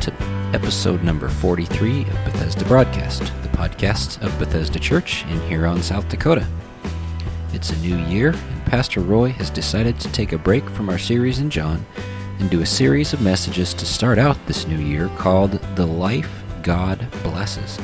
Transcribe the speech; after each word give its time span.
to 0.00 0.12
episode 0.54 1.02
number 1.02 1.28
43 1.28 2.02
of 2.02 2.24
Bethesda 2.24 2.64
Broadcast, 2.64 3.20
the 3.42 3.48
podcast 3.48 4.22
of 4.22 4.38
Bethesda 4.38 4.78
Church 4.78 5.24
in 5.26 5.38
Huron, 5.42 5.82
South 5.82 6.08
Dakota. 6.08 6.46
It's 7.52 7.68
a 7.68 7.78
new 7.80 7.98
year, 8.06 8.30
and 8.30 8.64
Pastor 8.64 9.00
Roy 9.00 9.28
has 9.32 9.50
decided 9.50 10.00
to 10.00 10.10
take 10.10 10.32
a 10.32 10.38
break 10.38 10.66
from 10.70 10.88
our 10.88 10.96
series 10.96 11.38
in 11.40 11.50
John 11.50 11.84
and 12.38 12.48
do 12.48 12.62
a 12.62 12.66
series 12.66 13.12
of 13.12 13.20
messages 13.20 13.74
to 13.74 13.84
start 13.84 14.18
out 14.18 14.38
this 14.46 14.66
new 14.66 14.78
year 14.78 15.08
called 15.18 15.52
The 15.76 15.86
Life 15.86 16.30
God 16.62 17.06
Blesses. 17.22 17.78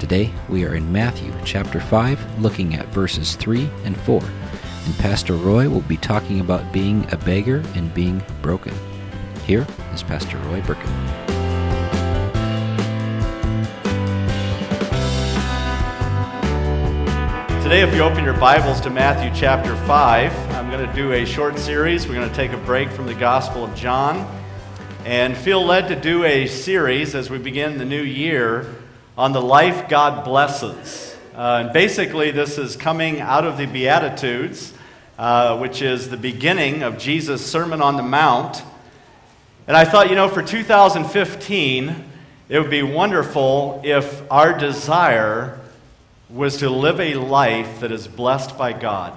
Today, 0.00 0.32
we 0.48 0.64
are 0.64 0.74
in 0.74 0.90
Matthew 0.90 1.32
chapter 1.44 1.78
5, 1.78 2.40
looking 2.40 2.74
at 2.74 2.88
verses 2.88 3.36
3 3.36 3.70
and 3.84 3.96
4, 4.00 4.20
and 4.20 4.98
Pastor 4.98 5.34
Roy 5.34 5.68
will 5.68 5.82
be 5.82 5.96
talking 5.96 6.40
about 6.40 6.72
being 6.72 7.06
a 7.12 7.16
beggar 7.18 7.62
and 7.76 7.94
being 7.94 8.20
broken. 8.42 8.74
Here 9.46 9.66
is 9.92 10.02
Pastor 10.02 10.36
Roy 10.38 10.60
Burkin. 10.60 10.86
Today, 17.62 17.82
if 17.82 17.94
you 17.94 18.02
open 18.02 18.22
your 18.22 18.34
Bibles 18.34 18.80
to 18.82 18.90
Matthew 18.90 19.30
chapter 19.34 19.74
5, 19.86 20.32
I'm 20.52 20.70
going 20.70 20.86
to 20.86 20.94
do 20.94 21.12
a 21.12 21.24
short 21.24 21.58
series. 21.58 22.06
We're 22.06 22.14
going 22.14 22.28
to 22.28 22.34
take 22.34 22.52
a 22.52 22.58
break 22.58 22.90
from 22.90 23.06
the 23.06 23.14
Gospel 23.14 23.64
of 23.64 23.74
John 23.74 24.40
and 25.04 25.36
feel 25.36 25.64
led 25.64 25.88
to 25.88 25.96
do 25.96 26.24
a 26.24 26.46
series 26.46 27.14
as 27.14 27.30
we 27.30 27.38
begin 27.38 27.78
the 27.78 27.84
new 27.84 28.02
year 28.02 28.66
on 29.16 29.32
the 29.32 29.42
life 29.42 29.88
God 29.88 30.24
blesses. 30.24 31.16
Uh, 31.34 31.62
and 31.64 31.72
basically, 31.72 32.30
this 32.30 32.58
is 32.58 32.76
coming 32.76 33.20
out 33.20 33.44
of 33.44 33.56
the 33.56 33.66
Beatitudes, 33.66 34.74
uh, 35.18 35.58
which 35.58 35.80
is 35.80 36.10
the 36.10 36.16
beginning 36.16 36.82
of 36.82 36.98
Jesus' 36.98 37.44
Sermon 37.44 37.80
on 37.80 37.96
the 37.96 38.02
Mount. 38.02 38.62
And 39.70 39.76
I 39.76 39.84
thought, 39.84 40.10
you 40.10 40.16
know, 40.16 40.28
for 40.28 40.42
2015, 40.42 42.04
it 42.48 42.58
would 42.58 42.70
be 42.70 42.82
wonderful 42.82 43.80
if 43.84 44.20
our 44.28 44.52
desire 44.52 45.60
was 46.28 46.56
to 46.56 46.68
live 46.68 46.98
a 46.98 47.14
life 47.14 47.78
that 47.78 47.92
is 47.92 48.08
blessed 48.08 48.58
by 48.58 48.72
God. 48.72 49.16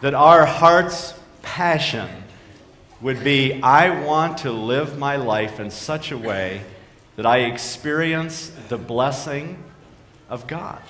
That 0.00 0.14
our 0.14 0.46
heart's 0.46 1.12
passion 1.42 2.08
would 3.00 3.24
be 3.24 3.60
I 3.64 4.00
want 4.04 4.38
to 4.38 4.52
live 4.52 4.96
my 4.96 5.16
life 5.16 5.58
in 5.58 5.72
such 5.72 6.12
a 6.12 6.18
way 6.18 6.62
that 7.16 7.26
I 7.26 7.38
experience 7.38 8.52
the 8.68 8.78
blessing 8.78 9.60
of 10.30 10.46
God. 10.46 10.80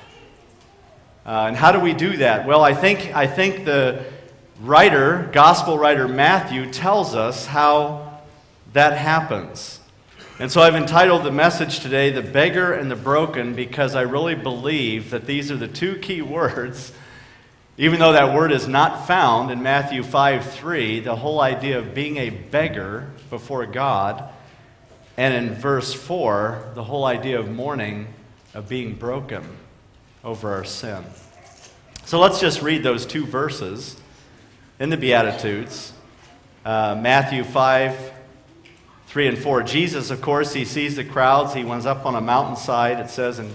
Uh, 1.25 1.47
and 1.48 1.57
how 1.57 1.73
do 1.73 1.81
we 1.81 1.95
do 1.95 2.19
that? 2.19 2.47
Well, 2.47 2.62
I 2.62 2.75
think, 2.75 3.17
I 3.17 3.27
think 3.29 3.64
the 3.64 4.05
writer, 4.61 5.31
gospel 5.33 5.79
writer 5.79 6.07
Matthew, 6.07 6.70
tells 6.70 7.14
us 7.14 7.47
how 7.47 8.06
that 8.77 8.99
happens. 8.99 9.81
And 10.39 10.53
so 10.53 10.61
I've 10.61 10.75
entitled 10.75 11.25
the 11.25 11.33
message 11.33 11.81
today, 11.81 12.11
The 12.11 12.21
Beggar 12.21 12.75
and 12.75 12.91
the 12.91 12.97
Broken, 12.97 13.55
because 13.55 13.95
I 13.95 14.03
really 14.03 14.35
believe 14.35 15.09
that 15.13 15.25
these 15.25 15.51
are 15.51 15.57
the 15.57 15.67
two 15.67 15.97
key 15.97 16.21
words. 16.21 16.93
Even 17.79 18.01
though 18.01 18.13
that 18.13 18.35
word 18.35 18.53
is 18.53 18.69
not 18.69 19.07
found 19.07 19.51
in 19.51 19.63
Matthew 19.63 20.03
5 20.03 20.53
3, 20.53 21.01
the 21.01 21.17
whole 21.17 21.41
idea 21.41 21.79
of 21.79 21.95
being 21.95 22.19
a 22.19 22.29
beggar 22.29 23.11
before 23.31 23.65
God, 23.65 24.29
and 25.17 25.33
in 25.33 25.55
verse 25.55 25.95
4, 25.95 26.73
the 26.75 26.85
whole 26.85 27.07
idea 27.07 27.41
of 27.41 27.51
mourning, 27.51 28.09
of 28.53 28.69
being 28.69 28.95
broken 28.95 29.43
over 30.23 30.53
our 30.53 30.65
sin. 30.65 31.03
So 32.05 32.21
let's 32.21 32.41
just 32.41 32.61
read 32.61 32.83
those 32.83 33.07
two 33.07 33.25
verses 33.25 33.99
in 34.79 34.91
the 34.91 34.99
Beatitudes. 34.99 35.95
Uh, 36.63 36.95
Matthew 37.01 37.43
5 37.43 38.13
3 39.17 39.28
and 39.28 39.39
4. 39.39 39.62
Jesus, 39.62 40.11
of 40.11 40.20
course, 40.20 40.52
he 40.52 40.67
sees 40.67 40.96
the 40.96 41.02
crowds. 41.02 41.55
He 41.55 41.64
went 41.64 41.86
up 41.86 42.05
on 42.05 42.14
a 42.14 42.20
mountainside, 42.20 43.01
it 43.01 43.08
says 43.08 43.39
in 43.39 43.51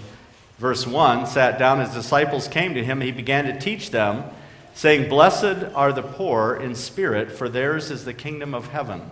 verse 0.58 0.88
1, 0.88 1.28
sat 1.28 1.56
down. 1.56 1.78
His 1.78 1.94
disciples 1.94 2.48
came 2.48 2.74
to 2.74 2.82
him. 2.82 3.00
He 3.00 3.12
began 3.12 3.44
to 3.44 3.56
teach 3.56 3.92
them, 3.92 4.24
saying, 4.74 5.08
Blessed 5.08 5.72
are 5.76 5.92
the 5.92 6.02
poor 6.02 6.56
in 6.56 6.74
spirit, 6.74 7.30
for 7.30 7.48
theirs 7.48 7.92
is 7.92 8.04
the 8.04 8.12
kingdom 8.12 8.56
of 8.56 8.70
heaven. 8.70 9.08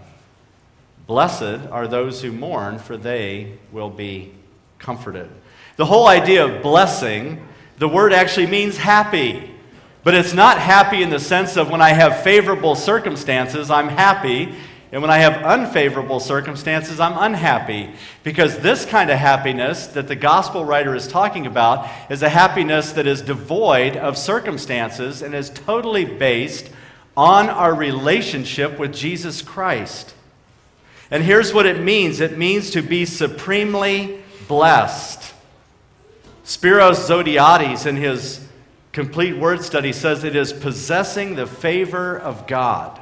Blessed 1.07 1.71
are 1.71 1.87
those 1.87 2.23
who 2.23 2.33
mourn, 2.33 2.81
for 2.81 2.97
they 2.97 3.57
will 3.71 3.89
be 3.89 4.33
comforted. 4.81 5.31
The 5.77 5.87
whole 5.87 6.09
idea 6.09 6.45
of 6.45 6.65
blessing, 6.65 7.47
the 7.79 7.87
word 7.87 8.13
actually 8.13 8.49
means 8.49 8.77
happy. 8.77 9.55
But 10.03 10.15
it's 10.15 10.35
not 10.35 10.59
happy 10.59 11.05
in 11.05 11.11
the 11.11 11.21
sense 11.21 11.57
of 11.57 11.71
when 11.71 11.81
I 11.81 11.91
have 11.91 12.25
favorable 12.25 12.75
circumstances, 12.75 13.71
I'm 13.71 13.89
happy. 13.89 14.53
And 14.93 15.03
when 15.03 15.11
I 15.11 15.19
have 15.19 15.45
unfavorable 15.45 16.19
circumstances, 16.19 16.99
I'm 16.99 17.17
unhappy. 17.17 17.91
Because 18.25 18.59
this 18.59 18.85
kind 18.85 19.09
of 19.11 19.19
happiness 19.19 19.87
that 19.89 20.09
the 20.09 20.17
gospel 20.17 20.65
writer 20.65 20.97
is 20.97 21.07
talking 21.07 21.47
about 21.47 21.89
is 22.11 22.23
a 22.23 22.29
happiness 22.29 22.93
that 22.93 23.07
is 23.07 23.23
devoid 23.23 23.97
of 23.97 24.19
circumstances 24.19 25.23
and 25.23 25.33
is 25.33 25.49
totally 25.51 26.05
based 26.05 26.71
on 27.17 27.49
our 27.49 27.73
relationship 27.73 28.79
with 28.79 28.93
Jesus 28.93 29.43
Christ. 29.43 30.15
And 31.11 31.23
here's 31.23 31.55
what 31.55 31.67
it 31.67 31.81
means 31.81 32.21
it 32.21 32.37
means 32.37 32.71
to 32.71 32.83
be 32.83 33.05
supremely 33.05 34.21
blessed. 34.49 35.35
Spiros 36.45 37.09
Zodhiates, 37.09 37.87
in 37.87 37.95
his 37.95 38.45
complete 38.91 39.37
word 39.37 39.63
study, 39.63 39.93
says 39.93 40.25
it 40.25 40.35
is 40.35 40.53
possessing 40.53 41.37
the 41.37 41.47
favor 41.47 42.19
of 42.19 42.49
God. 42.49 43.01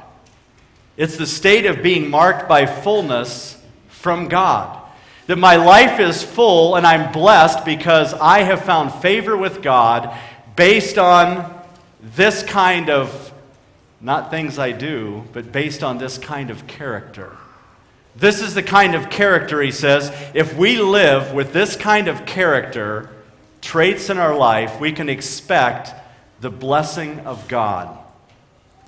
It's 0.99 1.15
the 1.15 1.25
state 1.25 1.65
of 1.65 1.81
being 1.81 2.09
marked 2.09 2.49
by 2.49 2.65
fullness 2.65 3.57
from 3.87 4.27
God. 4.27 4.77
That 5.27 5.37
my 5.37 5.55
life 5.55 5.97
is 5.97 6.21
full 6.21 6.75
and 6.75 6.85
I'm 6.85 7.13
blessed 7.13 7.63
because 7.63 8.13
I 8.13 8.39
have 8.39 8.65
found 8.65 8.93
favor 8.95 9.37
with 9.37 9.61
God 9.61 10.13
based 10.57 10.97
on 10.97 11.57
this 12.03 12.43
kind 12.43 12.89
of, 12.89 13.31
not 14.01 14.29
things 14.29 14.59
I 14.59 14.73
do, 14.73 15.23
but 15.31 15.53
based 15.53 15.83
on 15.83 15.99
this 15.99 16.17
kind 16.17 16.49
of 16.49 16.67
character. 16.67 17.37
This 18.17 18.41
is 18.41 18.53
the 18.53 18.61
kind 18.61 18.93
of 18.93 19.09
character, 19.09 19.61
he 19.61 19.71
says, 19.71 20.11
if 20.33 20.57
we 20.57 20.81
live 20.81 21.31
with 21.31 21.53
this 21.53 21.77
kind 21.77 22.09
of 22.09 22.25
character, 22.25 23.09
traits 23.61 24.09
in 24.09 24.17
our 24.17 24.35
life, 24.35 24.81
we 24.81 24.91
can 24.91 25.07
expect 25.07 25.93
the 26.41 26.49
blessing 26.49 27.21
of 27.21 27.47
God. 27.47 27.97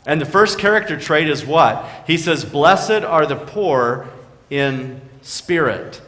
And 0.05 0.19
the 0.19 0.25
first 0.25 0.57
character 0.57 0.99
trait 0.99 1.29
is 1.29 1.45
what? 1.45 1.85
He 2.07 2.17
says, 2.17 2.43
Blessed 2.43 3.03
are 3.03 3.25
the 3.25 3.35
poor 3.35 4.09
in 4.49 5.01
spirit, 5.21 6.01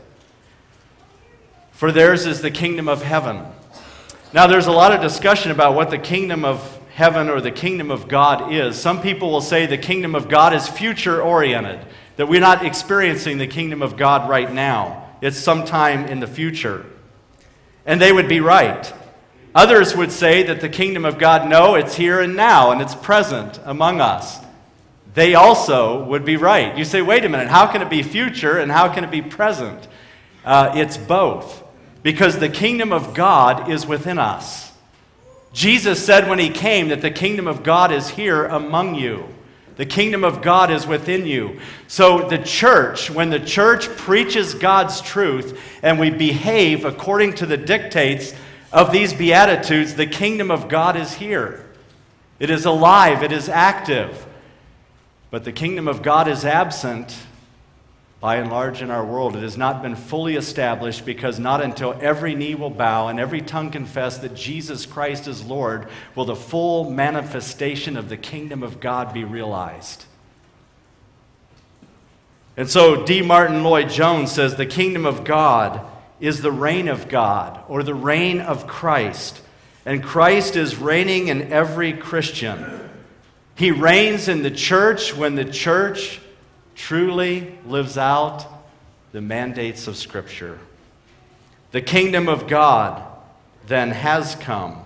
for 1.71 1.91
theirs 1.91 2.25
is 2.25 2.41
the 2.41 2.51
kingdom 2.51 2.87
of 2.87 3.03
heaven. 3.03 3.45
Now, 4.33 4.47
there's 4.47 4.65
a 4.65 4.71
lot 4.71 4.91
of 4.91 5.01
discussion 5.01 5.51
about 5.51 5.75
what 5.75 5.91
the 5.91 5.99
kingdom 5.99 6.43
of 6.43 6.79
heaven 6.93 7.29
or 7.29 7.39
the 7.39 7.51
kingdom 7.51 7.91
of 7.91 8.07
God 8.07 8.51
is. 8.51 8.79
Some 8.79 9.01
people 9.01 9.31
will 9.31 9.41
say 9.41 9.65
the 9.65 9.77
kingdom 9.77 10.15
of 10.15 10.27
God 10.27 10.53
is 10.53 10.67
future 10.67 11.21
oriented, 11.21 11.79
that 12.15 12.27
we're 12.27 12.41
not 12.41 12.65
experiencing 12.65 13.37
the 13.37 13.47
kingdom 13.47 13.81
of 13.81 13.95
God 13.95 14.29
right 14.29 14.51
now. 14.51 15.09
It's 15.21 15.37
sometime 15.37 16.05
in 16.05 16.19
the 16.19 16.27
future. 16.27 16.85
And 17.85 18.01
they 18.01 18.11
would 18.11 18.27
be 18.27 18.39
right. 18.39 18.91
Others 19.55 19.95
would 19.95 20.11
say 20.11 20.43
that 20.43 20.61
the 20.61 20.69
kingdom 20.69 21.05
of 21.05 21.19
God, 21.19 21.47
no, 21.47 21.75
it's 21.75 21.95
here 21.95 22.19
and 22.19 22.35
now, 22.35 22.71
and 22.71 22.81
it's 22.81 22.95
present 22.95 23.59
among 23.65 24.01
us. 24.01 24.39
They 25.13 25.35
also 25.35 26.03
would 26.05 26.25
be 26.25 26.37
right. 26.37 26.75
You 26.75 26.85
say, 26.85 27.01
wait 27.03 27.23
a 27.23 27.29
minute, 27.29 27.49
how 27.49 27.67
can 27.67 27.81
it 27.83 27.89
be 27.89 28.01
future 28.01 28.57
and 28.57 28.71
how 28.71 28.91
can 28.91 29.03
it 29.03 29.11
be 29.11 29.21
present? 29.21 29.87
Uh, 30.43 30.71
it's 30.75 30.97
both, 30.97 31.63
because 32.01 32.39
the 32.39 32.49
kingdom 32.49 32.91
of 32.91 33.13
God 33.13 33.69
is 33.69 33.85
within 33.85 34.17
us. 34.17 34.71
Jesus 35.53 36.03
said 36.03 36.27
when 36.27 36.39
he 36.39 36.49
came 36.49 36.87
that 36.87 37.01
the 37.01 37.11
kingdom 37.11 37.47
of 37.47 37.61
God 37.61 37.91
is 37.91 38.09
here 38.09 38.45
among 38.45 38.95
you. 38.95 39.27
The 39.75 39.85
kingdom 39.85 40.23
of 40.23 40.41
God 40.41 40.71
is 40.71 40.85
within 40.85 41.25
you. 41.25 41.59
So, 41.87 42.27
the 42.27 42.37
church, 42.37 43.09
when 43.09 43.29
the 43.29 43.39
church 43.39 43.87
preaches 43.89 44.53
God's 44.53 45.01
truth 45.01 45.59
and 45.81 45.99
we 45.99 46.11
behave 46.11 46.85
according 46.85 47.35
to 47.35 47.45
the 47.45 47.57
dictates 47.57 48.33
of 48.73 48.91
these 48.91 49.13
Beatitudes, 49.13 49.93
the 49.93 50.07
kingdom 50.07 50.49
of 50.49 50.67
God 50.67 50.97
is 50.97 51.13
here. 51.13 51.63
It 52.39 52.49
is 52.49 52.65
alive, 52.65 53.21
it 53.21 53.31
is 53.31 53.47
active. 53.47 54.25
But 55.29 55.45
the 55.45 55.51
kingdom 55.51 55.87
of 55.87 56.01
God 56.01 56.27
is 56.27 56.43
absent 56.43 57.15
by 58.19 58.37
and 58.37 58.49
large 58.49 58.81
in 58.81 58.89
our 58.89 59.05
world. 59.05 59.35
It 59.35 59.43
has 59.43 59.57
not 59.57 59.81
been 59.83 59.95
fully 59.95 60.35
established 60.35 61.05
because 61.05 61.39
not 61.39 61.61
until 61.61 61.97
every 62.01 62.33
knee 62.33 62.55
will 62.55 62.69
bow 62.69 63.09
and 63.09 63.19
every 63.19 63.41
tongue 63.41 63.69
confess 63.69 64.17
that 64.19 64.33
Jesus 64.33 64.85
Christ 64.85 65.27
is 65.27 65.45
Lord 65.45 65.87
will 66.15 66.25
the 66.25 66.35
full 66.35 66.89
manifestation 66.89 67.95
of 67.95 68.09
the 68.09 68.17
kingdom 68.17 68.63
of 68.63 68.79
God 68.79 69.13
be 69.13 69.23
realized. 69.23 70.05
And 72.57 72.69
so 72.69 73.05
D. 73.05 73.21
Martyn 73.21 73.63
Lloyd 73.63 73.89
Jones 73.89 74.31
says 74.31 74.55
the 74.55 74.65
kingdom 74.65 75.05
of 75.05 75.23
God 75.23 75.85
is 76.23 76.41
the 76.41 76.51
reign 76.53 76.87
of 76.87 77.09
God 77.09 77.61
or 77.67 77.83
the 77.83 77.93
reign 77.93 78.39
of 78.39 78.65
Christ. 78.65 79.41
And 79.85 80.01
Christ 80.01 80.55
is 80.55 80.77
reigning 80.77 81.27
in 81.27 81.51
every 81.51 81.91
Christian. 81.91 82.89
He 83.55 83.71
reigns 83.71 84.29
in 84.29 84.41
the 84.41 84.49
church 84.49 85.13
when 85.13 85.35
the 85.35 85.43
church 85.43 86.21
truly 86.75 87.59
lives 87.65 87.97
out 87.97 88.47
the 89.11 89.19
mandates 89.19 89.85
of 89.89 89.97
Scripture. 89.97 90.59
The 91.71 91.81
kingdom 91.81 92.29
of 92.29 92.47
God 92.47 93.03
then 93.67 93.91
has 93.91 94.35
come. 94.35 94.79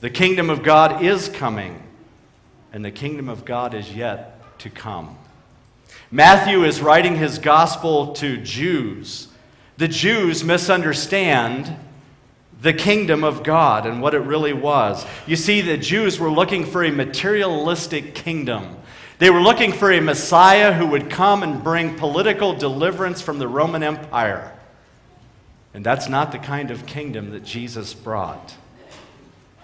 The 0.00 0.08
kingdom 0.08 0.48
of 0.48 0.62
God 0.62 1.04
is 1.04 1.28
coming, 1.28 1.82
and 2.72 2.82
the 2.82 2.90
kingdom 2.90 3.28
of 3.28 3.44
God 3.44 3.74
is 3.74 3.94
yet 3.94 4.58
to 4.60 4.70
come. 4.70 5.18
Matthew 6.10 6.64
is 6.64 6.80
writing 6.80 7.16
his 7.16 7.38
gospel 7.38 8.14
to 8.14 8.38
Jews. 8.38 9.28
The 9.76 9.88
Jews 9.88 10.44
misunderstand 10.44 11.76
the 12.60 12.72
kingdom 12.72 13.24
of 13.24 13.42
God 13.42 13.86
and 13.86 14.00
what 14.00 14.14
it 14.14 14.20
really 14.20 14.52
was. 14.52 15.04
You 15.26 15.36
see, 15.36 15.60
the 15.60 15.76
Jews 15.76 16.18
were 16.18 16.30
looking 16.30 16.64
for 16.64 16.82
a 16.82 16.90
materialistic 16.90 18.14
kingdom. 18.14 18.76
They 19.18 19.30
were 19.30 19.40
looking 19.40 19.72
for 19.72 19.92
a 19.92 20.00
Messiah 20.00 20.72
who 20.72 20.86
would 20.86 21.10
come 21.10 21.42
and 21.42 21.62
bring 21.62 21.96
political 21.96 22.54
deliverance 22.54 23.20
from 23.20 23.38
the 23.38 23.48
Roman 23.48 23.82
Empire. 23.82 24.52
And 25.74 25.84
that's 25.84 26.08
not 26.08 26.32
the 26.32 26.38
kind 26.38 26.70
of 26.70 26.86
kingdom 26.86 27.30
that 27.30 27.44
Jesus 27.44 27.94
brought. 27.94 28.54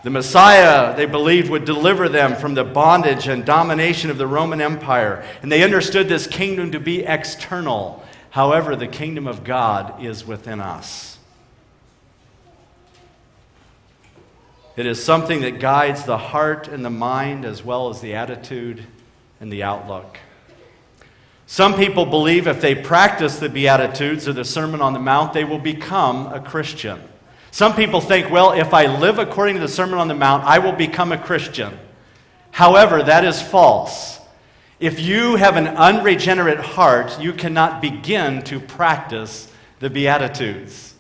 The 0.03 0.11
Messiah, 0.11 0.97
they 0.97 1.07
believed, 1.07 1.51
would 1.51 1.65
deliver 1.65 2.09
them 2.09 2.35
from 2.35 2.55
the 2.55 2.65
bondage 2.65 3.29
and 3.29 3.45
domination 3.45 4.11
of 4.11 4.19
the 4.19 4.27
Roman 4.27 4.61
Empire. 4.61 5.25
And 5.43 5.53
they 5.53 5.63
understood 5.63 6.09
this 6.09 6.27
kingdom 6.27 6.73
to 6.73 6.81
be 6.81 7.05
external. 7.05 8.03
However, 8.31 8.77
the 8.77 8.87
kingdom 8.87 9.27
of 9.27 9.45
God 9.45 10.03
is 10.03 10.25
within 10.25 10.61
us. 10.61 11.19
It 14.77 14.87
is 14.87 15.03
something 15.03 15.41
that 15.41 15.59
guides 15.59 16.05
the 16.05 16.17
heart 16.17 16.69
and 16.69 16.85
the 16.85 16.91
mind 16.91 17.45
as 17.45 17.65
well 17.65 17.91
as 17.91 18.01
the 18.01 18.15
attitude 18.15 18.85
and 19.41 19.53
the 19.53 19.65
outlook. 19.65 20.19
Some 21.47 21.75
people 21.75 22.07
believe 22.07 22.47
if 22.47 22.61
they 22.61 22.77
practice 22.77 23.41
the 23.41 23.49
Beatitudes 23.49 24.29
or 24.29 24.33
the 24.33 24.45
Sermon 24.45 24.81
on 24.81 24.93
the 24.93 25.01
Mount, 25.01 25.33
they 25.33 25.43
will 25.43 25.59
become 25.59 26.33
a 26.33 26.39
Christian. 26.39 27.03
Some 27.51 27.75
people 27.75 28.01
think, 28.01 28.31
well, 28.31 28.53
if 28.53 28.73
I 28.73 28.87
live 28.87 29.19
according 29.19 29.57
to 29.57 29.61
the 29.61 29.69
Sermon 29.69 29.99
on 29.99 30.07
the 30.07 30.15
Mount, 30.15 30.45
I 30.45 30.61
will 30.61 30.73
become 30.73 31.11
a 31.11 31.19
Christian. 31.19 31.77
However, 32.53 33.03
that 33.03 33.25
is 33.25 33.43
false. 33.43 34.20
If 34.81 34.99
you 34.99 35.37
have 35.37 35.57
an 35.57 35.69
unregenerate 35.69 36.61
heart, 36.61 37.21
you 37.21 37.35
cannot 37.35 37.83
begin 37.83 38.43
to 38.45 38.59
practice 38.59 39.53
the 39.79 39.91
Beatitudes. 39.91 40.95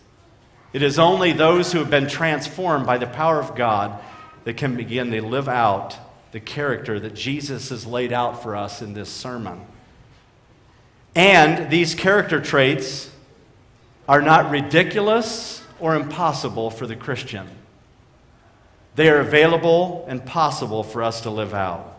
It 0.74 0.82
is 0.82 0.98
only 0.98 1.32
those 1.32 1.72
who 1.72 1.78
have 1.78 1.88
been 1.90 2.06
transformed 2.06 2.84
by 2.84 2.98
the 2.98 3.06
power 3.06 3.40
of 3.40 3.56
God 3.56 3.98
that 4.44 4.58
can 4.58 4.76
begin 4.76 5.10
to 5.12 5.22
live 5.22 5.48
out 5.48 5.96
the 6.32 6.40
character 6.40 7.00
that 7.00 7.14
Jesus 7.14 7.70
has 7.70 7.86
laid 7.86 8.12
out 8.12 8.42
for 8.42 8.54
us 8.54 8.82
in 8.82 8.92
this 8.92 9.08
sermon. 9.08 9.62
And 11.14 11.70
these 11.70 11.94
character 11.94 12.38
traits 12.38 13.10
are 14.06 14.20
not 14.20 14.50
ridiculous 14.50 15.64
or 15.80 15.96
impossible 15.96 16.70
for 16.70 16.86
the 16.86 16.96
Christian. 16.96 17.48
They 18.94 19.08
are 19.08 19.20
available 19.20 20.04
and 20.06 20.24
possible 20.24 20.82
for 20.82 21.02
us 21.02 21.22
to 21.22 21.30
live 21.30 21.54
out. 21.54 21.89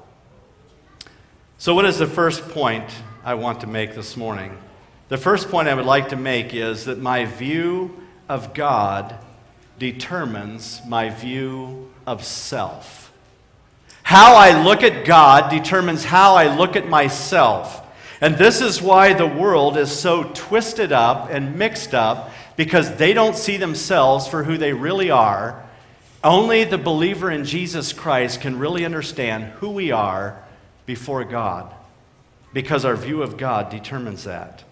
So, 1.61 1.75
what 1.75 1.85
is 1.85 1.99
the 1.99 2.07
first 2.07 2.49
point 2.49 2.89
I 3.23 3.35
want 3.35 3.61
to 3.61 3.67
make 3.67 3.93
this 3.93 4.17
morning? 4.17 4.57
The 5.09 5.17
first 5.19 5.49
point 5.49 5.67
I 5.67 5.75
would 5.75 5.85
like 5.85 6.09
to 6.09 6.15
make 6.15 6.55
is 6.55 6.85
that 6.85 6.97
my 6.97 7.25
view 7.25 8.01
of 8.27 8.55
God 8.55 9.13
determines 9.77 10.81
my 10.87 11.11
view 11.11 11.91
of 12.07 12.23
self. 12.23 13.13
How 14.01 14.33
I 14.33 14.63
look 14.63 14.81
at 14.81 15.05
God 15.05 15.51
determines 15.51 16.03
how 16.03 16.33
I 16.33 16.57
look 16.57 16.75
at 16.75 16.89
myself. 16.89 17.85
And 18.21 18.39
this 18.39 18.59
is 18.59 18.81
why 18.81 19.13
the 19.13 19.27
world 19.27 19.77
is 19.77 19.91
so 19.91 20.31
twisted 20.33 20.91
up 20.91 21.29
and 21.29 21.59
mixed 21.59 21.93
up 21.93 22.31
because 22.57 22.95
they 22.95 23.13
don't 23.13 23.37
see 23.37 23.57
themselves 23.57 24.27
for 24.27 24.43
who 24.43 24.57
they 24.57 24.73
really 24.73 25.11
are. 25.11 25.63
Only 26.23 26.63
the 26.63 26.79
believer 26.79 27.29
in 27.29 27.45
Jesus 27.45 27.93
Christ 27.93 28.41
can 28.41 28.57
really 28.57 28.83
understand 28.83 29.43
who 29.43 29.69
we 29.69 29.91
are 29.91 30.41
before 30.85 31.23
God 31.23 31.73
because 32.53 32.85
our 32.85 32.95
view 32.95 33.23
of 33.23 33.37
God 33.37 33.69
determines 33.69 34.25
that. 34.25 34.63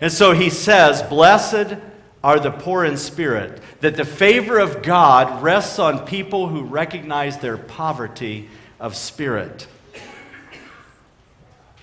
And 0.00 0.12
so 0.12 0.32
he 0.32 0.50
says, 0.50 1.02
Blessed 1.02 1.76
are 2.22 2.40
the 2.40 2.50
poor 2.50 2.84
in 2.84 2.96
spirit, 2.96 3.60
that 3.80 3.96
the 3.96 4.04
favor 4.04 4.58
of 4.58 4.82
God 4.82 5.42
rests 5.42 5.78
on 5.78 6.06
people 6.06 6.48
who 6.48 6.62
recognize 6.62 7.38
their 7.38 7.56
poverty 7.56 8.48
of 8.80 8.96
spirit. 8.96 9.66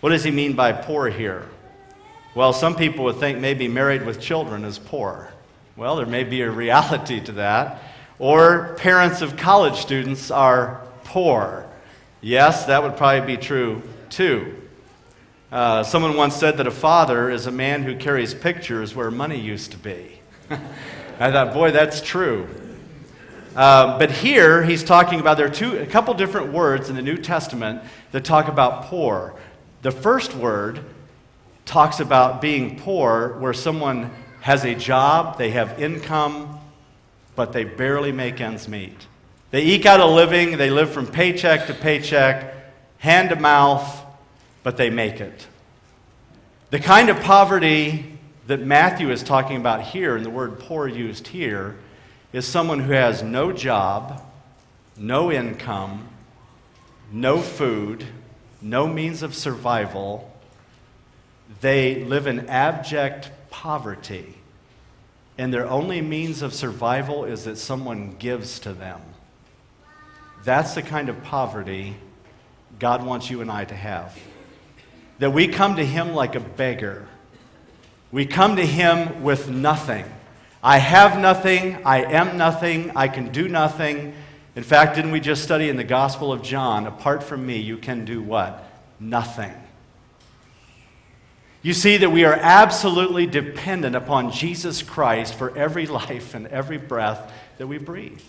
What 0.02 0.10
does 0.10 0.24
he 0.24 0.32
mean 0.32 0.54
by 0.54 0.74
poor 0.74 1.10
here? 1.10 1.48
Well, 2.34 2.54
some 2.54 2.76
people 2.76 3.06
would 3.06 3.18
think 3.18 3.40
maybe 3.40 3.68
married 3.68 4.06
with 4.06 4.20
children 4.20 4.66
is 4.66 4.80
poor. 4.80 5.32
Well, 5.76 5.96
there 5.96 6.06
may 6.06 6.24
be 6.24 6.42
a 6.42 6.50
reality 6.50 7.20
to 7.22 7.32
that. 7.34 7.82
Or 8.18 8.76
parents 8.78 9.22
of 9.22 9.38
college 9.38 9.80
students 9.80 10.32
are 10.32 10.82
poor. 11.04 11.68
Yes, 12.22 12.66
that 12.66 12.84
would 12.84 12.98
probably 12.98 13.36
be 13.36 13.42
true 13.42 13.82
too. 14.10 14.56
Uh, 15.52 15.84
someone 15.84 16.16
once 16.16 16.36
said 16.36 16.58
that 16.58 16.68
a 16.68 16.72
father 16.72 17.32
is 17.32 17.48
a 17.48 17.52
man 17.52 17.82
who 17.82 17.96
carries 17.96 18.36
pictures 18.36 18.96
where 18.96 19.10
money 19.10 19.40
used 19.40 19.72
to 19.72 19.78
be. 19.78 20.22
I 21.20 21.32
thought, 21.32 21.54
boy, 21.54 21.72
that's 21.72 22.00
true. 22.00 22.48
Uh, 23.56 23.98
but 23.98 24.12
here 24.12 24.64
he's 24.64 24.84
talking 24.84 25.20
about 25.20 25.38
there 25.38 25.48
are 25.48 25.50
two, 25.50 25.78
a 25.78 25.86
couple 25.86 26.14
different 26.14 26.54
words 26.54 26.90
in 26.90 26.96
the 26.96 27.02
New 27.02 27.18
Testament 27.18 27.82
that 28.12 28.24
talk 28.24 28.48
about 28.48 28.84
poor. 28.86 29.36
The 29.82 29.92
first 29.92 30.36
word 30.36 30.86
talks 31.66 32.00
about 32.00 32.40
being 32.40 32.78
poor, 32.78 33.38
where 33.40 33.54
someone 33.54 34.12
has 34.42 34.64
a 34.64 34.76
job, 34.76 35.38
they 35.38 35.50
have 35.52 35.82
income, 35.82 36.60
but 37.36 37.52
they 37.52 37.64
barely 37.64 38.12
make 38.12 38.40
ends 38.40 38.68
meet. 38.68 39.08
They 39.52 39.64
eke 39.64 39.86
out 39.86 40.00
a 40.00 40.06
living, 40.06 40.58
they 40.58 40.70
live 40.70 40.92
from 40.92 41.08
paycheck 41.08 41.68
to 41.68 41.74
paycheck, 41.74 42.54
hand 42.98 43.30
to 43.30 43.36
mouth, 43.36 44.02
but 44.64 44.78
they 44.78 44.90
make 44.90 45.20
it. 45.20 45.48
The 46.70 46.80
kind 46.80 47.10
of 47.10 47.20
poverty 47.20 48.18
that 48.48 48.62
Matthew 48.62 49.12
is 49.12 49.24
talking 49.24 49.58
about 49.58 49.82
here, 49.82 50.16
and 50.16 50.26
the 50.26 50.30
word 50.30 50.60
poor 50.60 50.88
used 50.88 51.28
here, 51.28 51.78
is 52.32 52.48
someone 52.48 52.80
who 52.80 52.94
has 52.94 53.22
no 53.22 53.52
job, 53.52 54.22
no 54.96 55.32
income, 55.32 56.08
no 57.12 57.42
food, 57.42 58.06
no 58.62 58.88
means 58.88 59.22
of 59.22 59.36
survival. 59.36 60.32
They 61.60 62.06
live 62.06 62.26
in 62.26 62.48
abject 62.48 63.32
poverty. 63.50 64.36
And 65.38 65.54
their 65.54 65.68
only 65.68 66.02
means 66.02 66.42
of 66.42 66.54
survival 66.54 67.26
is 67.26 67.44
that 67.44 67.58
someone 67.58 68.16
gives 68.18 68.60
to 68.60 68.74
them. 68.74 69.02
That's 70.44 70.74
the 70.74 70.82
kind 70.82 71.10
of 71.10 71.24
poverty 71.24 71.96
God 72.80 73.06
wants 73.06 73.30
you 73.30 73.42
and 73.42 73.52
I 73.52 73.66
to 73.66 73.76
have. 73.76 74.18
That 75.20 75.32
we 75.32 75.48
come 75.48 75.76
to 75.76 75.86
Him 75.86 76.14
like 76.14 76.36
a 76.36 76.40
beggar. 76.40 77.08
We 78.12 78.26
come 78.26 78.56
to 78.56 78.66
Him 78.66 79.24
with 79.24 79.50
nothing. 79.50 80.06
I 80.64 80.78
have 80.78 81.20
nothing. 81.20 81.86
I 81.86 82.04
am 82.04 82.38
nothing. 82.38 82.92
I 82.96 83.08
can 83.08 83.32
do 83.32 83.48
nothing. 83.48 84.14
In 84.56 84.64
fact, 84.64 84.96
didn't 84.96 85.12
we 85.12 85.20
just 85.20 85.44
study 85.44 85.70
in 85.70 85.78
the 85.78 85.84
Gospel 85.84 86.34
of 86.34 86.42
John, 86.42 86.88
apart 86.88 87.24
from 87.24 87.46
me, 87.46 87.58
you 87.60 87.78
can 87.78 88.04
do 88.04 88.22
what? 88.22 88.68
Nothing. 89.00 89.54
You 91.62 91.74
see 91.74 91.98
that 91.98 92.10
we 92.10 92.26
are 92.26 92.34
absolutely 92.34 93.28
dependent 93.28 93.96
upon 93.96 94.32
Jesus 94.32 94.82
Christ 94.82 95.36
for 95.36 95.56
every 95.56 95.86
life 96.04 96.34
and 96.34 96.48
every 96.48 96.78
breath 96.78 97.32
that 97.60 97.68
we 97.68 97.78
breathe. 97.78 98.22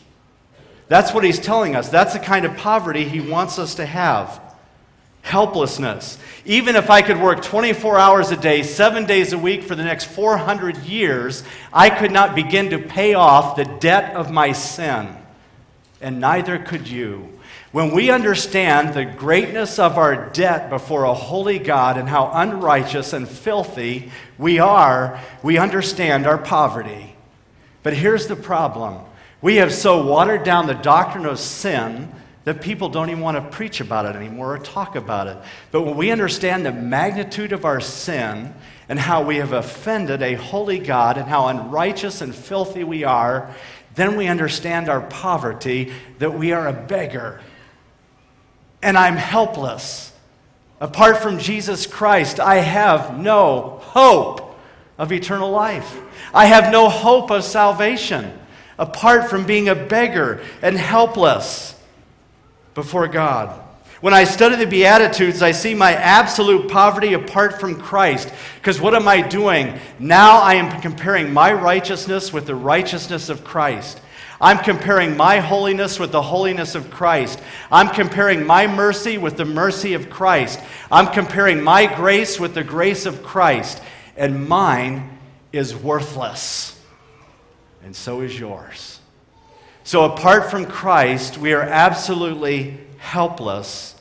That's 0.92 1.14
what 1.14 1.25
he's 1.25 1.38
telling 1.38 1.75
us. 1.75 1.88
That's 1.88 2.12
the 2.12 2.18
kind 2.18 2.44
of 2.44 2.54
poverty 2.54 3.08
he 3.08 3.18
wants 3.18 3.58
us 3.58 3.76
to 3.76 3.87
have. 3.87 4.38
Helplessness. 5.22 6.18
Even 6.44 6.76
if 6.76 6.90
I 6.90 7.00
could 7.00 7.18
work 7.18 7.42
24 7.42 7.99
hours 7.99 8.30
a 8.30 8.37
day, 8.37 8.62
seven 8.62 9.06
days 9.06 9.32
a 9.32 9.38
week 9.38 9.62
for 9.62 9.75
the 9.75 9.84
next 9.84 10.04
400 10.04 10.76
years, 10.84 11.44
I 11.72 11.88
could 11.88 12.12
not 12.12 12.34
begin 12.34 12.68
to 12.68 12.78
pay 12.78 13.14
off 13.14 13.56
the 13.56 13.64
debt 13.64 14.14
of 14.14 14.30
my 14.30 14.52
sin 14.52 15.16
and 16.02 16.20
neither 16.20 16.58
could 16.58 16.87
you. 16.87 17.40
When 17.70 17.94
we 17.94 18.11
understand 18.11 18.92
the 18.92 19.06
greatness 19.06 19.78
of 19.78 19.96
our 19.96 20.28
debt 20.28 20.68
before 20.68 21.04
a 21.04 21.14
holy 21.14 21.58
God 21.58 21.96
and 21.96 22.06
how 22.06 22.30
unrighteous 22.34 23.14
and 23.14 23.26
filthy 23.26 24.12
we 24.37 24.58
are, 24.58 25.18
we 25.42 25.56
understand 25.56 26.26
our 26.26 26.37
poverty. 26.37 27.16
But 27.82 27.94
here's 27.94 28.26
the 28.26 28.37
problem 28.37 29.06
we 29.42 29.56
have 29.56 29.75
so 29.75 30.06
watered 30.06 30.44
down 30.44 30.68
the 30.68 30.75
doctrine 30.75 31.26
of 31.26 31.38
sin 31.38 32.11
that 32.44 32.61
people 32.61 32.88
don't 32.88 33.11
even 33.11 33.22
want 33.22 33.37
to 33.37 33.56
preach 33.56 33.80
about 33.80 34.06
it 34.06 34.16
anymore 34.16 34.54
or 34.54 34.58
talk 34.58 34.96
about 34.96 35.26
it. 35.26 35.37
But 35.70 35.82
when 35.82 35.96
we 35.96 36.11
understand 36.11 36.64
the 36.64 36.72
magnitude 36.72 37.52
of 37.52 37.64
our 37.64 37.80
sin 37.80 38.54
and 38.88 38.99
how 38.99 39.22
we 39.22 39.37
have 39.37 39.52
offended 39.52 40.22
a 40.22 40.34
holy 40.34 40.78
God 40.78 41.18
and 41.18 41.28
how 41.28 41.49
unrighteous 41.49 42.20
and 42.20 42.34
filthy 42.34 42.84
we 42.84 43.04
are, 43.04 43.54
then 43.94 44.16
we 44.16 44.26
understand 44.26 44.88
our 44.88 45.00
poverty, 45.00 45.92
that 46.18 46.34
we 46.34 46.52
are 46.52 46.66
a 46.68 46.72
beggar. 46.72 47.40
And 48.80 48.96
I'm 48.96 49.16
helpless. 49.16 50.12
Apart 50.80 51.18
from 51.18 51.38
Jesus 51.38 51.87
Christ, 51.87 52.40
I 52.40 52.56
have 52.56 53.18
no 53.18 53.80
hope 53.82 54.58
of 54.99 55.12
eternal 55.12 55.50
life. 55.50 56.00
I 56.34 56.46
have 56.46 56.72
no 56.72 56.88
hope 56.88 57.30
of 57.30 57.44
salvation 57.44 58.38
apart 58.83 59.31
from 59.31 59.47
being 59.47 59.69
a 59.69 59.77
beggar 59.77 60.43
and 60.61 60.77
helpless 60.77 61.81
before 62.75 63.07
God. 63.07 63.61
When 64.01 64.12
I 64.12 64.25
study 64.25 64.57
the 64.57 64.67
Beatitudes, 64.67 65.41
I 65.41 65.53
see 65.53 65.73
my 65.73 65.95
absolute 65.95 66.69
poverty 66.69 67.12
apart 67.12 67.61
from 67.61 67.81
Christ. 67.81 68.33
Because 68.57 68.81
what 68.81 68.97
am 68.97 69.07
I 69.07 69.23
doing? 69.23 69.79
Now 70.01 70.41
I 70.41 70.55
am 70.55 70.81
comparing 70.81 71.33
my 71.33 71.53
righteousness 71.53 72.33
with 72.33 72.47
the 72.47 72.57
righteousness 72.57 73.29
of 73.29 73.45
Christ. 73.45 74.01
I'm 74.41 74.59
comparing 74.59 75.17
my 75.17 75.39
holiness 75.39 76.01
with 76.01 76.11
the 76.11 76.21
holiness 76.21 76.75
of 76.75 76.91
Christ. 76.91 77.41
I'm 77.71 77.89
comparing 77.89 78.45
my 78.45 78.67
mercy 78.67 79.17
with 79.17 79.37
the 79.37 79.45
mercy 79.45 79.95
of 79.95 80.11
Christ. 80.11 80.59
I'm 80.91 81.07
comparing 81.07 81.62
my 81.62 81.87
grace 81.87 82.41
with 82.41 82.55
the 82.55 82.65
grace 82.65 83.07
of 83.07 83.23
Christ. 83.23 83.81
And 84.17 84.49
mine 84.49 85.17
is 85.53 85.77
worthless. 85.77 86.82
And 87.85 87.95
so 87.95 88.21
is 88.21 88.39
yours. 88.39 89.01
So, 89.85 90.05
apart 90.05 90.51
from 90.51 90.67
Christ, 90.67 91.39
we 91.39 91.53
are 91.53 91.62
absolutely 91.62 92.79
helpless 92.99 93.97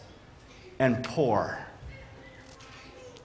and 0.77 1.03
poor. 1.03 1.57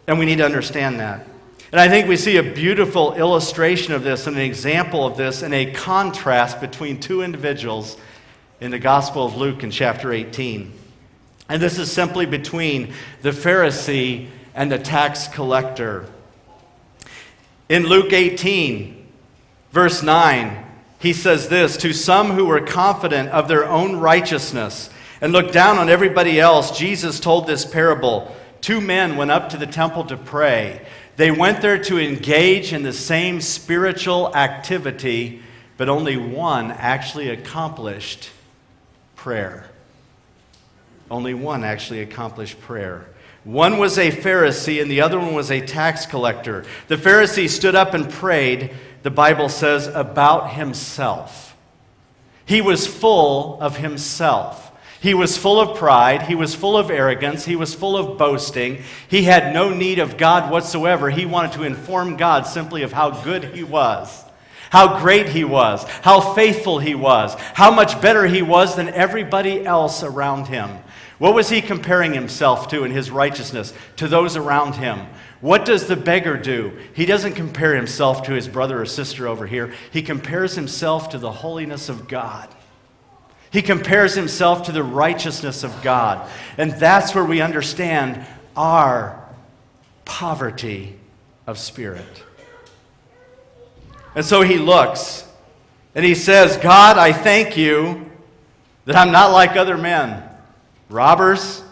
And 0.07 0.19
we 0.19 0.25
need 0.25 0.39
to 0.39 0.45
understand 0.45 1.01
that. 1.01 1.27
And 1.73 1.81
I 1.81 1.89
think 1.89 2.09
we 2.09 2.17
see 2.17 2.39
a 2.39 2.43
beautiful 2.43 3.15
illustration 3.15 3.93
of 3.93 4.05
this 4.05 4.27
and 4.27 4.37
an 4.37 4.43
example 4.43 5.05
of 5.05 5.17
this 5.17 5.43
and 5.43 5.53
a 5.53 5.73
contrast 5.73 6.61
between 6.61 7.01
two 7.01 7.23
individuals 7.23 7.99
in 8.61 8.71
the 8.71 8.79
Gospel 8.79 9.27
of 9.27 9.37
Luke 9.37 9.63
in 9.63 9.71
chapter 9.71 10.13
18. 10.13 10.73
And 11.49 11.61
this 11.61 11.79
is 11.79 11.93
simply 11.93 12.25
between 12.25 12.95
the 13.23 13.31
Pharisee 13.31 14.29
and 14.55 14.73
the 14.73 14.79
tax 14.79 15.29
collector. 15.29 16.07
In 17.69 17.87
Luke 17.87 18.13
18, 18.13 18.96
verse 19.77 20.03
9, 20.03 20.65
he 21.01 21.13
says 21.13 21.51
this 21.51 21.77
To 21.77 21.93
some 21.93 22.31
who 22.31 22.47
were 22.47 22.63
confident 22.63 23.29
of 23.29 23.47
their 23.47 23.69
own 23.69 23.97
righteousness 23.97 24.89
and 25.21 25.35
looked 25.35 25.53
down 25.53 25.77
on 25.77 25.91
everybody 25.91 26.41
else, 26.41 26.79
Jesus 26.79 27.21
told 27.21 27.47
this 27.47 27.67
parable. 27.67 28.35
Two 28.63 28.81
men 28.81 29.17
went 29.17 29.31
up 29.31 29.51
to 29.51 29.59
the 29.59 29.67
temple 29.67 30.05
to 30.05 30.17
pray. 30.17 30.81
They 31.17 31.31
went 31.31 31.61
there 31.61 31.77
to 31.77 31.99
engage 31.99 32.73
in 32.73 32.85
the 32.85 32.93
same 32.95 33.43
spiritual 33.43 34.35
activity, 34.35 35.43
but 35.77 35.91
only 35.91 36.17
one 36.17 36.71
actually 36.71 37.29
accomplished 37.29 38.31
prayer. 39.15 39.67
Only 41.11 41.35
one 41.35 41.65
actually 41.65 42.01
accomplished 42.01 42.59
prayer. 42.63 43.07
One 43.47 43.79
was 43.79 43.97
a 43.97 44.11
Pharisee 44.11 44.83
and 44.83 44.91
the 44.91 45.01
other 45.01 45.21
one 45.21 45.33
was 45.33 45.53
a 45.53 45.65
tax 45.65 46.05
collector. 46.05 46.65
The 46.89 46.97
Pharisee 46.97 47.49
stood 47.49 47.77
up 47.77 47.95
and 47.95 48.11
prayed, 48.11 48.75
the 49.05 49.11
Bible 49.11 49.49
says, 49.49 49.87
about 49.87 50.55
himself. 50.55 51.57
He 52.45 52.61
was 52.61 52.89
full 52.89 53.61
of 53.61 53.77
himself. 53.77 54.73
He 55.01 55.15
was 55.15 55.39
full 55.39 55.61
of 55.61 55.79
pride. 55.79 56.23
He 56.23 56.35
was 56.35 56.57
full 56.57 56.77
of 56.77 56.91
arrogance. 56.91 57.45
He 57.45 57.55
was 57.55 57.73
full 57.73 57.97
of 57.97 58.19
boasting. 58.19 58.83
He 59.07 59.23
had 59.23 59.55
no 59.55 59.73
need 59.73 60.01
of 60.01 60.17
God 60.17 60.51
whatsoever. 60.51 61.09
He 61.09 61.25
wanted 61.25 61.53
to 61.53 61.63
inform 61.63 62.17
God 62.17 62.49
simply 62.49 62.83
of 62.83 62.93
how 62.93 63.23
good 63.23 63.45
he 63.45 63.63
was, 63.63 64.25
how 64.71 64.99
great 64.99 65.29
he 65.29 65.45
was, 65.45 65.85
how 66.03 66.35
faithful 66.35 66.81
he 66.81 66.97
was, 66.97 67.35
how 67.55 67.71
much 67.71 68.01
better 68.01 68.27
he 68.27 68.43
was 68.43 68.75
than 68.75 68.89
everybody 68.89 69.65
else 69.65 70.03
around 70.03 70.47
him. 70.49 70.79
What 71.19 71.35
was 71.35 71.49
he 71.49 71.63
comparing 71.63 72.13
himself 72.13 72.69
to 72.69 72.85
in 72.85 72.91
his 72.91 73.11
righteousness? 73.11 73.73
To 73.97 74.09
those 74.09 74.37
around 74.37 74.75
him. 74.75 75.07
What 75.41 75.65
does 75.65 75.87
the 75.87 75.97
beggar 75.97 76.37
do? 76.37 76.77
He 76.95 77.07
doesn't 77.07 77.35
compare 77.35 77.75
himself 77.75 78.25
to 78.25 78.33
his 78.33 78.49
brother 78.49 78.81
or 78.81 78.87
sister 78.87 79.27
over 79.27 79.47
here, 79.47 79.73
he 79.91 80.03
compares 80.03 80.55
himself 80.55 81.11
to 81.11 81.19
the 81.19 81.33
holiness 81.33 81.89
of 81.89 82.09
God. 82.09 82.49
He 83.51 83.63
compares 83.63 84.15
himself 84.15 84.65
to 84.65 84.73
the 84.73 84.83
righteousness 84.83 85.63
of 85.63 85.83
God. 85.83 86.29
And 86.59 86.73
that's 86.73 87.15
where 87.15 87.25
we 87.25 87.41
understand 87.41 88.27
our 88.57 89.25
poverty 90.05 90.99
of 91.47 91.59
spirit. 91.59 92.25
And 94.15 94.25
so 94.25 94.43
he 94.43 94.59
looks 94.59 95.27
and 95.95 96.05
he 96.05 96.15
says, 96.15 96.57
God, 96.59 96.99
I 96.99 97.13
thank 97.13 97.57
you 97.57 98.11
that 98.85 98.97
I'm 98.97 99.13
not 99.13 99.33
like 99.33 99.57
other 99.57 99.79
men 99.79 100.26
robbers, 100.89 101.63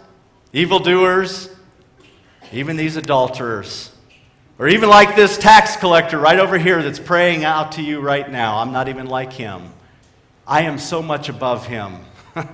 evildoers, 0.52 1.48
even 2.52 2.76
these 2.76 2.96
adulterers. 2.96 3.90
Or 4.58 4.68
even 4.68 4.88
like 4.88 5.16
this 5.16 5.36
tax 5.36 5.76
collector 5.76 6.18
right 6.18 6.38
over 6.38 6.56
here 6.58 6.82
that's 6.82 7.00
praying 7.00 7.44
out 7.44 7.72
to 7.72 7.82
you 7.82 8.00
right 8.00 8.30
now. 8.30 8.58
I'm 8.58 8.72
not 8.72 8.88
even 8.88 9.06
like 9.06 9.32
him. 9.32 9.72
I 10.46 10.62
am 10.62 10.78
so 10.78 11.02
much 11.02 11.28
above 11.28 11.66
him. 11.66 11.96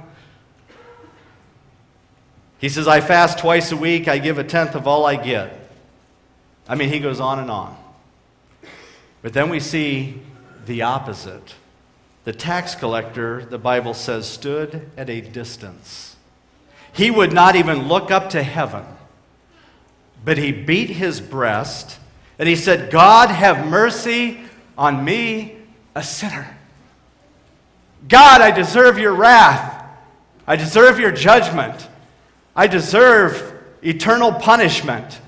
he 2.59 2.69
says, 2.69 2.89
I 2.89 3.01
fast 3.01 3.39
twice 3.39 3.71
a 3.73 3.77
week, 3.77 4.09
I 4.09 4.19
give 4.19 4.39
a 4.39 4.45
tenth 4.45 4.75
of 4.75 4.87
all 4.87 5.05
I 5.05 5.17
get. 5.17 5.57
I 6.67 6.75
mean, 6.75 6.89
he 6.89 7.01
goes 7.01 7.21
on 7.21 7.39
and 7.39 7.51
on. 7.51 7.77
But 9.23 9.35
then 9.35 9.51
we 9.51 9.61
see 9.61 10.23
the 10.67 10.83
opposite. 10.83 11.55
The 12.25 12.33
tax 12.33 12.75
collector, 12.75 13.45
the 13.45 13.59
Bible 13.59 13.93
says, 13.93 14.27
stood 14.27 14.91
at 14.97 15.11
a 15.11 15.21
distance. 15.21 16.10
He 16.93 17.11
would 17.11 17.33
not 17.33 17.57
even 17.57 17.89
look 17.89 18.11
up 18.11 18.31
to 18.31 18.43
heaven, 18.43 18.85
but 20.25 20.39
he 20.39 20.53
beat 20.53 20.91
his 20.91 21.21
breast 21.21 21.99
and 22.41 22.49
he 22.49 22.57
said, 22.57 22.91
God, 22.91 23.29
have 23.29 23.67
mercy 23.67 24.41
on 24.79 25.05
me, 25.05 25.57
a 25.95 26.03
sinner. 26.03 26.57
God, 28.09 28.41
I 28.41 28.51
deserve 28.51 28.99
your 28.99 29.13
wrath. 29.13 29.85
I 30.47 30.57
deserve 30.57 30.99
your 30.99 31.13
judgment. 31.13 31.87
I 32.57 32.67
deserve 32.67 33.61
eternal 33.83 34.33
punishment. 34.33 35.21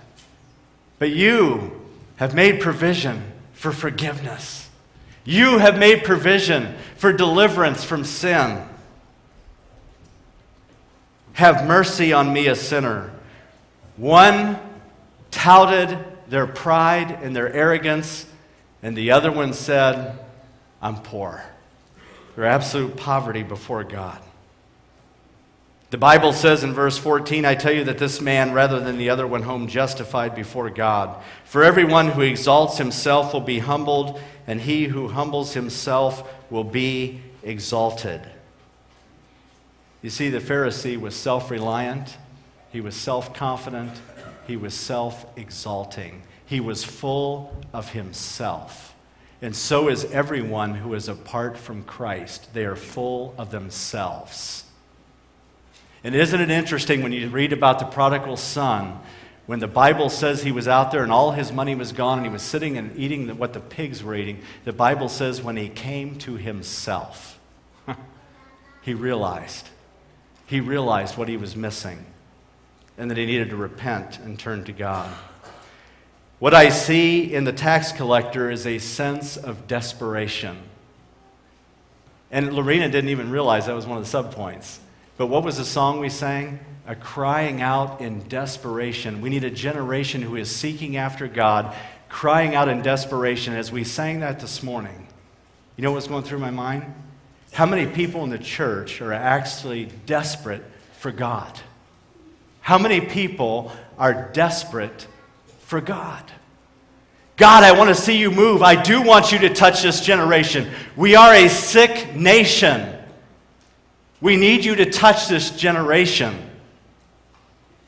But 0.99 1.11
you 1.11 1.83
have 2.17 2.35
made 2.35 2.63
provision 2.63 3.23
for 3.53 3.73
forgiveness. 3.73 4.71
You 5.27 5.59
have 5.59 5.79
made 5.79 6.05
provision 6.05 6.75
for 6.97 7.13
deliverance 7.13 7.85
from 7.85 8.05
sin. 8.05 8.67
Have 11.35 11.67
mercy 11.67 12.13
on 12.13 12.33
me, 12.33 12.47
a 12.47 12.55
sinner. 12.55 13.13
One 13.97 14.59
touted 15.31 15.99
their 16.29 16.47
pride 16.47 17.11
and 17.23 17.35
their 17.35 17.53
arrogance, 17.53 18.27
and 18.83 18.97
the 18.97 19.13
other 19.13 19.31
one 19.31 19.53
said, 19.53 20.19
I'm 20.81 20.97
poor 20.97 21.45
their 22.35 22.47
absolute 22.47 22.97
poverty 22.97 23.43
before 23.43 23.85
God. 23.85 24.19
The 25.91 25.99
Bible 25.99 26.33
says 26.33 26.65
in 26.65 26.73
verse 26.73 26.97
14, 26.97 27.45
I 27.45 27.55
tell 27.55 27.73
you 27.73 27.85
that 27.85 27.99
this 27.99 28.21
man, 28.21 28.53
rather 28.53 28.81
than 28.81 28.97
the 28.97 29.11
other, 29.11 29.27
went 29.27 29.45
home 29.45 29.69
justified 29.69 30.35
before 30.35 30.71
God. 30.71 31.23
For 31.45 31.63
everyone 31.63 32.09
who 32.09 32.23
exalts 32.23 32.79
himself 32.79 33.35
will 33.35 33.43
be 33.43 33.59
humbled, 33.59 34.19
and 34.47 34.63
he 34.63 34.87
who 34.87 35.09
humbles 35.09 35.53
himself 35.53 36.27
will 36.51 36.65
be 36.65 37.21
exalted. 37.43 38.23
You 40.03 40.11
see, 40.11 40.29
the 40.29 40.41
Pharisee 40.41 41.01
was 41.01 41.15
self 41.15 41.51
reliant, 41.51 42.17
he 42.71 42.81
was 42.81 42.97
self 42.97 43.33
confident, 43.33 44.01
he 44.47 44.57
was 44.57 44.75
self 44.75 45.25
exalting, 45.37 46.23
he 46.45 46.61
was 46.61 46.85
full 46.85 47.57
of 47.73 47.91
himself. 47.91 48.95
And 49.41 49.57
so 49.57 49.89
is 49.89 50.05
everyone 50.07 50.75
who 50.75 50.95
is 50.95 51.09
apart 51.09 51.59
from 51.59 51.83
Christ. 51.83 52.55
They 52.55 52.65
are 52.65 52.77
full 52.77 53.35
of 53.37 53.51
themselves. 53.51 54.65
And 56.05 56.15
isn't 56.15 56.41
it 56.41 56.51
interesting 56.51 57.03
when 57.03 57.11
you 57.11 57.29
read 57.29 57.53
about 57.53 57.81
the 57.81 57.85
prodigal 57.85 58.37
son, 58.37 59.01
when 59.47 59.59
the 59.59 59.67
Bible 59.67 60.11
says 60.11 60.43
he 60.43 60.53
was 60.53 60.69
out 60.69 60.93
there 60.93 61.03
and 61.03 61.11
all 61.11 61.33
his 61.33 61.51
money 61.53 61.75
was 61.75 61.91
gone 61.91 62.19
and 62.19 62.27
he 62.27 62.33
was 62.33 62.43
sitting 62.43 62.79
and 62.79 62.97
eating 62.97 63.37
what 63.37 63.53
the 63.53 63.61
pigs 63.61 64.03
were 64.03 64.15
eating, 64.15 64.41
the 64.65 64.73
Bible 64.73 65.09
says 65.09 65.43
when 65.43 65.57
he 65.57 65.69
came 65.69 66.17
to 66.19 66.37
himself, 66.37 67.41
he 68.83 68.95
realized. 68.95 69.69
He 70.53 70.61
realized 70.61 71.17
what 71.17 71.29
he 71.29 71.39
was 71.39 71.57
missing 71.57 72.05
and 72.99 73.11
that 73.11 73.17
he 73.17 73.25
needed 73.25 73.49
to 73.49 73.57
repent 73.57 74.19
and 74.19 74.39
turn 74.39 74.65
to 74.65 74.73
God. 74.73 75.11
What 76.41 76.53
I 76.53 76.69
see 76.69 77.33
in 77.33 77.45
the 77.45 77.55
tax 77.55 77.91
collector 77.91 78.51
is 78.51 78.67
a 78.67 78.79
sense 78.79 79.39
of 79.39 79.67
desperation. 79.67 80.59
And 82.31 82.53
Lorena 82.53 82.91
didn't 82.91 83.09
even 83.09 83.31
realize 83.31 83.65
that 83.65 83.75
was 83.75 83.87
one 83.87 83.97
of 83.97 84.05
the 84.05 84.23
subpoints. 84.23 84.77
But 85.17 85.29
what 85.29 85.43
was 85.43 85.57
the 85.57 85.65
song 85.65 86.01
we 86.01 86.11
sang? 86.11 86.61
A 86.87 86.97
crying 86.97 87.63
out 87.63 88.03
in 88.03 88.29
desperation. 88.29 89.23
We 89.23 89.31
need 89.31 89.45
a 89.45 89.51
generation 89.51 90.21
who 90.21 90.37
is 90.37 90.55
seeking 90.55 90.99
after 90.99 91.29
God, 91.29 91.75
crying 92.11 92.55
out 92.55 92.69
in 92.69 92.83
desperation. 92.83 93.55
As 93.55 93.73
we 93.73 93.85
sang 93.85 94.21
that 94.21 94.39
this 94.39 94.63
morning, 94.63 95.09
you 95.79 95.83
know 95.83 95.93
what's 95.93 96.09
going 96.09 96.25
through 96.25 96.41
my 96.41 96.51
mind? 96.51 96.93
How 97.53 97.67
many 97.67 97.87
people 97.87 98.25
in 98.25 98.31
the 98.31 98.39
church 98.39 99.01
are 99.01 99.13
actually 99.13 99.87
desperate 100.07 100.63
for 100.99 101.13
God? 101.13 101.61
How 102.61 102.79
many 102.79 103.01
people 103.01 103.73
are 103.99 104.31
desperate 104.33 105.07
for 105.73 105.81
God. 105.81 106.23
God, 107.37 107.65
I 107.65 107.73
want 107.73 107.89
to 107.89 107.95
see 107.95 108.19
you 108.19 108.31
move. 108.31 108.63
I 108.63 108.81
do 108.81 109.01
want 109.01 109.33
you 109.33 109.39
to 109.39 109.49
touch 109.49 109.83
this 109.83 110.05
generation. 110.05 110.71
We 110.97 111.17
are 111.17 111.33
a 111.33 111.49
sick 111.49 112.15
nation. 112.15 112.95
We 114.21 114.37
need 114.37 114.65
you 114.65 114.75
to 114.77 114.91
touch 114.91 115.29
this 115.29 115.51
generation. 115.51 116.37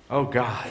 Oh, 0.09 0.25
God. 0.25 0.71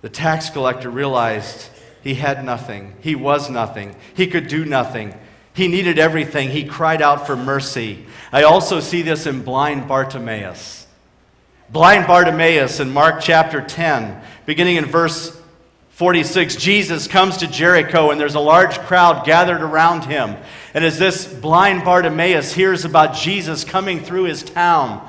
The 0.00 0.08
tax 0.08 0.50
collector 0.50 0.90
realized 0.90 1.68
he 2.02 2.14
had 2.14 2.44
nothing. 2.44 2.96
He 3.00 3.14
was 3.14 3.48
nothing. 3.48 3.94
He 4.14 4.26
could 4.26 4.48
do 4.48 4.64
nothing. 4.64 5.14
He 5.54 5.68
needed 5.68 5.98
everything. 5.98 6.50
He 6.50 6.64
cried 6.64 7.02
out 7.02 7.26
for 7.26 7.36
mercy. 7.36 8.06
I 8.32 8.44
also 8.44 8.80
see 8.80 9.02
this 9.02 9.26
in 9.26 9.42
blind 9.42 9.86
Bartimaeus. 9.86 10.86
Blind 11.70 12.06
Bartimaeus 12.06 12.80
in 12.80 12.90
Mark 12.90 13.20
chapter 13.20 13.60
10, 13.60 14.20
beginning 14.46 14.76
in 14.76 14.86
verse 14.86 15.38
46, 15.90 16.56
Jesus 16.56 17.06
comes 17.06 17.38
to 17.38 17.46
Jericho 17.46 18.10
and 18.10 18.20
there's 18.20 18.34
a 18.34 18.40
large 18.40 18.78
crowd 18.80 19.26
gathered 19.26 19.60
around 19.60 20.04
him. 20.04 20.36
And 20.74 20.84
as 20.84 20.98
this 20.98 21.26
blind 21.26 21.84
Bartimaeus 21.84 22.52
hears 22.52 22.84
about 22.84 23.14
Jesus 23.14 23.62
coming 23.62 24.00
through 24.00 24.24
his 24.24 24.42
town, 24.42 25.06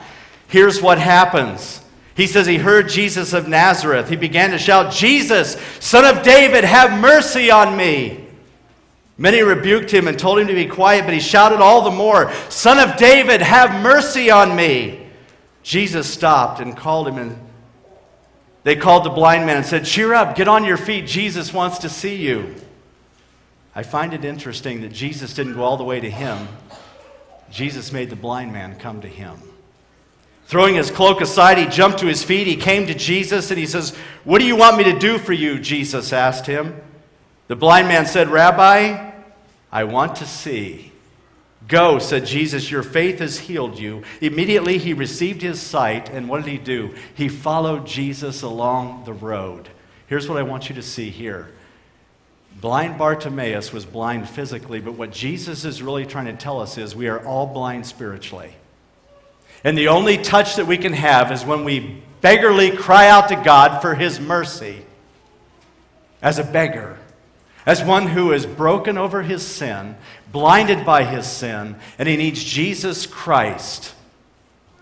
here's 0.47 0.81
what 0.81 0.99
happens. 0.99 1.81
He 2.15 2.27
says 2.27 2.45
he 2.45 2.57
heard 2.57 2.89
Jesus 2.89 3.33
of 3.33 3.47
Nazareth. 3.47 4.09
He 4.09 4.15
began 4.15 4.51
to 4.51 4.57
shout, 4.57 4.93
Jesus, 4.93 5.57
son 5.79 6.05
of 6.05 6.23
David, 6.23 6.63
have 6.63 6.99
mercy 6.99 7.49
on 7.49 7.75
me. 7.75 8.22
Many 9.17 9.41
rebuked 9.41 9.91
him 9.91 10.07
and 10.07 10.17
told 10.17 10.39
him 10.39 10.47
to 10.47 10.53
be 10.53 10.65
quiet, 10.65 11.05
but 11.05 11.13
he 11.13 11.19
shouted 11.19 11.59
all 11.59 11.83
the 11.83 11.91
more, 11.91 12.31
Son 12.49 12.79
of 12.79 12.97
David, 12.97 13.41
have 13.41 13.81
mercy 13.83 14.31
on 14.31 14.55
me. 14.55 15.07
Jesus 15.61 16.11
stopped 16.11 16.59
and 16.59 16.75
called 16.75 17.07
him, 17.07 17.17
and 17.17 17.39
they 18.63 18.75
called 18.75 19.03
the 19.03 19.09
blind 19.09 19.45
man 19.45 19.57
and 19.57 19.65
said, 19.65 19.85
Cheer 19.85 20.13
up, 20.13 20.35
get 20.35 20.47
on 20.47 20.65
your 20.65 20.77
feet. 20.77 21.05
Jesus 21.05 21.53
wants 21.53 21.79
to 21.79 21.89
see 21.89 22.15
you. 22.15 22.55
I 23.75 23.83
find 23.83 24.13
it 24.13 24.25
interesting 24.25 24.81
that 24.81 24.91
Jesus 24.91 25.33
didn't 25.33 25.53
go 25.53 25.63
all 25.63 25.77
the 25.77 25.83
way 25.83 25.99
to 25.99 26.09
him, 26.09 26.47
Jesus 27.51 27.91
made 27.91 28.09
the 28.09 28.15
blind 28.15 28.51
man 28.51 28.77
come 28.77 29.01
to 29.01 29.07
him. 29.07 29.37
Throwing 30.45 30.75
his 30.75 30.91
cloak 30.91 31.21
aside, 31.21 31.57
he 31.57 31.65
jumped 31.65 31.99
to 31.99 32.07
his 32.07 32.23
feet. 32.23 32.47
He 32.47 32.55
came 32.55 32.87
to 32.87 32.93
Jesus 32.93 33.49
and 33.49 33.59
he 33.59 33.65
says, 33.65 33.95
What 34.23 34.39
do 34.39 34.45
you 34.45 34.55
want 34.55 34.77
me 34.77 34.83
to 34.85 34.99
do 34.99 35.17
for 35.17 35.33
you? 35.33 35.59
Jesus 35.59 36.11
asked 36.11 36.45
him. 36.45 36.81
The 37.53 37.59
blind 37.59 37.87
man 37.87 38.07
said, 38.07 38.29
Rabbi, 38.29 39.11
I 39.71 39.83
want 39.83 40.15
to 40.15 40.25
see. 40.25 40.91
Go, 41.67 41.99
said 41.99 42.25
Jesus, 42.25 42.71
your 42.71 42.81
faith 42.81 43.19
has 43.19 43.37
healed 43.37 43.77
you. 43.77 44.01
Immediately 44.21 44.79
he 44.79 44.95
received 44.95 45.43
his 45.43 45.61
sight, 45.61 46.09
and 46.09 46.27
what 46.27 46.43
did 46.43 46.49
he 46.49 46.57
do? 46.57 46.95
He 47.13 47.29
followed 47.29 47.85
Jesus 47.85 48.41
along 48.41 49.03
the 49.05 49.13
road. 49.13 49.69
Here's 50.07 50.27
what 50.27 50.39
I 50.39 50.41
want 50.41 50.67
you 50.67 50.73
to 50.73 50.81
see 50.81 51.11
here. 51.11 51.51
Blind 52.59 52.97
Bartimaeus 52.97 53.71
was 53.71 53.85
blind 53.85 54.27
physically, 54.27 54.79
but 54.79 54.93
what 54.93 55.11
Jesus 55.11 55.63
is 55.63 55.83
really 55.83 56.07
trying 56.07 56.25
to 56.25 56.33
tell 56.33 56.59
us 56.59 56.79
is 56.79 56.95
we 56.95 57.07
are 57.07 57.23
all 57.23 57.45
blind 57.45 57.85
spiritually. 57.85 58.55
And 59.63 59.77
the 59.77 59.89
only 59.89 60.17
touch 60.17 60.55
that 60.55 60.65
we 60.65 60.79
can 60.79 60.93
have 60.93 61.31
is 61.31 61.45
when 61.45 61.65
we 61.65 62.01
beggarly 62.19 62.71
cry 62.71 63.09
out 63.09 63.29
to 63.29 63.35
God 63.35 63.79
for 63.79 63.93
his 63.93 64.19
mercy 64.19 64.83
as 66.19 66.39
a 66.39 66.43
beggar 66.43 66.97
as 67.65 67.83
one 67.83 68.07
who 68.07 68.31
is 68.31 68.45
broken 68.45 68.97
over 68.97 69.21
his 69.21 69.45
sin, 69.45 69.95
blinded 70.31 70.85
by 70.85 71.03
his 71.03 71.25
sin, 71.25 71.75
and 71.97 72.09
he 72.09 72.17
needs 72.17 72.43
Jesus 72.43 73.05
Christ, 73.05 73.93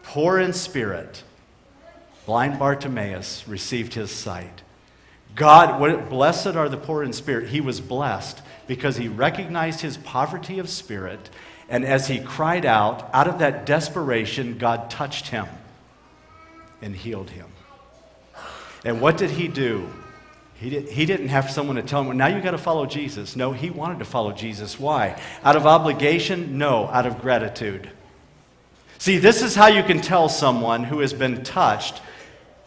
poor 0.04 0.40
in 0.40 0.54
spirit. 0.54 1.24
Blind 2.26 2.58
Bartimaeus 2.58 3.48
received 3.48 3.94
his 3.94 4.12
sight. 4.12 4.62
God, 5.36 5.80
what, 5.80 6.10
blessed 6.10 6.56
are 6.56 6.70
the 6.70 6.78
poor 6.78 7.04
in 7.04 7.14
spirit. 7.14 7.50
He 7.50 7.62
was 7.62 7.80
blessed 7.80 8.42
because 8.68 8.98
he 8.98 9.08
recognized 9.08 9.82
his 9.82 9.98
poverty 9.98 10.60
of 10.60 10.70
spirit, 10.70 11.30
and 11.70 11.86
as 11.86 12.08
he 12.08 12.20
cried 12.20 12.66
out, 12.66 13.10
out 13.14 13.28
of 13.28 13.40
that 13.40 13.66
desperation, 13.66 14.58
God 14.58 14.90
touched 14.90 15.28
him 15.28 15.48
and 16.82 16.96
healed 16.96 17.30
him. 17.30 17.48
And 18.84 19.00
what 19.00 19.18
did 19.18 19.32
he 19.32 19.48
do? 19.48 19.90
He, 20.62 20.70
did, 20.70 20.90
he 20.90 21.08
didn't 21.08 21.30
have 21.30 21.50
someone 21.50 21.78
to 21.78 21.82
tell 21.82 22.02
him, 22.02 22.08
well, 22.10 22.16
now 22.16 22.28
you've 22.28 22.44
got 22.44 22.52
to 22.52 22.58
follow 22.60 22.86
Jesus. 22.86 23.36
No, 23.36 23.52
he 23.52 23.72
wanted 23.72 23.98
to 23.98 24.06
follow 24.06 24.32
Jesus. 24.32 24.80
Why? 24.80 25.20
Out 25.44 25.56
of 25.56 25.66
obligation? 25.66 26.60
No, 26.60 26.86
out 26.90 27.08
of 27.08 27.20
gratitude. 27.20 27.90
See, 29.00 29.18
this 29.18 29.42
is 29.42 29.56
how 29.56 29.66
you 29.66 29.82
can 29.82 30.02
tell 30.02 30.30
someone 30.30 30.84
who 30.84 31.00
has 31.00 31.14
been 31.14 31.44
touched 31.44 32.00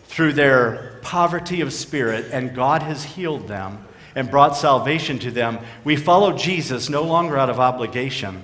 through 0.07 0.33
their 0.33 0.99
poverty 1.03 1.61
of 1.61 1.73
spirit 1.73 2.31
and 2.33 2.53
God 2.53 2.83
has 2.83 3.05
healed 3.05 3.47
them 3.47 3.87
and 4.17 4.29
brought 4.29 4.57
salvation 4.57 5.21
to 5.21 5.31
them. 5.31 5.61
We 5.85 5.95
follow 5.95 6.37
Jesus 6.37 6.91
no 6.91 7.05
longer 7.05 7.39
out 7.39 7.49
of 7.49 7.61
obligation, 7.61 8.43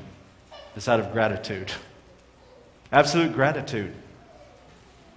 it's 0.77 0.87
out 0.87 1.01
of 1.01 1.13
gratitude. 1.13 1.73
Absolute 2.93 3.33
gratitude 3.33 3.95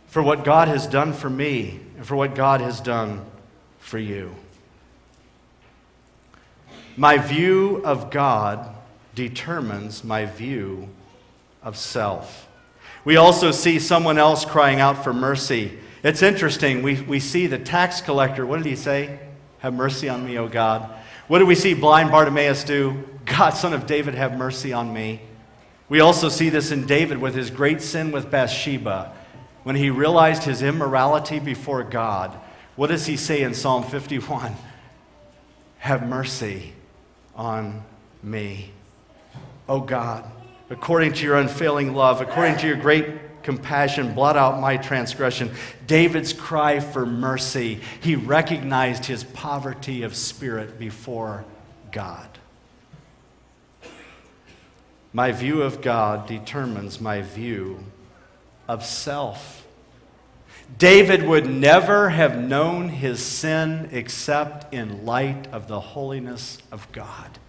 for 0.07 0.23
what 0.23 0.43
God 0.43 0.69
has 0.69 0.87
done 0.87 1.13
for 1.13 1.29
me 1.29 1.79
and 1.97 2.05
for 2.05 2.15
what 2.15 2.33
God 2.33 2.61
has 2.61 2.81
done 2.81 3.23
for 3.83 3.99
you. 3.99 4.33
My 6.95 7.17
view 7.17 7.81
of 7.83 8.09
God 8.09 8.73
determines 9.13 10.03
my 10.03 10.25
view 10.25 10.89
of 11.61 11.77
self. 11.77 12.47
We 13.03 13.17
also 13.17 13.51
see 13.51 13.79
someone 13.79 14.17
else 14.17 14.45
crying 14.45 14.79
out 14.79 15.03
for 15.03 15.13
mercy. 15.13 15.77
It's 16.01 16.21
interesting. 16.21 16.81
We, 16.81 17.01
we 17.01 17.19
see 17.19 17.47
the 17.47 17.59
tax 17.59 17.99
collector. 17.99 18.45
What 18.45 18.57
did 18.57 18.65
he 18.65 18.75
say? 18.75 19.19
Have 19.59 19.73
mercy 19.73 20.07
on 20.07 20.25
me, 20.25 20.37
O 20.37 20.47
God. 20.47 20.89
What 21.27 21.39
do 21.39 21.45
we 21.45 21.55
see 21.55 21.73
blind 21.73 22.09
Bartimaeus 22.09 22.63
do? 22.63 23.03
God, 23.25 23.51
son 23.51 23.73
of 23.73 23.85
David, 23.85 24.15
have 24.15 24.37
mercy 24.37 24.71
on 24.71 24.93
me. 24.93 25.21
We 25.89 25.99
also 25.99 26.29
see 26.29 26.49
this 26.49 26.71
in 26.71 26.85
David 26.85 27.17
with 27.17 27.35
his 27.35 27.49
great 27.49 27.81
sin 27.81 28.11
with 28.11 28.31
Bathsheba. 28.31 29.13
When 29.63 29.75
he 29.75 29.89
realized 29.89 30.43
his 30.43 30.61
immorality 30.61 31.39
before 31.39 31.83
God, 31.83 32.37
what 32.75 32.87
does 32.87 33.05
he 33.05 33.17
say 33.17 33.41
in 33.41 33.53
Psalm 33.53 33.83
51? 33.83 34.55
Have 35.79 36.07
mercy 36.07 36.73
on 37.35 37.83
me. 38.21 38.71
O 39.67 39.75
oh 39.75 39.79
God, 39.79 40.29
according 40.69 41.13
to 41.13 41.23
your 41.23 41.37
unfailing 41.37 41.93
love, 41.93 42.21
according 42.21 42.57
to 42.57 42.67
your 42.67 42.75
great 42.75 43.43
compassion, 43.43 44.13
blot 44.13 44.37
out 44.37 44.59
my 44.59 44.77
transgression. 44.77 45.51
David's 45.85 46.33
cry 46.33 46.79
for 46.79 47.05
mercy, 47.05 47.79
he 48.01 48.15
recognized 48.15 49.05
his 49.05 49.23
poverty 49.23 50.03
of 50.03 50.15
spirit 50.15 50.79
before 50.79 51.45
God. 51.91 52.27
My 55.13 55.31
view 55.31 55.61
of 55.61 55.81
God 55.81 56.27
determines 56.27 56.99
my 56.99 57.21
view 57.21 57.83
of 58.67 58.83
self. 58.83 59.62
David 60.77 61.23
would 61.23 61.47
never 61.47 62.09
have 62.09 62.37
known 62.37 62.89
his 62.89 63.23
sin 63.23 63.89
except 63.91 64.73
in 64.73 65.05
light 65.05 65.47
of 65.51 65.67
the 65.67 65.79
holiness 65.79 66.57
of 66.71 66.91
God. 66.91 67.39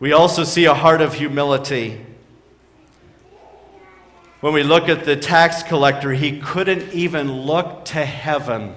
We 0.00 0.12
also 0.12 0.44
see 0.44 0.66
a 0.66 0.74
heart 0.74 1.00
of 1.00 1.14
humility. 1.14 2.04
When 4.40 4.52
we 4.52 4.62
look 4.62 4.88
at 4.88 5.04
the 5.04 5.16
tax 5.16 5.64
collector, 5.64 6.12
he 6.12 6.38
couldn't 6.38 6.92
even 6.92 7.42
look 7.42 7.84
to 7.86 8.04
heaven. 8.04 8.74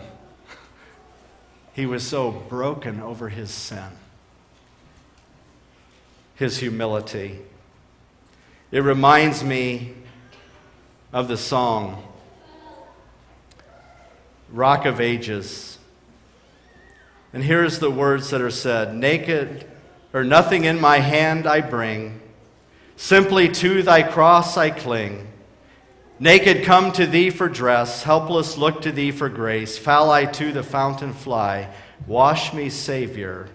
He 1.74 1.86
was 1.86 2.06
so 2.06 2.32
broken 2.32 3.00
over 3.00 3.30
his 3.30 3.52
sin, 3.52 3.92
his 6.36 6.58
humility. 6.58 7.40
It 8.72 8.80
reminds 8.80 9.44
me 9.44 9.94
of 11.14 11.28
the 11.28 11.38
song, 11.38 12.02
Rock 14.50 14.86
of 14.86 15.02
Ages. 15.02 15.78
And 17.34 17.44
here's 17.44 17.80
the 17.80 17.92
words 17.92 18.30
that 18.30 18.42
are 18.42 18.50
said 18.50 18.96
Naked 18.96 19.66
or 20.14 20.24
nothing 20.24 20.66
in 20.66 20.80
my 20.80 21.00
hand 21.00 21.48
I 21.48 21.62
bring, 21.62 22.22
simply 22.96 23.50
to 23.50 23.84
thy 23.84 24.04
cross 24.04 24.58
I 24.58 24.70
cling. 24.70 25.28
Naked 26.20 26.64
come 26.64 26.92
to 26.94 27.06
thee 27.06 27.30
for 27.30 27.50
dress, 27.50 28.04
helpless 28.04 28.58
look 28.58 28.82
to 28.84 28.92
thee 28.92 29.12
for 29.12 29.28
grace. 29.28 29.78
Foul 29.78 30.12
I 30.12 30.26
to 30.26 30.52
the 30.52 30.64
fountain 30.64 31.14
fly, 31.14 31.74
wash 32.06 32.54
me, 32.54 32.70
Savior, 32.70 33.50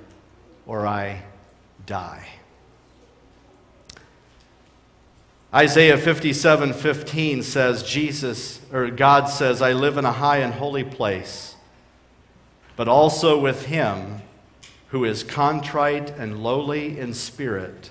or 0.66 0.86
I 0.86 1.22
die. 1.84 2.26
Isaiah 5.56 5.96
57 5.96 6.74
15 6.74 7.42
says, 7.42 7.82
Jesus, 7.82 8.60
or 8.70 8.90
God 8.90 9.24
says, 9.30 9.62
I 9.62 9.72
live 9.72 9.96
in 9.96 10.04
a 10.04 10.12
high 10.12 10.40
and 10.40 10.52
holy 10.52 10.84
place, 10.84 11.54
but 12.76 12.88
also 12.88 13.40
with 13.40 13.64
him 13.64 14.20
who 14.88 15.06
is 15.06 15.24
contrite 15.24 16.10
and 16.10 16.42
lowly 16.42 16.98
in 16.98 17.14
spirit, 17.14 17.90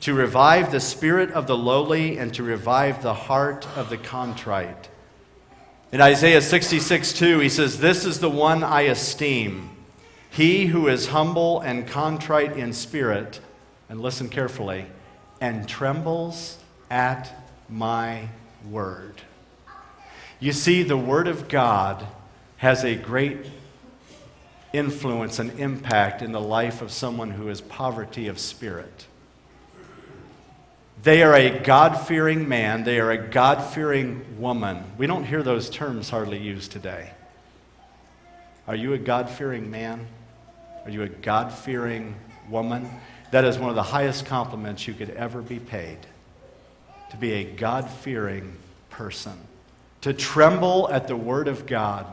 to 0.00 0.14
revive 0.14 0.72
the 0.72 0.80
spirit 0.80 1.30
of 1.30 1.46
the 1.46 1.56
lowly 1.56 2.18
and 2.18 2.34
to 2.34 2.42
revive 2.42 3.02
the 3.02 3.14
heart 3.14 3.68
of 3.76 3.88
the 3.88 3.98
contrite. 3.98 4.88
In 5.92 6.00
Isaiah 6.00 6.42
66 6.42 7.12
2, 7.12 7.38
he 7.38 7.48
says, 7.48 7.78
This 7.78 8.04
is 8.04 8.18
the 8.18 8.28
one 8.30 8.64
I 8.64 8.80
esteem, 8.80 9.70
he 10.28 10.66
who 10.66 10.88
is 10.88 11.06
humble 11.06 11.60
and 11.60 11.86
contrite 11.86 12.56
in 12.56 12.72
spirit, 12.72 13.38
and 13.88 14.00
listen 14.00 14.28
carefully, 14.28 14.86
and 15.40 15.68
trembles 15.68 16.58
at 16.90 17.32
my 17.68 18.28
word. 18.70 19.22
You 20.38 20.52
see, 20.52 20.82
the 20.82 20.96
Word 20.96 21.28
of 21.28 21.48
God 21.48 22.06
has 22.58 22.84
a 22.84 22.94
great 22.94 23.46
influence 24.72 25.38
and 25.38 25.58
impact 25.58 26.20
in 26.22 26.32
the 26.32 26.40
life 26.40 26.82
of 26.82 26.90
someone 26.90 27.30
who 27.30 27.48
is 27.48 27.60
poverty 27.60 28.28
of 28.28 28.38
spirit. 28.38 29.06
They 31.02 31.22
are 31.22 31.34
a 31.34 31.60
God 31.60 31.94
fearing 31.94 32.48
man, 32.48 32.84
they 32.84 32.98
are 33.00 33.10
a 33.10 33.18
God 33.18 33.62
fearing 33.62 34.38
woman. 34.38 34.84
We 34.98 35.06
don't 35.06 35.24
hear 35.24 35.42
those 35.42 35.70
terms 35.70 36.10
hardly 36.10 36.38
used 36.38 36.72
today. 36.72 37.12
Are 38.66 38.74
you 38.74 38.92
a 38.92 38.98
God 38.98 39.30
fearing 39.30 39.70
man? 39.70 40.06
Are 40.84 40.90
you 40.90 41.02
a 41.02 41.08
God 41.08 41.52
fearing 41.52 42.16
woman? 42.50 42.90
That 43.30 43.44
is 43.44 43.58
one 43.58 43.70
of 43.70 43.76
the 43.76 43.82
highest 43.82 44.26
compliments 44.26 44.86
you 44.86 44.94
could 44.94 45.10
ever 45.10 45.40
be 45.40 45.58
paid 45.58 45.98
to 47.10 47.16
be 47.16 47.32
a 47.32 47.44
God 47.44 47.88
fearing 47.88 48.56
person, 48.90 49.38
to 50.00 50.12
tremble 50.12 50.88
at 50.90 51.08
the 51.08 51.16
Word 51.16 51.48
of 51.48 51.66
God. 51.66 52.06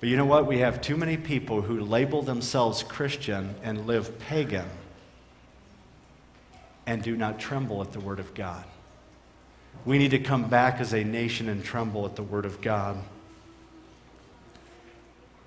But 0.00 0.08
you 0.08 0.16
know 0.16 0.26
what? 0.26 0.46
We 0.46 0.58
have 0.58 0.80
too 0.80 0.96
many 0.96 1.16
people 1.16 1.62
who 1.62 1.80
label 1.80 2.22
themselves 2.22 2.82
Christian 2.82 3.54
and 3.62 3.86
live 3.86 4.18
pagan 4.18 4.68
and 6.86 7.02
do 7.02 7.16
not 7.16 7.38
tremble 7.38 7.82
at 7.82 7.92
the 7.92 8.00
Word 8.00 8.20
of 8.20 8.32
God. 8.34 8.64
We 9.84 9.98
need 9.98 10.12
to 10.12 10.18
come 10.18 10.48
back 10.48 10.80
as 10.80 10.92
a 10.92 11.04
nation 11.04 11.48
and 11.48 11.64
tremble 11.64 12.06
at 12.06 12.16
the 12.16 12.22
Word 12.22 12.44
of 12.44 12.60
God. 12.60 12.96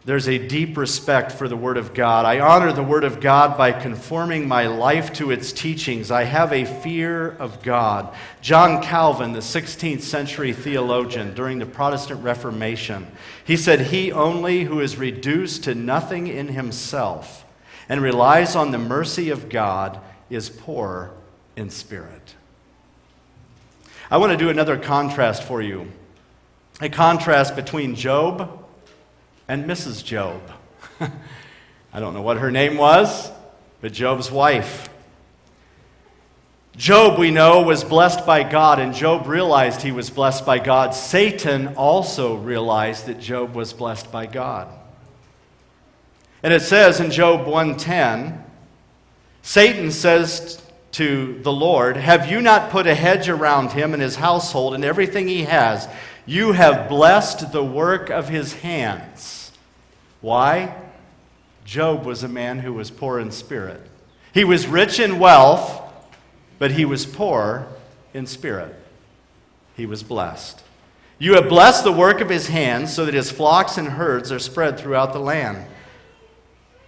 There's 0.05 0.29
a 0.29 0.37
deep 0.37 0.77
respect 0.77 1.31
for 1.31 1.47
the 1.47 1.57
Word 1.57 1.75
of 1.77 1.93
God. 1.93 2.25
I 2.25 2.39
honor 2.39 2.71
the 2.71 2.81
Word 2.81 3.03
of 3.03 3.19
God 3.19 3.57
by 3.57 3.73
conforming 3.73 4.47
my 4.47 4.65
life 4.65 5.11
to 5.13 5.29
its 5.29 5.51
teachings. 5.51 6.09
I 6.09 6.23
have 6.23 6.53
a 6.53 6.63
fear 6.63 7.31
of 7.31 7.61
God. 7.61 8.15
John 8.41 8.81
Calvin, 8.81 9.33
the 9.33 9.39
16th 9.39 10.01
century 10.01 10.53
theologian 10.53 11.33
during 11.35 11.59
the 11.59 11.65
Protestant 11.65 12.23
Reformation, 12.23 13.07
he 13.43 13.57
said, 13.57 13.81
He 13.81 14.11
only 14.11 14.63
who 14.63 14.79
is 14.79 14.97
reduced 14.97 15.65
to 15.65 15.75
nothing 15.75 16.27
in 16.27 16.47
himself 16.47 17.45
and 17.89 18.01
relies 18.01 18.55
on 18.55 18.71
the 18.71 18.77
mercy 18.77 19.29
of 19.29 19.49
God 19.49 19.99
is 20.29 20.49
poor 20.49 21.11
in 21.57 21.69
spirit. 21.69 22.35
I 24.09 24.17
want 24.17 24.31
to 24.31 24.37
do 24.37 24.49
another 24.49 24.77
contrast 24.77 25.43
for 25.43 25.61
you 25.61 25.91
a 26.81 26.87
contrast 26.87 27.57
between 27.57 27.93
Job 27.95 28.58
and 29.49 29.65
Mrs. 29.65 30.05
Job. 30.05 30.41
I 31.91 31.99
don't 31.99 32.13
know 32.13 32.21
what 32.21 32.37
her 32.37 32.51
name 32.51 32.77
was, 32.77 33.31
but 33.81 33.91
Job's 33.91 34.31
wife. 34.31 34.89
Job, 36.77 37.19
we 37.19 37.31
know, 37.31 37.63
was 37.63 37.83
blessed 37.83 38.27
by 38.27 38.43
God, 38.43 38.79
and 38.79 38.93
Job 38.93 39.27
realized 39.27 39.81
he 39.81 39.91
was 39.91 40.11
blessed 40.11 40.45
by 40.45 40.59
God. 40.59 40.93
Satan 40.93 41.75
also 41.75 42.35
realized 42.35 43.07
that 43.07 43.19
Job 43.19 43.55
was 43.55 43.73
blessed 43.73 44.11
by 44.11 44.27
God. 44.27 44.69
And 46.43 46.53
it 46.53 46.61
says 46.61 46.99
in 46.99 47.09
Job 47.11 47.47
1:10, 47.47 48.45
Satan 49.41 49.91
says 49.91 50.61
to 50.91 51.39
the 51.41 51.51
Lord, 51.51 51.97
Have 51.97 52.31
you 52.31 52.39
not 52.39 52.69
put 52.69 52.85
a 52.85 52.95
hedge 52.95 53.27
around 53.27 53.71
him 53.71 53.93
and 53.93 54.01
his 54.01 54.17
household 54.17 54.75
and 54.75 54.85
everything 54.85 55.27
he 55.27 55.45
has? 55.45 55.87
You 56.27 56.51
have 56.51 56.87
blessed 56.87 57.51
the 57.51 57.63
work 57.63 58.09
of 58.11 58.29
his 58.29 58.53
hands. 58.53 59.38
Why? 60.21 60.75
Job 61.65 62.05
was 62.05 62.23
a 62.23 62.27
man 62.27 62.59
who 62.59 62.73
was 62.73 62.91
poor 62.91 63.19
in 63.19 63.31
spirit. 63.31 63.81
He 64.33 64.43
was 64.43 64.67
rich 64.67 64.99
in 64.99 65.19
wealth, 65.19 65.81
but 66.57 66.71
he 66.71 66.85
was 66.85 67.05
poor 67.05 67.67
in 68.13 68.25
spirit. 68.25 68.75
He 69.75 69.85
was 69.85 70.03
blessed. 70.03 70.61
You 71.17 71.35
have 71.35 71.49
blessed 71.49 71.83
the 71.83 71.91
work 71.91 72.21
of 72.21 72.29
his 72.29 72.47
hands 72.47 72.93
so 72.93 73.05
that 73.05 73.13
his 73.13 73.31
flocks 73.31 73.77
and 73.77 73.87
herds 73.87 74.31
are 74.31 74.39
spread 74.39 74.79
throughout 74.79 75.13
the 75.13 75.19
land. 75.19 75.65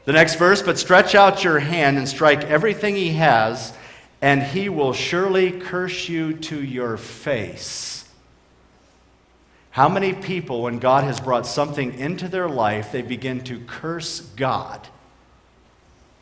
The 0.05 0.13
next 0.13 0.35
verse, 0.35 0.61
but 0.61 0.79
stretch 0.79 1.15
out 1.15 1.43
your 1.43 1.59
hand 1.59 1.97
and 1.97 2.07
strike 2.07 2.43
everything 2.43 2.95
he 2.95 3.13
has 3.13 3.73
and 4.21 4.43
he 4.43 4.69
will 4.69 4.93
surely 4.93 5.51
curse 5.51 6.07
you 6.07 6.33
to 6.33 6.63
your 6.63 6.95
face. 6.95 8.00
How 9.71 9.87
many 9.87 10.11
people, 10.13 10.63
when 10.63 10.79
God 10.79 11.05
has 11.05 11.21
brought 11.21 11.47
something 11.47 11.97
into 11.97 12.27
their 12.27 12.49
life, 12.49 12.91
they 12.91 13.01
begin 13.01 13.41
to 13.45 13.59
curse 13.59 14.19
God 14.19 14.85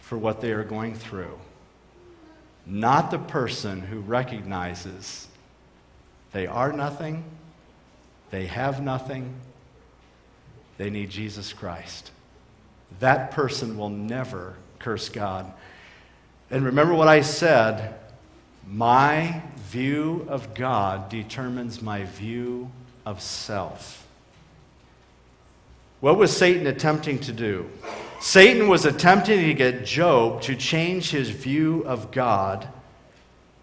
for 0.01 0.17
what 0.17 0.39
they 0.39 0.51
are 0.51 0.63
going 0.63 0.93
through? 0.93 1.39
Not 2.65 3.09
the 3.09 3.17
person 3.17 3.81
who 3.81 3.99
recognizes 4.01 5.27
they 6.31 6.45
are 6.45 6.71
nothing, 6.71 7.23
they 8.29 8.45
have 8.45 8.83
nothing, 8.83 9.33
they 10.77 10.91
need 10.91 11.09
Jesus 11.09 11.51
Christ. 11.51 12.12
That 12.99 13.31
person 13.31 13.77
will 13.77 13.89
never 13.89 14.55
curse 14.77 15.09
God. 15.09 15.51
And 16.51 16.63
remember 16.63 16.93
what 16.93 17.07
I 17.07 17.21
said 17.21 17.95
my 18.67 19.41
view 19.55 20.27
of 20.29 20.53
God 20.53 21.09
determines 21.09 21.81
my 21.81 22.03
view 22.03 22.69
of 23.09 23.19
self. 23.21 24.05
What 25.99 26.15
was 26.15 26.35
Satan 26.35 26.67
attempting 26.67 27.17
to 27.21 27.31
do? 27.33 27.67
Satan 28.21 28.67
was 28.67 28.85
attempting 28.85 29.39
to 29.47 29.53
get 29.55 29.83
Job 29.83 30.43
to 30.43 30.55
change 30.55 31.09
his 31.09 31.31
view 31.31 31.83
of 31.87 32.11
God, 32.11 32.67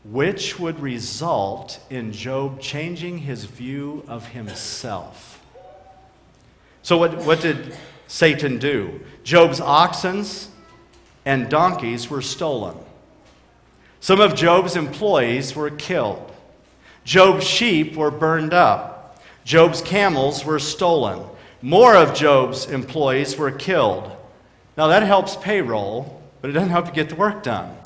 which 0.02 0.58
would 0.58 0.80
result 0.80 1.78
in 1.90 2.10
Job 2.10 2.60
changing 2.60 3.18
his 3.18 3.44
view 3.44 4.02
of 4.08 4.26
himself. 4.26 5.40
So, 6.82 6.98
what, 6.98 7.18
what 7.18 7.40
did 7.40 7.76
Satan 8.08 8.58
do? 8.58 9.00
Job's 9.22 9.60
oxens 9.60 10.48
and 11.24 11.48
donkeys 11.48 12.10
were 12.10 12.22
stolen. 12.22 12.76
Some 14.00 14.20
of 14.20 14.34
Job's 14.34 14.74
employees 14.74 15.54
were 15.54 15.70
killed. 15.70 16.32
Job's 17.04 17.46
sheep 17.46 17.94
were 17.94 18.10
burned 18.10 18.52
up. 18.52 18.95
Job's 19.46 19.80
camels 19.80 20.44
were 20.44 20.58
stolen. 20.58 21.24
More 21.62 21.94
of 21.94 22.14
Job's 22.14 22.66
employees 22.66 23.36
were 23.36 23.52
killed. 23.52 24.10
Now 24.76 24.88
that 24.88 25.04
helps 25.04 25.36
payroll, 25.36 26.20
but 26.40 26.50
it 26.50 26.52
doesn't 26.52 26.70
help 26.70 26.88
you 26.88 26.92
get 26.92 27.10
the 27.10 27.14
work 27.14 27.44
done. 27.44 27.76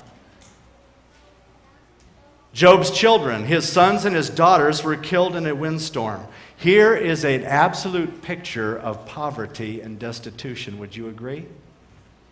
Job's 2.55 2.91
children, 2.91 3.45
his 3.45 3.71
sons 3.71 4.07
and 4.07 4.17
his 4.17 4.31
daughters, 4.31 4.83
were 4.83 4.97
killed 4.97 5.37
in 5.37 5.47
a 5.47 5.55
windstorm. 5.55 6.27
Here 6.57 6.95
is 6.95 7.25
an 7.25 7.45
absolute 7.45 8.23
picture 8.23 8.79
of 8.79 9.05
poverty 9.05 9.83
and 9.83 9.99
destitution. 9.99 10.79
Would 10.79 10.97
you 10.97 11.09
agree? 11.09 11.45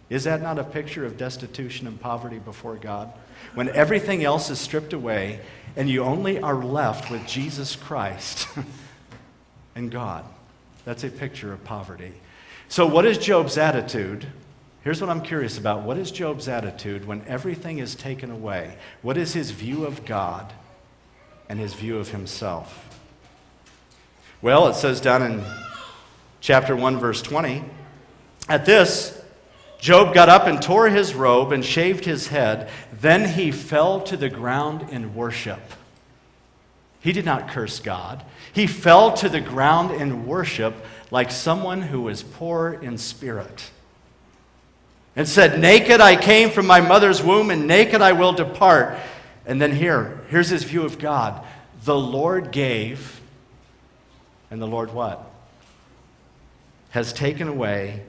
Is 0.09 0.25
that 0.25 0.41
not 0.41 0.59
a 0.59 0.65
picture 0.65 1.05
of 1.05 1.19
destitution 1.19 1.87
and 1.87 2.01
poverty 2.01 2.39
before 2.39 2.77
God? 2.77 3.13
When 3.55 3.69
everything 3.69 4.25
else 4.25 4.49
is 4.49 4.59
stripped 4.59 4.95
away 4.95 5.41
and 5.77 5.91
you 5.91 6.03
only 6.03 6.41
are 6.41 6.57
left 6.57 7.11
with 7.11 7.27
Jesus 7.27 7.77
Christ 7.77 8.49
and 9.79 9.91
God. 9.91 10.25
That's 10.85 11.05
a 11.05 11.09
picture 11.09 11.53
of 11.53 11.65
poverty. 11.65 12.13
So, 12.69 12.87
what 12.87 13.07
is 13.07 13.17
Job's 13.17 13.57
attitude? 13.57 14.27
Here's 14.83 15.01
what 15.01 15.09
I'm 15.09 15.23
curious 15.23 15.57
about. 15.57 15.83
What 15.83 15.97
is 15.97 16.11
Job's 16.11 16.49
attitude 16.49 17.07
when 17.07 17.23
everything 17.27 17.79
is 17.79 17.95
taken 17.95 18.31
away? 18.31 18.77
What 19.03 19.17
is 19.17 19.33
his 19.33 19.53
view 19.53 19.87
of 19.87 20.05
God 20.05 20.53
and 21.49 21.59
his 21.59 21.75
view 21.75 21.99
of 21.99 22.11
himself? 22.11 23.01
Well, 24.43 24.69
it 24.69 24.75
says 24.75 25.01
down 25.01 25.23
in 25.23 25.45
chapter 26.41 26.77
1, 26.77 26.99
verse 26.99 27.23
20 27.23 27.65
At 28.49 28.67
this, 28.67 29.23
Job 29.79 30.13
got 30.13 30.29
up 30.29 30.47
and 30.47 30.61
tore 30.61 30.89
his 30.89 31.15
robe 31.15 31.53
and 31.53 31.65
shaved 31.65 32.05
his 32.05 32.29
head. 32.29 32.69
Then 32.93 33.29
he 33.29 33.53
fell 33.53 34.01
to 34.03 34.17
the 34.17 34.29
ground 34.29 34.91
in 34.91 35.15
worship. 35.15 35.61
He 37.01 37.13
did 37.13 37.25
not 37.25 37.49
curse 37.49 37.81
God. 37.81 38.25
He 38.53 38.67
fell 38.67 39.13
to 39.15 39.29
the 39.29 39.41
ground 39.41 39.93
in 39.93 40.27
worship 40.27 40.75
like 41.11 41.31
someone 41.31 41.83
who 41.83 42.03
was 42.03 42.23
poor 42.23 42.73
in 42.73 42.99
spirit. 42.99 43.71
And 45.15 45.29
said, 45.29 45.61
Naked 45.61 46.01
I 46.01 46.17
came 46.17 46.51
from 46.51 46.67
my 46.67 46.81
mother's 46.81 47.23
womb, 47.23 47.51
and 47.51 47.67
naked 47.67 48.03
I 48.03 48.13
will 48.13 48.33
depart. 48.33 48.99
And 49.47 49.61
then 49.61 49.75
here, 49.75 50.25
here's 50.29 50.49
his 50.49 50.65
view 50.65 50.83
of 50.83 50.99
God. 50.99 51.45
The 51.85 51.99
Lord 51.99 52.51
gave, 52.51 53.21
and 54.51 54.61
the 54.61 54.67
Lord 54.67 54.93
what? 54.93 55.25
Has 56.91 57.13
taken 57.13 57.49
away 57.49 58.03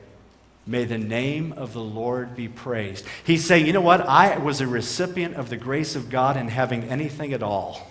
May 0.69 0.85
the 0.85 0.99
name 0.99 1.51
of 1.53 1.73
the 1.73 1.81
Lord 1.81 2.35
be 2.35 2.47
praised. 2.47 3.03
He's 3.23 3.43
saying, 3.43 3.65
you 3.65 3.73
know 3.73 3.81
what? 3.81 4.01
I 4.01 4.37
was 4.37 4.61
a 4.61 4.67
recipient 4.67 5.33
of 5.33 5.49
the 5.49 5.57
grace 5.57 5.95
of 5.95 6.11
God 6.11 6.37
in 6.37 6.47
having 6.47 6.83
anything 6.83 7.33
at 7.33 7.41
all. 7.41 7.87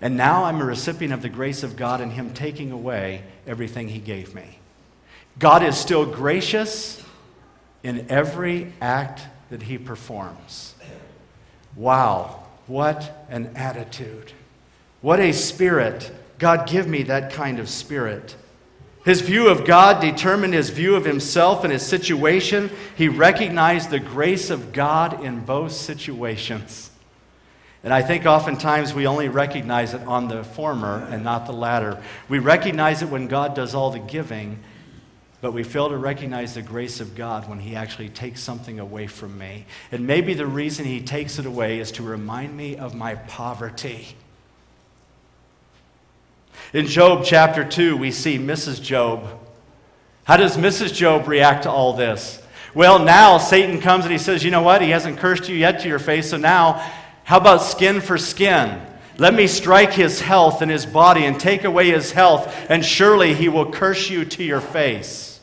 And 0.00 0.16
now 0.16 0.44
I'm 0.44 0.60
a 0.60 0.64
recipient 0.64 1.12
of 1.12 1.22
the 1.22 1.28
grace 1.28 1.62
of 1.62 1.76
God 1.76 2.00
and 2.00 2.12
Him 2.12 2.32
taking 2.32 2.72
away 2.72 3.22
everything 3.46 3.88
He 3.88 3.98
gave 3.98 4.34
me. 4.34 4.58
God 5.38 5.62
is 5.62 5.76
still 5.76 6.06
gracious 6.06 7.02
in 7.82 8.06
every 8.10 8.72
act 8.80 9.22
that 9.50 9.62
He 9.62 9.78
performs. 9.78 10.74
Wow, 11.76 12.44
what 12.66 13.26
an 13.28 13.52
attitude. 13.56 14.32
What 15.00 15.20
a 15.20 15.32
spirit. 15.32 16.10
God, 16.38 16.68
give 16.68 16.86
me 16.86 17.04
that 17.04 17.32
kind 17.32 17.58
of 17.58 17.68
spirit. 17.68 18.36
His 19.04 19.22
view 19.22 19.48
of 19.48 19.64
God 19.64 20.00
determined 20.00 20.52
his 20.52 20.70
view 20.70 20.94
of 20.94 21.06
himself 21.06 21.64
and 21.64 21.72
his 21.72 21.84
situation. 21.84 22.70
He 22.96 23.08
recognized 23.08 23.90
the 23.90 24.00
grace 24.00 24.50
of 24.50 24.72
God 24.72 25.24
in 25.24 25.40
both 25.40 25.72
situations. 25.72 26.89
And 27.82 27.94
I 27.94 28.02
think 28.02 28.26
oftentimes 28.26 28.92
we 28.92 29.06
only 29.06 29.28
recognize 29.28 29.94
it 29.94 30.02
on 30.02 30.28
the 30.28 30.44
former 30.44 31.06
and 31.10 31.24
not 31.24 31.46
the 31.46 31.52
latter. 31.52 32.02
We 32.28 32.38
recognize 32.38 33.00
it 33.00 33.08
when 33.08 33.26
God 33.26 33.54
does 33.54 33.74
all 33.74 33.90
the 33.90 33.98
giving, 33.98 34.58
but 35.40 35.52
we 35.52 35.62
fail 35.62 35.88
to 35.88 35.96
recognize 35.96 36.54
the 36.54 36.62
grace 36.62 37.00
of 37.00 37.14
God 37.14 37.48
when 37.48 37.58
He 37.58 37.74
actually 37.74 38.10
takes 38.10 38.42
something 38.42 38.78
away 38.78 39.06
from 39.06 39.38
me. 39.38 39.64
And 39.90 40.06
maybe 40.06 40.34
the 40.34 40.46
reason 40.46 40.84
He 40.84 41.00
takes 41.00 41.38
it 41.38 41.46
away 41.46 41.78
is 41.78 41.90
to 41.92 42.02
remind 42.02 42.54
me 42.54 42.76
of 42.76 42.94
my 42.94 43.14
poverty. 43.14 44.14
In 46.74 46.86
Job 46.86 47.24
chapter 47.24 47.64
2, 47.64 47.96
we 47.96 48.10
see 48.10 48.38
Mrs. 48.38 48.82
Job. 48.82 49.26
How 50.24 50.36
does 50.36 50.58
Mrs. 50.58 50.92
Job 50.92 51.26
react 51.26 51.62
to 51.62 51.70
all 51.70 51.94
this? 51.94 52.42
Well, 52.74 53.00
now 53.00 53.38
Satan 53.38 53.80
comes 53.80 54.04
and 54.04 54.12
he 54.12 54.18
says, 54.18 54.44
You 54.44 54.50
know 54.50 54.62
what? 54.62 54.82
He 54.82 54.90
hasn't 54.90 55.18
cursed 55.18 55.48
you 55.48 55.56
yet 55.56 55.80
to 55.80 55.88
your 55.88 55.98
face, 55.98 56.30
so 56.30 56.36
now, 56.36 56.86
how 57.30 57.36
about 57.36 57.62
skin 57.62 58.00
for 58.00 58.18
skin? 58.18 58.84
Let 59.16 59.34
me 59.34 59.46
strike 59.46 59.92
his 59.92 60.20
health 60.20 60.62
and 60.62 60.68
his 60.68 60.84
body 60.84 61.24
and 61.24 61.38
take 61.38 61.62
away 61.62 61.88
his 61.92 62.10
health, 62.10 62.52
and 62.68 62.84
surely 62.84 63.34
he 63.34 63.48
will 63.48 63.70
curse 63.70 64.10
you 64.10 64.24
to 64.24 64.42
your 64.42 64.60
face. 64.60 65.38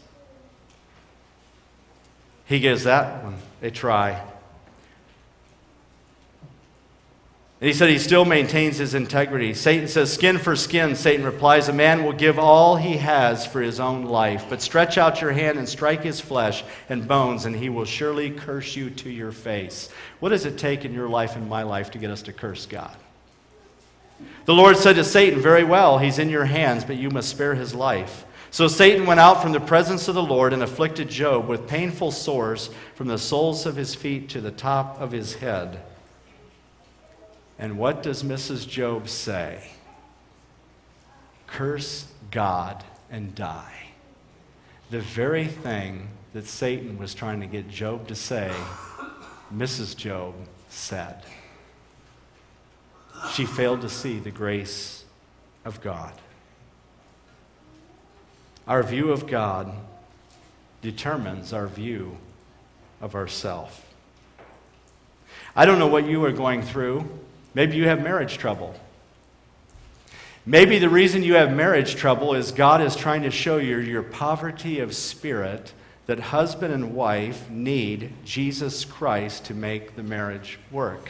He 2.44 2.60
gives 2.60 2.84
that 2.84 3.24
one 3.24 3.38
a 3.62 3.72
try. 3.72 4.22
And 7.60 7.68
he 7.68 7.74
said 7.74 7.90
he 7.90 7.98
still 7.98 8.24
maintains 8.24 8.78
his 8.78 8.94
integrity. 8.94 9.56
Satan 9.56 9.88
says, 9.88 10.14
Skin 10.14 10.38
for 10.38 10.56
skin. 10.56 10.96
Satan 10.96 11.26
replies, 11.26 11.68
A 11.68 11.74
man 11.74 12.04
will 12.04 12.14
give 12.14 12.38
all 12.38 12.76
he 12.76 12.98
has 12.98 13.48
for 13.48 13.62
his 13.62 13.80
own 13.80 14.04
life, 14.04 14.46
but 14.48 14.62
stretch 14.62 14.96
out 15.00 15.22
your 15.22 15.32
hand 15.32 15.58
and 15.58 15.68
strike 15.68 16.04
his 16.04 16.22
flesh 16.22 16.64
and 16.88 17.08
bones, 17.08 17.46
and 17.46 17.56
he 17.56 17.70
will 17.70 17.86
surely 17.86 18.30
curse 18.30 18.76
you 18.76 18.92
to 18.92 19.10
your 19.10 19.32
face. 19.32 19.90
What 20.20 20.30
does 20.30 20.46
it 20.46 20.60
take 20.60 20.86
in 20.86 20.94
your 20.94 21.10
life 21.10 21.36
and 21.36 21.50
my 21.50 21.64
life 21.64 21.90
to 21.92 21.98
get 21.98 22.12
us 22.12 22.22
to 22.24 22.34
curse 22.34 22.68
God? 22.68 22.96
The 24.46 24.54
Lord 24.54 24.78
said 24.78 24.96
to 24.98 25.04
Satan, 25.04 25.42
Very 25.42 25.64
well, 25.64 25.98
he's 25.98 26.20
in 26.20 26.30
your 26.30 26.46
hands, 26.46 26.84
but 26.84 26.98
you 26.98 27.10
must 27.10 27.30
spare 27.30 27.56
his 27.56 27.74
life. 27.74 28.26
So 28.52 28.68
Satan 28.68 29.08
went 29.08 29.20
out 29.20 29.42
from 29.42 29.52
the 29.52 29.60
presence 29.60 30.08
of 30.08 30.14
the 30.14 30.22
Lord 30.22 30.54
and 30.54 30.62
afflicted 30.62 31.10
Job 31.10 31.48
with 31.48 31.68
painful 31.68 32.12
sores 32.12 32.70
from 32.94 33.08
the 33.08 33.18
soles 33.18 33.66
of 33.66 33.76
his 33.76 33.96
feet 33.96 34.30
to 34.30 34.42
the 34.42 34.52
top 34.52 35.02
of 35.02 35.12
his 35.12 35.36
head. 35.36 35.82
And 37.60 37.78
what 37.78 38.04
does 38.04 38.24
Mrs. 38.24 38.68
Job 38.68 39.10
say? 39.10 39.72
Curse 41.48 42.08
God 42.30 42.84
and 43.10 43.34
die. 43.34 43.88
The 44.90 45.00
very 45.00 45.48
thing 45.48 46.10
that 46.34 46.46
Satan 46.46 46.98
was 46.98 47.14
trying 47.14 47.40
to 47.42 47.48
get 47.48 47.68
Job 47.70 48.08
to 48.08 48.16
say, 48.16 48.54
Mrs. 49.54 49.96
Job 49.96 50.36
said. 50.70 51.24
She 53.34 53.46
failed 53.46 53.82
to 53.82 53.90
see 53.90 54.20
the 54.20 54.32
grace 54.32 55.04
of 55.66 55.82
God. 55.82 56.14
Our 58.68 58.84
view 58.84 59.12
of 59.12 59.28
God 59.28 59.72
determines 60.82 61.54
our 61.54 61.68
view 61.68 62.18
of 63.02 63.16
ourself. 63.16 63.92
I 65.56 65.66
don't 65.66 65.80
know 65.80 65.88
what 65.88 66.06
you 66.06 66.24
are 66.26 66.32
going 66.32 66.62
through. 66.62 67.10
Maybe 67.54 67.78
you 67.78 67.88
have 67.88 68.02
marriage 68.02 68.38
trouble. 68.38 68.76
Maybe 70.46 70.80
the 70.80 70.90
reason 70.90 71.24
you 71.24 71.36
have 71.36 71.52
marriage 71.52 71.96
trouble 71.96 72.34
is 72.34 72.52
God 72.52 72.82
is 72.82 72.96
trying 72.96 73.24
to 73.24 73.32
show 73.32 73.58
you 73.58 73.78
your 73.80 74.04
poverty 74.04 74.80
of 74.80 74.96
spirit 74.96 75.74
that 76.06 76.20
husband 76.20 76.74
and 76.74 76.96
wife 76.96 77.50
need 77.50 78.14
Jesus 78.24 78.86
Christ 78.86 79.44
to 79.46 79.54
make 79.54 79.96
the 79.96 80.04
marriage 80.04 80.58
work. 80.72 81.10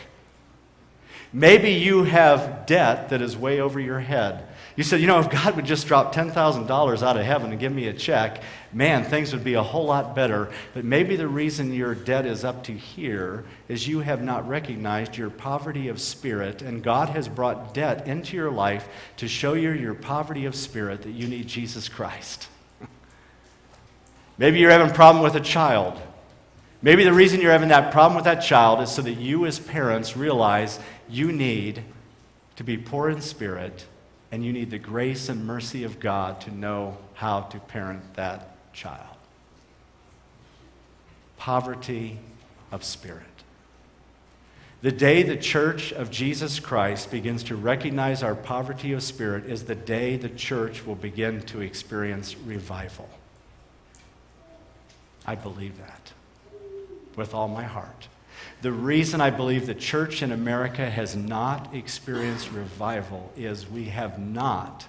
Maybe 1.31 1.71
you 1.71 2.05
have 2.05 2.65
debt 2.65 3.09
that 3.09 3.21
is 3.21 3.37
way 3.37 3.59
over 3.59 3.79
your 3.79 3.99
head. 3.99 4.47
You 4.77 4.83
said, 4.83 5.01
you 5.01 5.07
know, 5.07 5.19
if 5.19 5.31
God 5.31 5.55
would 5.55 5.65
just 5.65 5.87
drop 5.87 6.13
$10,000 6.13 7.03
out 7.03 7.17
of 7.17 7.25
heaven 7.25 7.49
and 7.49 7.59
give 7.59 7.73
me 7.73 7.87
a 7.87 7.93
check, 7.93 8.43
man, 8.71 9.03
things 9.03 9.33
would 9.33 9.43
be 9.43 9.55
a 9.55 9.63
whole 9.63 9.85
lot 9.85 10.15
better. 10.15 10.51
But 10.75 10.85
maybe 10.85 11.15
the 11.15 11.27
reason 11.27 11.73
your 11.73 11.95
debt 11.95 12.27
is 12.27 12.45
up 12.45 12.63
to 12.65 12.73
here 12.73 13.43
is 13.67 13.87
you 13.87 14.01
have 14.01 14.21
not 14.21 14.47
recognized 14.47 15.17
your 15.17 15.31
poverty 15.31 15.87
of 15.87 15.99
spirit, 15.99 16.61
and 16.61 16.83
God 16.83 17.09
has 17.09 17.27
brought 17.27 17.73
debt 17.73 18.07
into 18.07 18.37
your 18.37 18.51
life 18.51 18.87
to 19.17 19.27
show 19.27 19.53
you 19.53 19.71
your 19.71 19.95
poverty 19.95 20.45
of 20.45 20.53
spirit 20.53 21.01
that 21.01 21.11
you 21.11 21.27
need 21.27 21.47
Jesus 21.47 21.89
Christ. 21.89 22.47
maybe 24.37 24.59
you're 24.59 24.69
having 24.69 24.91
a 24.91 24.93
problem 24.93 25.23
with 25.23 25.33
a 25.33 25.39
child. 25.39 25.99
Maybe 26.83 27.03
the 27.03 27.13
reason 27.13 27.41
you're 27.41 27.51
having 27.51 27.69
that 27.69 27.91
problem 27.91 28.15
with 28.15 28.25
that 28.25 28.41
child 28.41 28.81
is 28.81 28.91
so 28.91 29.01
that 29.01 29.13
you, 29.13 29.47
as 29.47 29.57
parents, 29.57 30.15
realize 30.15 30.79
you 31.09 31.31
need 31.31 31.83
to 32.57 32.63
be 32.63 32.77
poor 32.77 33.09
in 33.09 33.21
spirit 33.21 33.87
and 34.37 34.45
you 34.45 34.53
need 34.53 34.69
the 34.69 34.77
grace 34.77 35.29
and 35.29 35.47
mercy 35.47 35.83
of 35.83 35.99
God 35.99 36.39
to 36.41 36.51
know 36.53 36.95
how 37.15 37.41
to 37.41 37.57
parent 37.57 38.13
that 38.13 38.71
child. 38.71 39.17
Poverty 41.37 42.19
of 42.71 42.83
spirit. 42.83 43.23
The 44.83 44.91
day 44.91 45.23
the 45.23 45.37
church 45.37 45.91
of 45.91 46.11
Jesus 46.11 46.59
Christ 46.59 47.09
begins 47.09 47.41
to 47.45 47.55
recognize 47.55 48.21
our 48.21 48.35
poverty 48.35 48.93
of 48.93 49.01
spirit 49.01 49.47
is 49.47 49.63
the 49.63 49.73
day 49.73 50.17
the 50.17 50.29
church 50.29 50.85
will 50.85 50.93
begin 50.93 51.41
to 51.47 51.61
experience 51.61 52.37
revival. 52.37 53.09
I 55.25 55.33
believe 55.33 55.79
that 55.79 56.13
with 57.15 57.33
all 57.33 57.47
my 57.47 57.63
heart. 57.63 58.07
The 58.61 58.71
reason 58.71 59.21
I 59.21 59.29
believe 59.29 59.67
the 59.67 59.75
church 59.75 60.23
in 60.23 60.31
America 60.31 60.89
has 60.89 61.15
not 61.15 61.75
experienced 61.75 62.51
revival 62.51 63.31
is 63.37 63.69
we 63.69 63.85
have 63.85 64.17
not 64.17 64.87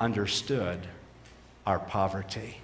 understood 0.00 0.78
our 1.66 1.80
poverty. 1.80 2.58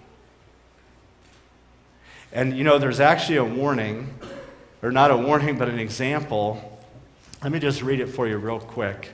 And 2.32 2.56
you 2.56 2.62
know, 2.62 2.78
there's 2.78 3.00
actually 3.00 3.38
a 3.38 3.44
warning, 3.44 4.14
or 4.82 4.92
not 4.92 5.10
a 5.10 5.16
warning, 5.16 5.58
but 5.58 5.68
an 5.68 5.80
example. 5.80 6.78
Let 7.42 7.50
me 7.50 7.58
just 7.58 7.82
read 7.82 7.98
it 7.98 8.06
for 8.06 8.28
you 8.28 8.36
real 8.36 8.60
quick. 8.60 9.10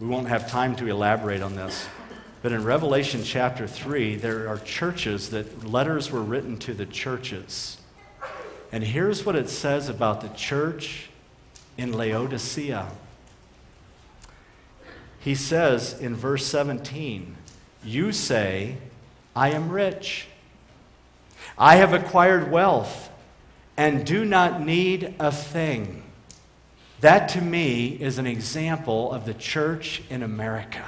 We 0.00 0.06
won't 0.06 0.28
have 0.28 0.50
time 0.50 0.76
to 0.76 0.86
elaborate 0.86 1.40
on 1.40 1.56
this. 1.56 1.88
But 2.42 2.52
in 2.52 2.64
Revelation 2.64 3.22
chapter 3.22 3.66
3, 3.66 4.16
there 4.16 4.48
are 4.48 4.58
churches 4.58 5.30
that 5.30 5.66
letters 5.66 6.10
were 6.10 6.22
written 6.22 6.58
to 6.58 6.74
the 6.74 6.86
churches. 6.86 7.78
And 8.72 8.84
here's 8.84 9.26
what 9.26 9.36
it 9.36 9.48
says 9.48 9.88
about 9.88 10.20
the 10.20 10.28
church 10.28 11.10
in 11.76 11.92
Laodicea. 11.92 12.88
He 15.18 15.34
says 15.34 15.98
in 16.00 16.14
verse 16.14 16.46
17, 16.46 17.36
You 17.84 18.12
say, 18.12 18.76
I 19.34 19.50
am 19.50 19.70
rich. 19.70 20.26
I 21.58 21.76
have 21.76 21.92
acquired 21.92 22.50
wealth 22.50 23.10
and 23.76 24.04
do 24.04 24.24
not 24.24 24.60
need 24.60 25.14
a 25.18 25.32
thing. 25.32 26.02
That 27.00 27.30
to 27.30 27.40
me 27.40 27.88
is 27.88 28.18
an 28.18 28.26
example 28.26 29.10
of 29.10 29.24
the 29.24 29.34
church 29.34 30.02
in 30.10 30.22
America. 30.22 30.84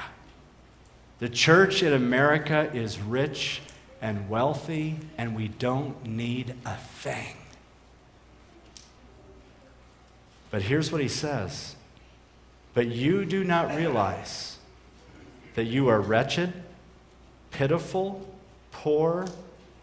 The 1.19 1.29
church 1.31 1.83
in 1.83 1.93
America 1.93 2.71
is 2.75 3.01
rich 3.01 3.63
and 4.03 4.29
wealthy, 4.29 4.97
and 5.17 5.35
we 5.35 5.49
don't 5.49 6.05
need 6.05 6.55
a 6.67 6.77
thing. 6.77 7.37
But 10.53 10.63
here's 10.63 10.93
what 10.93 11.01
he 11.01 11.09
says 11.09 11.75
But 12.75 12.87
you 12.87 13.25
do 13.25 13.43
not 13.43 13.75
realize 13.75 14.59
that 15.57 15.65
you 15.65 15.89
are 15.89 16.01
wretched, 16.01 16.53
pitiful, 17.51 18.29
poor, 18.71 19.27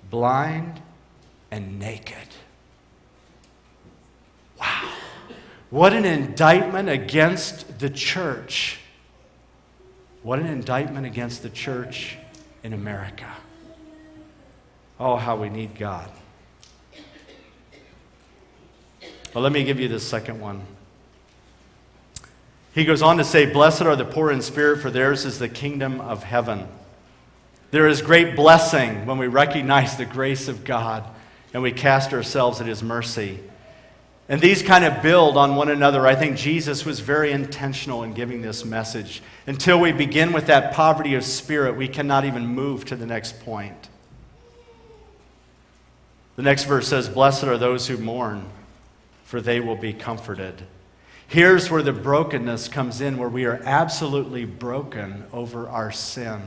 blind, 0.10 0.82
and 1.52 1.78
naked. 1.78 2.16
Wow. 4.60 4.94
What 5.70 5.94
an 5.94 6.06
indictment 6.06 6.88
against 6.88 7.80
the 7.80 7.90
church. 7.90 8.80
What 10.22 10.40
an 10.40 10.48
indictment 10.48 11.06
against 11.06 11.44
the 11.44 11.50
church 11.50 12.18
in 12.64 12.74
America. 12.74 13.32
Oh, 15.00 15.16
how 15.16 15.36
we 15.36 15.50
need 15.50 15.78
God. 15.78 16.12
Well, 19.34 19.44
let 19.44 19.52
me 19.52 19.64
give 19.64 19.80
you 19.80 19.88
the 19.88 20.00
second 20.00 20.40
one. 20.40 20.66
He 22.74 22.86
goes 22.86 23.02
on 23.02 23.18
to 23.18 23.24
say, 23.24 23.46
Blessed 23.46 23.84
are 23.84 23.96
the 23.96 24.06
poor 24.06 24.32
in 24.32 24.42
spirit, 24.42 24.82
for 24.82 24.90
theirs 24.92 25.26
is 25.26 25.40
the 25.40 25.50
kingdom 25.50 26.02
of 26.02 26.24
heaven. 26.24 26.68
There 27.72 27.88
is 27.88 28.02
great 28.02 28.36
blessing 28.36 29.06
when 29.06 29.18
we 29.18 29.28
recognize 29.28 29.98
the 29.98 30.06
grace 30.06 30.48
of 30.48 30.64
God 30.64 31.08
and 31.54 31.64
we 31.64 31.72
cast 31.72 32.14
ourselves 32.14 32.62
at 32.62 32.68
His 32.68 32.84
mercy. 32.84 33.40
And 34.28 34.40
these 34.40 34.62
kind 34.62 34.86
of 34.86 35.02
build 35.02 35.38
on 35.38 35.56
one 35.56 35.70
another. 35.70 36.06
I 36.06 36.14
think 36.14 36.38
Jesus 36.38 36.86
was 36.86 37.00
very 37.00 37.32
intentional 37.32 38.04
in 38.04 38.14
giving 38.14 38.44
this 38.44 38.64
message. 38.64 39.24
Until 39.48 39.80
we 39.80 39.92
begin 39.92 40.32
with 40.34 40.46
that 40.48 40.74
poverty 40.74 41.16
of 41.16 41.24
spirit, 41.24 41.76
we 41.76 41.88
cannot 41.88 42.26
even 42.26 42.46
move 42.46 42.86
to 42.86 42.96
the 42.96 43.08
next 43.08 43.40
point. 43.44 43.90
The 46.36 46.44
next 46.44 46.66
verse 46.66 46.88
says, 46.88 47.10
Blessed 47.10 47.46
are 47.46 47.58
those 47.58 47.88
who 47.88 47.98
mourn, 47.98 48.48
for 49.30 49.40
they 49.40 49.60
will 49.60 49.76
be 49.76 49.94
comforted. 49.94 50.64
Here's 51.28 51.70
where 51.70 51.84
the 51.84 51.94
brokenness 51.94 52.68
comes 52.68 53.00
in, 53.00 53.20
where 53.20 53.30
we 53.30 53.46
are 53.46 53.62
absolutely 53.64 54.44
broken 54.44 55.24
over 55.32 55.70
our 55.70 55.92
sin. 55.92 56.42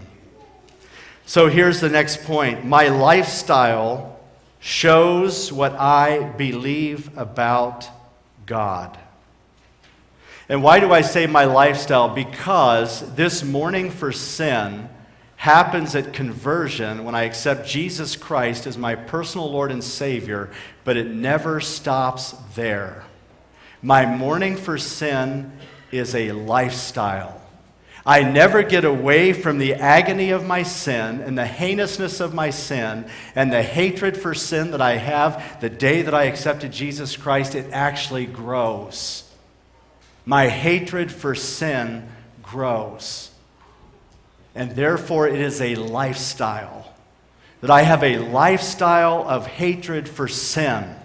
So 1.25 1.47
here's 1.47 1.81
the 1.81 1.88
next 1.88 2.25
point 2.25 2.64
my 2.64 2.88
lifestyle 2.88 4.18
shows 4.59 5.53
what 5.53 5.75
I 5.75 6.25
believe 6.31 7.16
about 7.16 7.88
God. 8.47 8.99
And 10.49 10.61
why 10.61 10.81
do 10.81 10.92
I 10.92 11.03
say 11.03 11.29
my 11.29 11.45
lifestyle? 11.45 12.09
Because 12.09 13.14
this 13.14 13.45
mourning 13.45 13.92
for 13.92 14.11
sin 14.11 14.88
happens 15.42 15.96
at 15.96 16.12
conversion 16.12 17.05
when 17.05 17.16
I 17.16 17.24
accept 17.24 17.66
Jesus 17.66 18.14
Christ 18.14 18.64
as 18.64 18.78
my 18.78 18.94
personal 18.94 19.50
Lord 19.50 19.72
and 19.72 19.83
Savior, 19.83 20.52
but 20.85 20.96
it 20.96 21.09
never 21.09 21.59
stops 21.59 22.31
there. 22.55 23.02
My 23.83 24.07
mourning 24.07 24.57
for 24.57 24.78
sin 24.78 25.50
is 25.90 26.14
a 26.14 26.31
lifestyle. 26.31 27.42
I 28.07 28.22
never 28.22 28.62
get 28.62 28.85
away 28.85 29.33
from 29.33 29.59
the 29.59 29.74
agony 29.74 30.31
of 30.31 30.46
my 30.46 30.62
sin 30.62 31.20
and 31.20 31.37
the 31.37 31.44
heinousness 31.44 32.20
of 32.20 32.33
my 32.33 32.50
sin 32.50 33.05
and 33.35 33.52
the 33.52 33.64
hatred 33.64 34.16
for 34.16 34.35
sin 34.35 34.70
that 34.70 34.81
I 34.81 34.98
have 34.98 35.61
the 35.61 35.70
day 35.70 36.02
that 36.02 36.14
I 36.14 36.26
accepted 36.26 36.70
Jesus 36.70 37.16
Christ. 37.16 37.57
It 37.57 37.66
actually 37.72 38.26
grows. 38.26 39.28
My 40.24 40.46
hatred 40.46 41.11
for 41.11 41.35
sin 41.35 42.09
grows. 42.44 43.32
And 44.55 44.73
therefore, 44.73 45.29
it 45.29 45.41
is 45.41 45.61
a 45.61 45.75
lifestyle. 45.75 46.93
That 47.61 47.71
I 47.71 47.83
have 47.83 48.03
a 48.03 48.19
lifestyle 48.19 49.27
of 49.29 49.47
hatred 49.47 50.09
for 50.09 50.29
sin. 50.29 50.97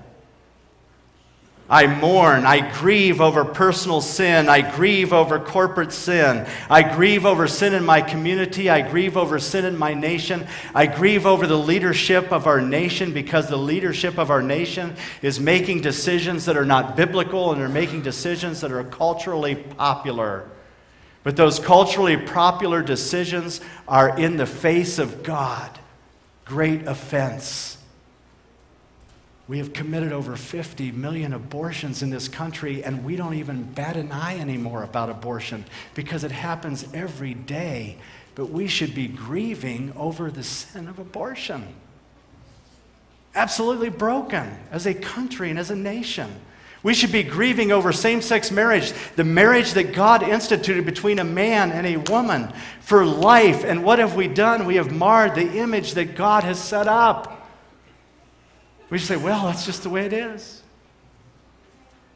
I 1.69 1.85
mourn. 1.87 2.45
I 2.45 2.71
grieve 2.79 3.19
over 3.19 3.43
personal 3.43 3.99
sin. 3.99 4.47
I 4.47 4.61
grieve 4.75 5.11
over 5.11 5.37
corporate 5.37 5.91
sin. 5.91 6.47
I 6.69 6.95
grieve 6.95 7.25
over 7.25 7.47
sin 7.47 7.73
in 7.73 7.85
my 7.85 8.01
community. 8.01 8.69
I 8.69 8.89
grieve 8.89 9.17
over 9.17 9.37
sin 9.37 9.65
in 9.65 9.77
my 9.77 9.93
nation. 9.93 10.47
I 10.73 10.87
grieve 10.87 11.25
over 11.25 11.45
the 11.45 11.57
leadership 11.57 12.31
of 12.31 12.47
our 12.47 12.61
nation 12.61 13.11
because 13.11 13.49
the 13.49 13.57
leadership 13.57 14.17
of 14.17 14.31
our 14.31 14.41
nation 14.41 14.95
is 15.21 15.41
making 15.41 15.81
decisions 15.81 16.45
that 16.45 16.55
are 16.55 16.65
not 16.65 16.95
biblical 16.95 17.51
and 17.51 17.59
they're 17.59 17.67
making 17.67 18.01
decisions 18.01 18.61
that 18.61 18.71
are 18.71 18.85
culturally 18.85 19.55
popular. 19.55 20.49
But 21.27 21.35
those 21.35 21.59
culturally 21.59 22.15
popular 22.15 22.81
decisions 22.81 23.59
are 23.85 24.17
in 24.17 24.37
the 24.37 24.45
face 24.45 24.97
of 24.97 25.23
God. 25.23 25.69
Great 26.45 26.87
offense. 26.87 27.77
We 29.45 29.57
have 29.57 29.73
committed 29.73 30.13
over 30.13 30.37
50 30.37 30.93
million 30.93 31.33
abortions 31.33 32.01
in 32.01 32.11
this 32.11 32.29
country, 32.29 32.81
and 32.81 33.03
we 33.03 33.17
don't 33.17 33.33
even 33.33 33.63
bat 33.63 33.97
an 33.97 34.13
eye 34.13 34.39
anymore 34.39 34.83
about 34.83 35.09
abortion 35.09 35.65
because 35.95 36.23
it 36.23 36.31
happens 36.31 36.87
every 36.93 37.33
day. 37.33 37.97
But 38.33 38.49
we 38.49 38.69
should 38.69 38.95
be 38.95 39.09
grieving 39.09 39.91
over 39.97 40.31
the 40.31 40.43
sin 40.43 40.87
of 40.87 40.97
abortion. 40.97 41.75
Absolutely 43.35 43.89
broken 43.89 44.57
as 44.71 44.85
a 44.85 44.93
country 44.93 45.49
and 45.49 45.59
as 45.59 45.71
a 45.71 45.75
nation. 45.75 46.33
We 46.83 46.93
should 46.93 47.11
be 47.11 47.23
grieving 47.23 47.71
over 47.71 47.91
same 47.91 48.21
sex 48.21 48.51
marriage, 48.51 48.93
the 49.15 49.23
marriage 49.23 49.73
that 49.73 49.93
God 49.93 50.23
instituted 50.23 50.85
between 50.85 51.19
a 51.19 51.23
man 51.23 51.71
and 51.71 51.87
a 51.87 51.97
woman 52.11 52.53
for 52.81 53.05
life. 53.05 53.63
And 53.63 53.83
what 53.83 53.99
have 53.99 54.15
we 54.15 54.27
done? 54.27 54.65
We 54.65 54.75
have 54.75 54.91
marred 54.91 55.35
the 55.35 55.57
image 55.57 55.93
that 55.93 56.15
God 56.15 56.43
has 56.43 56.59
set 56.59 56.87
up. 56.87 57.49
We 58.89 58.99
say, 58.99 59.17
well, 59.17 59.47
that's 59.47 59.65
just 59.65 59.83
the 59.83 59.89
way 59.89 60.05
it 60.05 60.13
is. 60.13 60.61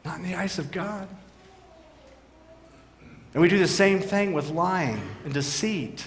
Not 0.04 0.18
in 0.18 0.24
the 0.24 0.34
eyes 0.34 0.58
of 0.58 0.70
God. 0.70 1.08
And 3.34 3.42
we 3.42 3.48
do 3.48 3.58
the 3.58 3.68
same 3.68 4.00
thing 4.00 4.32
with 4.32 4.50
lying 4.50 5.00
and 5.24 5.34
deceit 5.34 6.06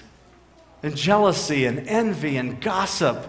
and 0.81 0.95
jealousy 0.95 1.65
and 1.65 1.87
envy 1.87 2.37
and 2.37 2.61
gossip, 2.61 3.25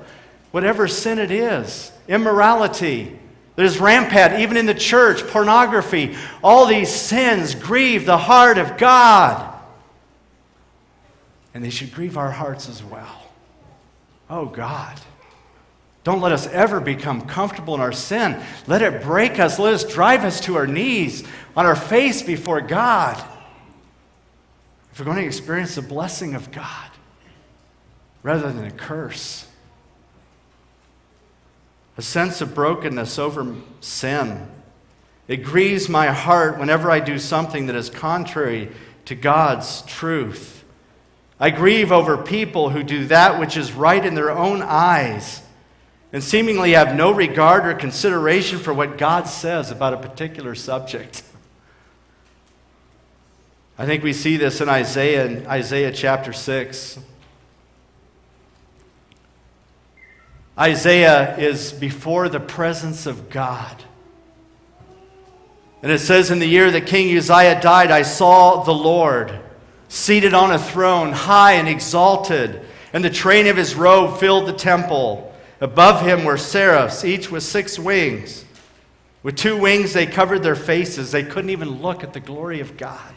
whatever 0.51 0.87
sin 0.87 1.19
it 1.19 1.31
is, 1.31 1.91
immorality 2.07 3.19
that 3.57 3.65
is 3.65 3.81
rampant 3.81 4.41
even 4.41 4.57
in 4.57 4.67
the 4.67 4.75
church, 4.75 5.27
pornography. 5.27 6.15
All 6.45 6.67
these 6.67 6.91
sins 6.91 7.55
grieve 7.55 8.07
the 8.07 8.19
heart 8.19 8.59
of 8.59 8.77
God. 8.77 9.55
And 11.55 11.65
they 11.65 11.71
should 11.71 11.93
grieve 11.93 12.19
our 12.19 12.31
hearts 12.31 12.69
as 12.69 12.85
well. 12.85 13.23
Oh, 14.29 14.47
God. 14.47 15.01
Don't 16.05 16.21
let 16.21 16.33
us 16.33 16.47
ever 16.49 16.81
become 16.81 17.23
comfortable 17.23 17.75
in 17.75 17.81
our 17.81 17.93
sin. 17.93 18.41
Let 18.67 18.83
it 18.83 19.03
break 19.03 19.41
us. 19.41 19.59
Let 19.59 19.73
us 19.73 19.85
drive 19.85 20.23
us 20.25 20.41
to 20.43 20.57
our 20.57 20.67
knees, 20.67 21.25
on 21.57 21.67
our 21.67 21.75
face 21.75 22.23
before 22.23 22.61
God. 22.61 23.17
If 24.93 25.01
we're 25.01 25.07
going 25.07 25.17
to 25.17 25.27
experience 25.27 25.75
the 25.75 25.83
blessing 25.83 26.35
of 26.35 26.53
God 26.53 26.91
rather 28.23 28.53
than 28.53 28.65
a 28.65 28.71
curse, 28.71 29.46
a 31.97 32.03
sense 32.03 32.41
of 32.41 32.55
brokenness 32.55 33.19
over 33.19 33.55
sin. 33.81 34.49
It 35.29 35.39
grieves 35.39 35.89
my 35.89 36.09
heart 36.09 36.59
whenever 36.59 36.91
I 36.91 37.01
do 37.01 37.19
something 37.19 37.67
that 37.67 37.77
is 37.77 37.91
contrary 37.91 38.71
to 39.07 39.15
God's 39.15 39.83
truth. 39.83 40.65
I 41.41 41.51
grieve 41.51 41.93
over 41.93 42.17
people 42.17 42.71
who 42.71 42.83
do 42.83 43.07
that 43.07 43.39
which 43.41 43.57
is 43.57 43.73
right 43.73 44.05
in 44.05 44.15
their 44.15 44.31
own 44.31 44.63
eyes 44.63 45.43
and 46.13 46.23
seemingly 46.23 46.73
have 46.73 46.95
no 46.95 47.13
regard 47.13 47.67
or 47.67 47.75
consideration 47.75 48.59
for 48.59 48.73
what 48.73 48.97
God 48.97 49.25
says 49.25 49.71
about 49.71 49.93
a 49.93 49.99
particular 49.99 50.55
subject. 50.55 51.23
I 53.79 53.85
think 53.85 54.03
we 54.03 54.15
see 54.15 54.39
this 54.39 54.61
in 54.61 54.69
Isaiah, 54.69 55.27
in 55.27 55.47
Isaiah 55.47 55.93
chapter 55.93 56.33
6. 56.33 56.99
Isaiah 60.59 61.37
is 61.37 61.73
before 61.73 62.29
the 62.29 62.41
presence 62.41 63.07
of 63.07 63.29
God. 63.31 63.83
And 65.83 65.93
it 65.93 65.99
says, 65.99 66.31
In 66.31 66.39
the 66.39 66.47
year 66.47 66.71
that 66.71 66.87
King 66.87 67.17
Uzziah 67.17 67.61
died, 67.61 67.91
I 67.91 68.03
saw 68.03 68.63
the 68.63 68.73
Lord 68.73 69.39
seated 69.89 70.35
on 70.35 70.53
a 70.53 70.59
throne, 70.59 71.13
high 71.13 71.53
and 71.53 71.69
exalted, 71.69 72.61
and 72.93 73.05
the 73.05 73.11
train 73.11 73.47
of 73.47 73.57
his 73.57 73.75
robe 73.75 74.19
filled 74.19 74.49
the 74.49 74.53
temple. 74.53 75.33
Above 75.61 76.05
him 76.05 76.25
were 76.25 76.37
seraphs, 76.37 77.05
each 77.05 77.31
with 77.31 77.43
six 77.43 77.79
wings. 77.79 78.45
With 79.23 79.37
two 79.37 79.57
wings, 79.59 79.93
they 79.93 80.07
covered 80.07 80.43
their 80.43 80.57
faces. 80.57 81.11
They 81.11 81.25
couldn't 81.25 81.51
even 81.51 81.83
look 81.83 82.05
at 82.05 82.13
the 82.13 82.21
glory 82.21 82.61
of 82.61 82.77
God. 82.77 83.13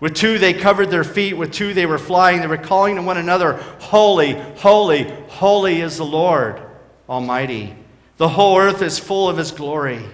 With 0.00 0.14
two, 0.14 0.38
they 0.38 0.52
covered 0.52 0.90
their 0.90 1.04
feet. 1.04 1.34
With 1.34 1.52
two, 1.52 1.72
they 1.72 1.86
were 1.86 1.98
flying. 1.98 2.40
They 2.40 2.46
were 2.46 2.56
calling 2.56 2.96
to 2.96 3.02
one 3.02 3.16
another, 3.16 3.54
Holy, 3.80 4.32
holy, 4.56 5.04
holy 5.28 5.80
is 5.80 5.96
the 5.96 6.04
Lord 6.04 6.60
Almighty. 7.08 7.74
The 8.16 8.28
whole 8.28 8.58
earth 8.58 8.82
is 8.82 8.98
full 8.98 9.28
of 9.28 9.36
his 9.36 9.50
glory. 9.50 10.04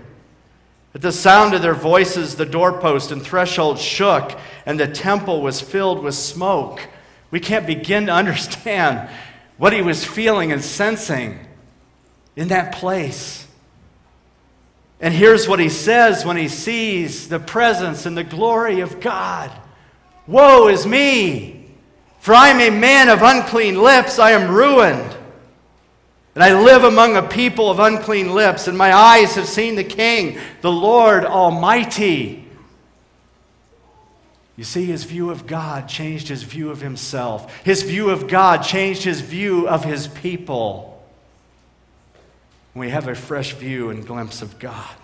At 0.94 1.02
the 1.02 1.12
sound 1.12 1.55
of 1.55 1.62
their 1.62 1.74
voices, 1.74 2.36
the 2.36 2.46
doorpost 2.46 3.12
and 3.12 3.22
threshold 3.22 3.78
shook, 3.78 4.38
and 4.66 4.78
the 4.78 4.88
temple 4.88 5.40
was 5.40 5.61
filled 5.61 6.02
with 6.02 6.14
smoke. 6.14 6.88
We 7.30 7.40
can't 7.40 7.66
begin 7.66 8.07
to 8.07 8.12
understand 8.12 9.09
what 9.57 9.72
he 9.72 9.82
was 9.82 10.05
feeling 10.05 10.52
and 10.52 10.64
sensing 10.64 11.38
in 12.34 12.48
that 12.48 12.72
place. 12.72 13.46
And 15.00 15.14
here's 15.14 15.48
what 15.48 15.61
he 15.61 15.68
says 15.68 16.24
when 16.24 16.36
he 16.36 16.48
sees 16.48 17.28
the 17.28 17.38
presence 17.38 18.05
and 18.05 18.16
the 18.16 18.24
glory 18.24 18.80
of 18.80 19.00
God 19.00 19.50
Woe 20.31 20.68
is 20.68 20.87
me! 20.87 21.66
For 22.20 22.35
I 22.35 22.51
am 22.51 22.61
a 22.61 22.70
man 22.70 23.09
of 23.09 23.22
unclean 23.22 23.83
lips, 23.83 24.18
I 24.18 24.31
am 24.31 24.55
ruined. 24.55 25.16
And 26.37 26.45
I 26.45 26.62
live 26.62 26.85
among 26.85 27.16
a 27.16 27.22
people 27.22 27.68
of 27.68 27.81
unclean 27.81 28.33
lips, 28.33 28.68
and 28.68 28.78
my 28.78 28.95
eyes 28.95 29.35
have 29.35 29.49
seen 29.49 29.74
the 29.74 29.83
King, 29.83 30.39
the 30.61 30.70
Lord 30.70 31.24
Almighty. 31.24 32.47
You 34.57 34.62
see, 34.62 34.85
his 34.85 35.03
view 35.03 35.31
of 35.31 35.49
God 35.49 35.89
changed 35.89 36.28
his 36.28 36.45
view 36.45 36.70
of 36.70 36.81
himself. 36.81 37.64
His 37.64 37.83
view 37.83 38.11
of 38.11 38.28
God 38.28 38.59
changed 38.59 39.03
his 39.03 39.20
view 39.22 39.66
of 39.66 39.85
his 39.85 40.07
people. 40.07 41.03
We 42.74 42.91
have 42.91 43.09
a 43.09 43.16
fresh 43.16 43.55
view 43.55 43.91
and 43.91 44.07
glimpse 44.07 44.43
of 44.43 44.61
God. 44.61 44.95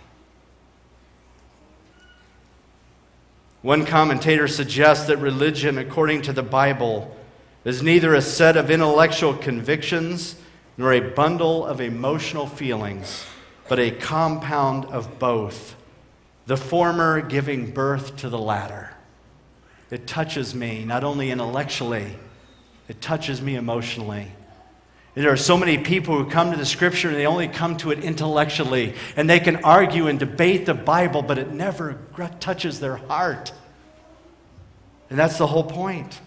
One 3.66 3.84
commentator 3.84 4.46
suggests 4.46 5.08
that 5.08 5.16
religion, 5.16 5.76
according 5.76 6.22
to 6.22 6.32
the 6.32 6.44
Bible, 6.44 7.16
is 7.64 7.82
neither 7.82 8.14
a 8.14 8.22
set 8.22 8.56
of 8.56 8.70
intellectual 8.70 9.34
convictions 9.34 10.36
nor 10.76 10.92
a 10.92 11.00
bundle 11.00 11.66
of 11.66 11.80
emotional 11.80 12.46
feelings, 12.46 13.26
but 13.68 13.80
a 13.80 13.90
compound 13.90 14.84
of 14.84 15.18
both, 15.18 15.74
the 16.46 16.56
former 16.56 17.20
giving 17.20 17.72
birth 17.72 18.14
to 18.18 18.28
the 18.28 18.38
latter. 18.38 18.94
It 19.90 20.06
touches 20.06 20.54
me 20.54 20.84
not 20.84 21.02
only 21.02 21.32
intellectually, 21.32 22.20
it 22.86 23.00
touches 23.00 23.42
me 23.42 23.56
emotionally. 23.56 24.28
There 25.16 25.32
are 25.32 25.36
so 25.38 25.56
many 25.56 25.78
people 25.78 26.14
who 26.14 26.30
come 26.30 26.50
to 26.50 26.58
the 26.58 26.66
scripture 26.66 27.08
and 27.08 27.16
they 27.16 27.24
only 27.24 27.48
come 27.48 27.78
to 27.78 27.90
it 27.90 28.04
intellectually. 28.04 28.92
And 29.16 29.30
they 29.30 29.40
can 29.40 29.56
argue 29.64 30.08
and 30.08 30.18
debate 30.18 30.66
the 30.66 30.74
Bible, 30.74 31.22
but 31.22 31.38
it 31.38 31.50
never 31.50 31.98
touches 32.38 32.80
their 32.80 32.96
heart. 32.96 33.50
And 35.08 35.18
that's 35.18 35.38
the 35.38 35.46
whole 35.46 35.64
point. 35.64 36.20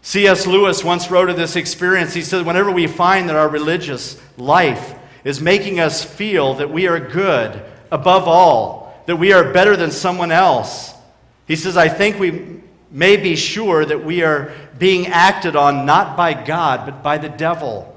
C.S. 0.00 0.46
Lewis 0.46 0.82
once 0.82 1.10
wrote 1.10 1.28
of 1.28 1.36
this 1.36 1.54
experience. 1.54 2.14
He 2.14 2.22
said, 2.22 2.46
Whenever 2.46 2.70
we 2.70 2.86
find 2.86 3.28
that 3.28 3.36
our 3.36 3.48
religious 3.48 4.18
life 4.38 4.94
is 5.22 5.42
making 5.42 5.78
us 5.78 6.02
feel 6.02 6.54
that 6.54 6.70
we 6.70 6.86
are 6.88 6.98
good 6.98 7.62
above 7.90 8.26
all, 8.26 9.02
that 9.04 9.16
we 9.16 9.34
are 9.34 9.52
better 9.52 9.76
than 9.76 9.90
someone 9.90 10.32
else, 10.32 10.94
he 11.46 11.56
says, 11.56 11.76
I 11.76 11.90
think 11.90 12.18
we 12.18 12.61
may 12.92 13.16
be 13.16 13.34
sure 13.34 13.84
that 13.84 14.04
we 14.04 14.22
are 14.22 14.52
being 14.78 15.06
acted 15.08 15.56
on 15.56 15.86
not 15.86 16.16
by 16.16 16.34
God, 16.34 16.86
but 16.86 17.02
by 17.02 17.18
the 17.18 17.28
devil. 17.28 17.88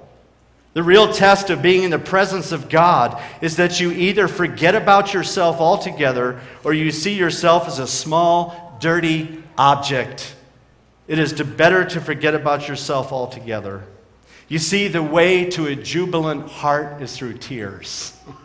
The 0.73 0.83
real 0.83 1.11
test 1.13 1.49
of 1.49 1.61
being 1.61 1.83
in 1.83 1.91
the 1.91 1.99
presence 1.99 2.51
of 2.51 2.69
God 2.69 3.21
is 3.41 3.57
that 3.57 3.79
you 3.79 3.91
either 3.91 4.27
forget 4.27 4.75
about 4.75 5.13
yourself 5.13 5.59
altogether 5.59 6.39
or 6.63 6.73
you 6.73 6.91
see 6.91 7.13
yourself 7.13 7.67
as 7.67 7.79
a 7.79 7.87
small, 7.87 8.77
dirty 8.79 9.43
object. 9.57 10.35
It 11.07 11.19
is 11.19 11.33
to 11.33 11.45
better 11.45 11.85
to 11.85 12.01
forget 12.01 12.33
about 12.33 12.67
yourself 12.67 13.11
altogether. 13.11 13.83
You 14.47 14.59
see, 14.59 14.87
the 14.87 15.03
way 15.03 15.49
to 15.51 15.67
a 15.67 15.75
jubilant 15.75 16.49
heart 16.49 17.01
is 17.01 17.15
through 17.15 17.37
tears. 17.37 18.17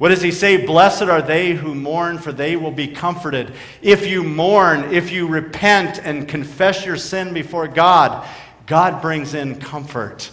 What 0.00 0.08
does 0.08 0.22
he 0.22 0.30
say? 0.30 0.56
Blessed 0.64 1.02
are 1.02 1.20
they 1.20 1.52
who 1.52 1.74
mourn, 1.74 2.16
for 2.16 2.32
they 2.32 2.56
will 2.56 2.70
be 2.70 2.88
comforted. 2.88 3.52
If 3.82 4.06
you 4.06 4.24
mourn, 4.24 4.94
if 4.94 5.12
you 5.12 5.26
repent 5.26 6.00
and 6.02 6.26
confess 6.26 6.86
your 6.86 6.96
sin 6.96 7.34
before 7.34 7.68
God, 7.68 8.26
God 8.66 9.02
brings 9.02 9.34
in 9.34 9.60
comfort. 9.60 10.30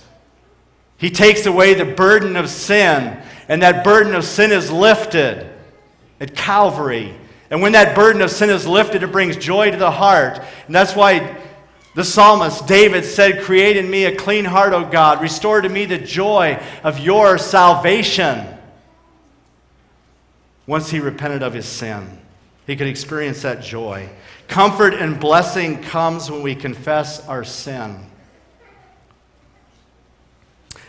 He 0.95 1.09
takes 1.09 1.45
away 1.45 1.73
the 1.73 1.83
burden 1.83 2.37
of 2.37 2.49
sin, 2.49 3.21
and 3.49 3.61
that 3.61 3.83
burden 3.83 4.15
of 4.15 4.23
sin 4.23 4.53
is 4.53 4.71
lifted 4.71 5.51
at 6.21 6.33
Calvary. 6.33 7.13
And 7.49 7.61
when 7.61 7.73
that 7.73 7.93
burden 7.93 8.21
of 8.21 8.31
sin 8.31 8.49
is 8.49 8.65
lifted, 8.65 9.03
it 9.03 9.11
brings 9.11 9.35
joy 9.35 9.71
to 9.71 9.77
the 9.77 9.91
heart. 9.91 10.39
And 10.67 10.73
that's 10.73 10.95
why 10.95 11.41
the 11.93 12.05
psalmist 12.05 12.67
David 12.67 13.03
said, 13.03 13.43
Create 13.43 13.75
in 13.75 13.91
me 13.91 14.05
a 14.05 14.15
clean 14.15 14.45
heart, 14.45 14.71
O 14.71 14.85
God. 14.85 15.21
Restore 15.21 15.59
to 15.59 15.67
me 15.67 15.83
the 15.83 15.97
joy 15.97 16.57
of 16.85 16.99
your 16.99 17.37
salvation 17.37 18.56
once 20.67 20.89
he 20.89 20.99
repented 20.99 21.41
of 21.41 21.53
his 21.53 21.65
sin. 21.65 22.19
He 22.67 22.75
could 22.75 22.87
experience 22.87 23.41
that 23.41 23.63
joy. 23.63 24.09
Comfort 24.47 24.93
and 24.93 25.19
blessing 25.19 25.81
comes 25.81 26.29
when 26.29 26.43
we 26.43 26.53
confess 26.53 27.25
our 27.27 27.45
sin. 27.45 28.05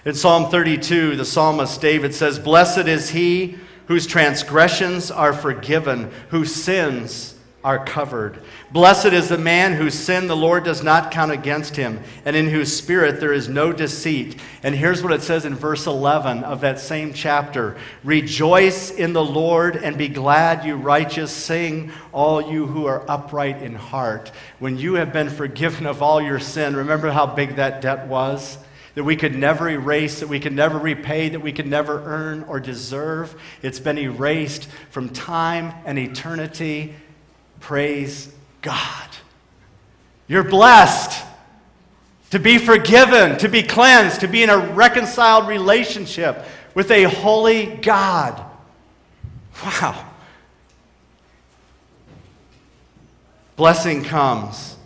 In 0.04 0.14
Psalm 0.14 0.50
32, 0.50 1.16
the 1.16 1.24
psalmist 1.24 1.80
David 1.80 2.14
says, 2.14 2.38
Blessed 2.38 2.88
is 2.88 3.10
he 3.10 3.58
whose 3.86 4.06
transgressions 4.06 5.10
are 5.10 5.32
forgiven, 5.32 6.10
whose 6.30 6.54
sins 6.54 7.37
are 7.64 7.84
covered. 7.84 8.40
Blessed 8.70 9.06
is 9.06 9.28
the 9.28 9.36
man 9.36 9.74
whose 9.74 9.94
sin 9.94 10.28
the 10.28 10.36
Lord 10.36 10.62
does 10.62 10.82
not 10.82 11.10
count 11.10 11.32
against 11.32 11.74
him, 11.74 12.00
and 12.24 12.36
in 12.36 12.48
whose 12.48 12.74
spirit 12.74 13.18
there 13.18 13.32
is 13.32 13.48
no 13.48 13.72
deceit. 13.72 14.40
And 14.62 14.76
here's 14.76 15.02
what 15.02 15.12
it 15.12 15.22
says 15.22 15.44
in 15.44 15.56
verse 15.56 15.86
11 15.86 16.44
of 16.44 16.60
that 16.60 16.78
same 16.78 17.12
chapter 17.12 17.76
Rejoice 18.04 18.90
in 18.90 19.12
the 19.12 19.24
Lord 19.24 19.76
and 19.76 19.98
be 19.98 20.08
glad, 20.08 20.64
you 20.64 20.76
righteous. 20.76 21.32
Sing, 21.32 21.90
all 22.12 22.40
you 22.52 22.66
who 22.66 22.86
are 22.86 23.04
upright 23.10 23.60
in 23.60 23.74
heart. 23.74 24.30
When 24.60 24.78
you 24.78 24.94
have 24.94 25.12
been 25.12 25.28
forgiven 25.28 25.86
of 25.86 26.00
all 26.00 26.22
your 26.22 26.38
sin, 26.38 26.76
remember 26.76 27.10
how 27.10 27.26
big 27.26 27.56
that 27.56 27.80
debt 27.80 28.06
was? 28.06 28.58
that 28.94 29.04
we 29.04 29.14
could 29.14 29.36
never 29.36 29.68
erase, 29.68 30.18
that 30.18 30.28
we 30.28 30.40
could 30.40 30.52
never 30.52 30.76
repay, 30.76 31.28
that 31.28 31.38
we 31.38 31.52
could 31.52 31.68
never 31.68 32.02
earn 32.04 32.42
or 32.48 32.58
deserve. 32.58 33.40
It's 33.62 33.78
been 33.78 33.96
erased 33.96 34.68
from 34.90 35.10
time 35.10 35.72
and 35.84 35.96
eternity. 36.00 36.96
Praise 37.60 38.32
God. 38.62 39.08
You're 40.26 40.44
blessed 40.44 41.24
to 42.30 42.38
be 42.38 42.58
forgiven, 42.58 43.38
to 43.38 43.48
be 43.48 43.62
cleansed, 43.62 44.20
to 44.20 44.28
be 44.28 44.42
in 44.42 44.50
a 44.50 44.58
reconciled 44.58 45.48
relationship 45.48 46.44
with 46.74 46.90
a 46.90 47.04
holy 47.04 47.66
God. 47.66 48.44
Wow. 49.64 50.04
Blessing 53.56 54.04
comes. 54.04 54.76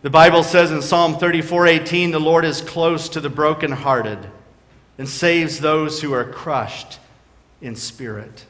The 0.00 0.10
Bible 0.10 0.42
says 0.42 0.72
in 0.72 0.82
Psalm 0.82 1.14
34:18, 1.14 2.10
the 2.10 2.18
Lord 2.18 2.44
is 2.44 2.60
close 2.60 3.08
to 3.10 3.20
the 3.20 3.30
brokenhearted 3.30 4.18
and 4.98 5.08
saves 5.08 5.60
those 5.60 6.00
who 6.00 6.12
are 6.12 6.24
crushed 6.24 6.98
in 7.60 7.76
spirit. 7.76 8.46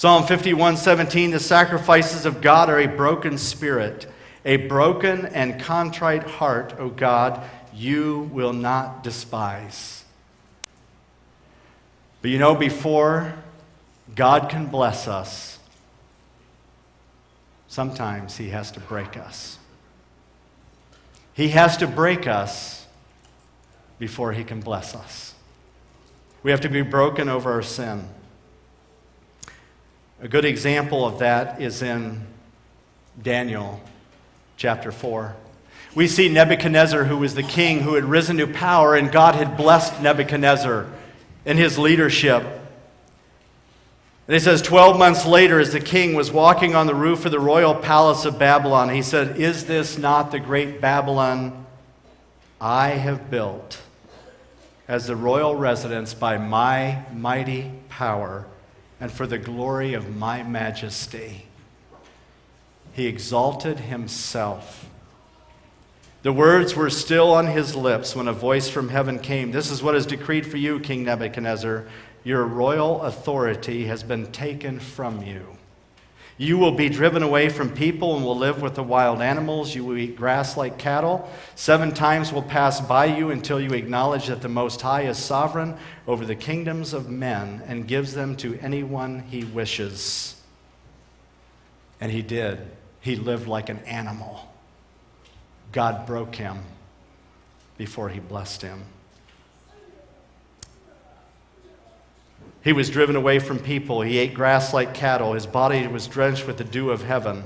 Psalm 0.00 0.24
51 0.24 0.78
17, 0.78 1.30
the 1.30 1.38
sacrifices 1.38 2.24
of 2.24 2.40
God 2.40 2.70
are 2.70 2.80
a 2.80 2.86
broken 2.86 3.36
spirit, 3.36 4.06
a 4.46 4.56
broken 4.56 5.26
and 5.26 5.60
contrite 5.60 6.22
heart, 6.22 6.74
O 6.78 6.88
God, 6.88 7.46
you 7.74 8.30
will 8.32 8.54
not 8.54 9.04
despise. 9.04 10.06
But 12.22 12.30
you 12.30 12.38
know, 12.38 12.54
before 12.54 13.34
God 14.14 14.48
can 14.48 14.68
bless 14.68 15.06
us, 15.06 15.58
sometimes 17.68 18.38
He 18.38 18.48
has 18.48 18.70
to 18.70 18.80
break 18.80 19.18
us. 19.18 19.58
He 21.34 21.48
has 21.48 21.76
to 21.76 21.86
break 21.86 22.26
us 22.26 22.86
before 23.98 24.32
He 24.32 24.44
can 24.44 24.60
bless 24.60 24.94
us. 24.94 25.34
We 26.42 26.52
have 26.52 26.62
to 26.62 26.70
be 26.70 26.80
broken 26.80 27.28
over 27.28 27.52
our 27.52 27.60
sin. 27.60 28.08
A 30.22 30.28
good 30.28 30.44
example 30.44 31.06
of 31.06 31.20
that 31.20 31.62
is 31.62 31.80
in 31.80 32.20
Daniel 33.22 33.80
chapter 34.58 34.92
4. 34.92 35.34
We 35.94 36.08
see 36.08 36.28
Nebuchadnezzar, 36.28 37.04
who 37.04 37.16
was 37.16 37.34
the 37.34 37.42
king 37.42 37.80
who 37.80 37.94
had 37.94 38.04
risen 38.04 38.36
to 38.36 38.46
power, 38.46 38.94
and 38.94 39.10
God 39.10 39.34
had 39.34 39.56
blessed 39.56 40.02
Nebuchadnezzar 40.02 40.86
in 41.46 41.56
his 41.56 41.78
leadership. 41.78 42.42
And 42.42 44.36
it 44.36 44.40
says, 44.40 44.60
12 44.60 44.98
months 44.98 45.24
later, 45.24 45.58
as 45.58 45.72
the 45.72 45.80
king 45.80 46.14
was 46.14 46.30
walking 46.30 46.74
on 46.74 46.86
the 46.86 46.94
roof 46.94 47.24
of 47.24 47.32
the 47.32 47.40
royal 47.40 47.74
palace 47.74 48.26
of 48.26 48.38
Babylon, 48.38 48.90
he 48.90 49.00
said, 49.00 49.38
Is 49.38 49.64
this 49.64 49.96
not 49.96 50.32
the 50.32 50.38
great 50.38 50.82
Babylon 50.82 51.64
I 52.60 52.90
have 52.90 53.30
built 53.30 53.80
as 54.86 55.06
the 55.06 55.16
royal 55.16 55.56
residence 55.56 56.12
by 56.12 56.36
my 56.36 57.04
mighty 57.10 57.72
power? 57.88 58.44
And 59.00 59.10
for 59.10 59.26
the 59.26 59.38
glory 59.38 59.94
of 59.94 60.16
my 60.16 60.42
majesty. 60.42 61.46
He 62.92 63.06
exalted 63.06 63.80
himself. 63.80 64.88
The 66.22 66.32
words 66.32 66.76
were 66.76 66.90
still 66.90 67.32
on 67.32 67.46
his 67.46 67.74
lips 67.74 68.14
when 68.14 68.28
a 68.28 68.32
voice 68.32 68.68
from 68.68 68.90
heaven 68.90 69.18
came 69.18 69.52
This 69.52 69.70
is 69.70 69.82
what 69.82 69.94
is 69.94 70.04
decreed 70.04 70.46
for 70.46 70.58
you, 70.58 70.78
King 70.78 71.04
Nebuchadnezzar. 71.04 71.86
Your 72.24 72.44
royal 72.44 73.00
authority 73.02 73.86
has 73.86 74.02
been 74.02 74.30
taken 74.30 74.78
from 74.78 75.22
you. 75.22 75.56
You 76.40 76.56
will 76.56 76.72
be 76.72 76.88
driven 76.88 77.22
away 77.22 77.50
from 77.50 77.68
people 77.68 78.16
and 78.16 78.24
will 78.24 78.34
live 78.34 78.62
with 78.62 78.74
the 78.74 78.82
wild 78.82 79.20
animals. 79.20 79.74
You 79.74 79.84
will 79.84 79.98
eat 79.98 80.16
grass 80.16 80.56
like 80.56 80.78
cattle. 80.78 81.28
Seven 81.54 81.92
times 81.92 82.32
will 82.32 82.40
pass 82.40 82.80
by 82.80 83.04
you 83.04 83.30
until 83.30 83.60
you 83.60 83.74
acknowledge 83.74 84.28
that 84.28 84.40
the 84.40 84.48
Most 84.48 84.80
High 84.80 85.02
is 85.02 85.18
sovereign 85.18 85.76
over 86.06 86.24
the 86.24 86.34
kingdoms 86.34 86.94
of 86.94 87.10
men 87.10 87.62
and 87.66 87.86
gives 87.86 88.14
them 88.14 88.36
to 88.36 88.58
anyone 88.62 89.24
he 89.28 89.44
wishes. 89.44 90.40
And 92.00 92.10
he 92.10 92.22
did. 92.22 92.70
He 93.00 93.16
lived 93.16 93.46
like 93.46 93.68
an 93.68 93.80
animal. 93.80 94.50
God 95.72 96.06
broke 96.06 96.36
him 96.36 96.60
before 97.76 98.08
he 98.08 98.18
blessed 98.18 98.62
him. 98.62 98.84
He 102.62 102.72
was 102.72 102.90
driven 102.90 103.16
away 103.16 103.38
from 103.38 103.58
people. 103.58 104.02
He 104.02 104.18
ate 104.18 104.34
grass 104.34 104.74
like 104.74 104.92
cattle. 104.94 105.32
His 105.32 105.46
body 105.46 105.86
was 105.86 106.06
drenched 106.06 106.46
with 106.46 106.58
the 106.58 106.64
dew 106.64 106.90
of 106.90 107.04
heaven. 107.04 107.44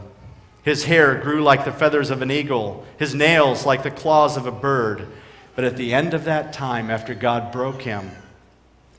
His 0.63 0.85
hair 0.85 1.15
grew 1.17 1.43
like 1.43 1.65
the 1.65 1.73
feathers 1.73 2.11
of 2.11 2.23
an 2.23 2.31
eagle, 2.31 2.85
his 2.99 3.15
nails 3.15 3.67
like 3.67 3.83
the 3.83 3.91
claws 3.91 4.37
of 4.37 4.47
a 4.47 4.53
bird. 4.53 5.07
But 5.55 5.65
at 5.65 5.77
the 5.77 5.95
end 5.95 6.15
of 6.15 6.25
that 6.25 6.53
time, 6.53 6.91
after 6.91 7.15
God 7.15 7.53
broke 7.53 7.83
him, 7.83 8.11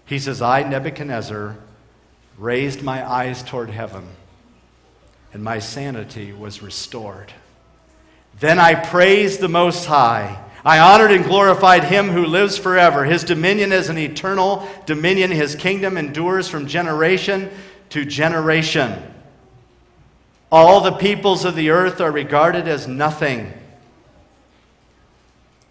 he 0.05 0.19
says, 0.19 0.41
I, 0.41 0.63
Nebuchadnezzar, 0.63 1.57
raised 2.37 2.83
my 2.83 3.05
eyes 3.05 3.41
toward 3.43 3.71
heaven. 3.71 4.07
and 5.33 5.43
my 5.43 5.59
sanity 5.59 6.31
was 6.31 6.61
restored. 6.61 7.33
Then 8.39 8.57
I 8.57 8.73
praised 8.73 9.41
the 9.41 9.49
Most 9.49 9.85
High. 9.85 10.41
I 10.65 10.79
honored 10.79 11.11
and 11.11 11.23
glorified 11.23 11.83
him 11.83 12.09
who 12.09 12.25
lives 12.25 12.57
forever. 12.57 13.05
His 13.05 13.23
dominion 13.23 13.71
is 13.71 13.89
an 13.89 13.99
eternal 13.99 14.67
dominion. 14.87 15.29
His 15.29 15.53
kingdom 15.53 15.95
endures 15.95 16.49
from 16.49 16.65
generation 16.65 17.51
to 17.89 18.03
generation. 18.03 19.13
All 20.51 20.81
the 20.81 20.93
peoples 20.93 21.45
of 21.45 21.55
the 21.55 21.69
earth 21.69 22.01
are 22.01 22.11
regarded 22.11 22.67
as 22.67 22.87
nothing. 22.87 23.53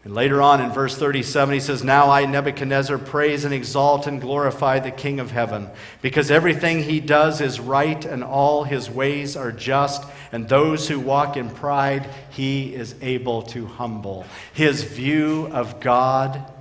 And 0.04 0.14
later 0.14 0.42
on 0.42 0.60
in 0.60 0.70
verse 0.70 0.96
37, 0.98 1.54
he 1.54 1.60
says, 1.60 1.82
Now 1.82 2.10
I, 2.10 2.26
Nebuchadnezzar, 2.26 2.98
praise 2.98 3.46
and 3.46 3.54
exalt 3.54 4.06
and 4.06 4.20
glorify 4.20 4.78
the 4.78 4.90
King 4.90 5.18
of 5.18 5.30
heaven, 5.30 5.70
because 6.02 6.30
everything 6.30 6.82
he 6.82 7.00
does 7.00 7.40
is 7.40 7.58
right 7.58 8.04
and 8.04 8.22
all 8.22 8.64
his 8.64 8.90
ways 8.90 9.34
are 9.34 9.50
just, 9.50 10.04
and 10.30 10.46
those 10.46 10.88
who 10.88 11.00
walk 11.00 11.38
in 11.38 11.48
pride 11.48 12.10
he 12.28 12.74
is 12.74 12.94
able 13.00 13.42
to 13.42 13.64
humble. 13.64 14.26
His 14.52 14.84
view 14.84 15.48
of 15.52 15.80
God 15.80 16.52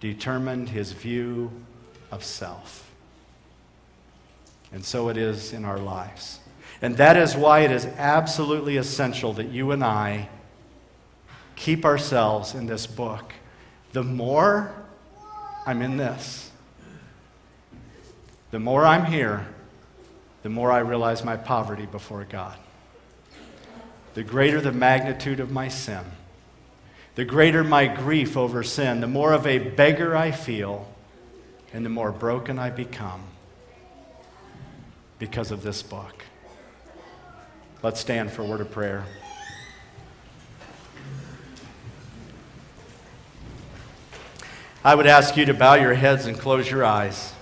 determined 0.00 0.70
his 0.70 0.92
view 0.92 1.50
of 2.10 2.24
self. 2.24 2.90
And 4.72 4.82
so 4.82 5.10
it 5.10 5.18
is 5.18 5.52
in 5.52 5.66
our 5.66 5.78
lives. 5.78 6.40
And 6.80 6.96
that 6.96 7.18
is 7.18 7.36
why 7.36 7.60
it 7.60 7.70
is 7.70 7.84
absolutely 7.84 8.78
essential 8.78 9.34
that 9.34 9.48
you 9.48 9.72
and 9.72 9.84
I 9.84 10.30
keep 11.56 11.84
ourselves 11.84 12.54
in 12.54 12.66
this 12.66 12.86
book. 12.86 13.32
The 13.92 14.04
more 14.04 14.72
I'm 15.66 15.82
in 15.82 15.96
this, 15.96 16.50
the 18.50 18.60
more 18.60 18.86
I'm 18.86 19.06
here, 19.06 19.48
the 20.42 20.48
more 20.48 20.70
I 20.70 20.78
realize 20.78 21.24
my 21.24 21.36
poverty 21.36 21.86
before 21.86 22.24
God. 22.24 22.56
The 24.14 24.22
greater 24.22 24.60
the 24.60 24.72
magnitude 24.72 25.40
of 25.40 25.50
my 25.50 25.68
sin, 25.68 26.04
the 27.16 27.24
greater 27.24 27.64
my 27.64 27.86
grief 27.86 28.36
over 28.36 28.62
sin, 28.62 29.00
the 29.00 29.06
more 29.06 29.32
of 29.32 29.46
a 29.46 29.58
beggar 29.58 30.16
I 30.16 30.30
feel, 30.30 30.88
and 31.72 31.84
the 31.84 31.90
more 31.90 32.12
broken 32.12 32.58
I 32.58 32.70
become 32.70 33.24
because 35.18 35.50
of 35.50 35.62
this 35.62 35.82
book. 35.82 36.24
Let's 37.82 38.00
stand 38.00 38.30
for 38.30 38.42
a 38.42 38.46
word 38.46 38.60
of 38.60 38.70
prayer. 38.70 39.04
I 44.86 44.94
would 44.94 45.08
ask 45.08 45.36
you 45.36 45.44
to 45.46 45.52
bow 45.52 45.74
your 45.74 45.94
heads 45.94 46.26
and 46.26 46.38
close 46.38 46.70
your 46.70 46.84
eyes. 46.84 47.32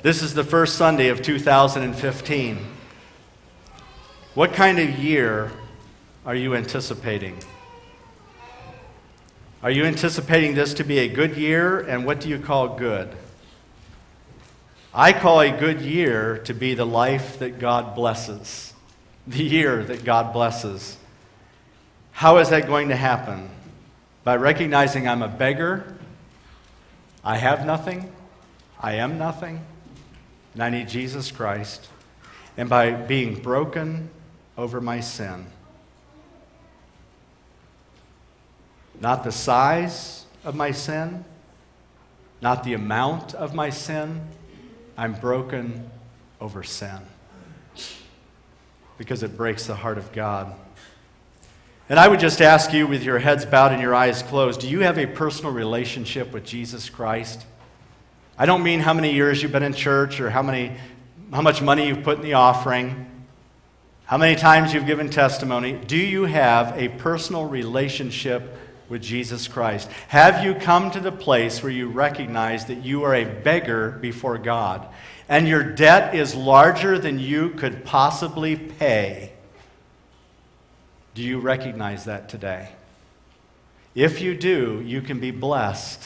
This 0.00 0.22
is 0.22 0.32
the 0.32 0.42
first 0.42 0.76
Sunday 0.76 1.08
of 1.08 1.20
2015. 1.20 2.58
What 4.32 4.54
kind 4.54 4.78
of 4.78 4.98
year 4.98 5.52
are 6.24 6.34
you 6.34 6.54
anticipating? 6.54 7.38
Are 9.62 9.70
you 9.70 9.84
anticipating 9.84 10.54
this 10.54 10.72
to 10.72 10.84
be 10.84 11.00
a 11.00 11.08
good 11.08 11.36
year, 11.36 11.80
and 11.80 12.06
what 12.06 12.18
do 12.18 12.30
you 12.30 12.38
call 12.38 12.68
good? 12.68 13.14
I 14.94 15.12
call 15.12 15.42
a 15.42 15.50
good 15.50 15.82
year 15.82 16.38
to 16.46 16.54
be 16.54 16.72
the 16.72 16.86
life 16.86 17.38
that 17.40 17.58
God 17.58 17.94
blesses, 17.94 18.72
the 19.26 19.44
year 19.44 19.84
that 19.84 20.02
God 20.02 20.32
blesses. 20.32 20.96
How 22.12 22.38
is 22.38 22.48
that 22.48 22.66
going 22.66 22.88
to 22.88 22.96
happen? 22.96 23.50
By 24.24 24.36
recognizing 24.36 25.06
I'm 25.06 25.22
a 25.22 25.28
beggar, 25.28 25.94
I 27.22 27.36
have 27.36 27.64
nothing, 27.66 28.10
I 28.80 28.94
am 28.94 29.18
nothing, 29.18 29.64
and 30.54 30.62
I 30.62 30.70
need 30.70 30.88
Jesus 30.88 31.30
Christ, 31.30 31.88
and 32.56 32.68
by 32.68 32.92
being 32.92 33.40
broken 33.40 34.08
over 34.56 34.80
my 34.80 35.00
sin. 35.00 35.46
Not 39.00 39.24
the 39.24 39.32
size 39.32 40.24
of 40.44 40.54
my 40.54 40.70
sin, 40.70 41.24
not 42.40 42.64
the 42.64 42.74
amount 42.74 43.34
of 43.34 43.54
my 43.54 43.70
sin. 43.70 44.22
I'm 44.96 45.14
broken 45.14 45.90
over 46.40 46.62
sin 46.62 47.00
because 48.96 49.22
it 49.22 49.36
breaks 49.36 49.66
the 49.66 49.74
heart 49.74 49.98
of 49.98 50.12
God. 50.12 50.54
And 51.86 51.98
I 51.98 52.08
would 52.08 52.20
just 52.20 52.40
ask 52.40 52.72
you, 52.72 52.86
with 52.86 53.02
your 53.02 53.18
heads 53.18 53.44
bowed 53.44 53.72
and 53.72 53.82
your 53.82 53.94
eyes 53.94 54.22
closed, 54.22 54.60
do 54.60 54.68
you 54.68 54.80
have 54.80 54.96
a 54.96 55.06
personal 55.06 55.52
relationship 55.52 56.32
with 56.32 56.44
Jesus 56.44 56.88
Christ? 56.88 57.44
I 58.38 58.46
don't 58.46 58.62
mean 58.62 58.80
how 58.80 58.94
many 58.94 59.12
years 59.12 59.42
you've 59.42 59.52
been 59.52 59.62
in 59.62 59.74
church 59.74 60.18
or 60.18 60.30
how, 60.30 60.42
many, 60.42 60.72
how 61.30 61.42
much 61.42 61.60
money 61.60 61.86
you've 61.86 62.02
put 62.02 62.16
in 62.16 62.24
the 62.24 62.32
offering, 62.32 63.06
how 64.06 64.16
many 64.16 64.34
times 64.34 64.72
you've 64.72 64.86
given 64.86 65.10
testimony. 65.10 65.72
Do 65.72 65.98
you 65.98 66.24
have 66.24 66.76
a 66.78 66.88
personal 66.88 67.44
relationship 67.44 68.56
with 68.88 69.02
Jesus 69.02 69.46
Christ? 69.46 69.90
Have 70.08 70.42
you 70.42 70.54
come 70.54 70.90
to 70.90 71.00
the 71.00 71.12
place 71.12 71.62
where 71.62 71.70
you 71.70 71.88
recognize 71.88 72.64
that 72.64 72.82
you 72.82 73.02
are 73.04 73.14
a 73.14 73.26
beggar 73.26 73.90
before 74.00 74.38
God 74.38 74.88
and 75.28 75.46
your 75.46 75.62
debt 75.62 76.14
is 76.14 76.34
larger 76.34 76.98
than 76.98 77.18
you 77.18 77.50
could 77.50 77.84
possibly 77.84 78.56
pay? 78.56 79.33
Do 81.14 81.22
you 81.22 81.38
recognize 81.38 82.06
that 82.06 82.28
today? 82.28 82.70
If 83.94 84.20
you 84.20 84.36
do, 84.36 84.82
you 84.84 85.00
can 85.00 85.20
be 85.20 85.30
blessed 85.30 86.02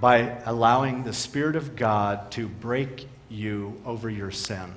by 0.00 0.40
allowing 0.46 1.04
the 1.04 1.12
Spirit 1.12 1.56
of 1.56 1.76
God 1.76 2.30
to 2.32 2.48
break 2.48 3.06
you 3.28 3.80
over 3.84 4.08
your 4.08 4.30
sin. 4.30 4.72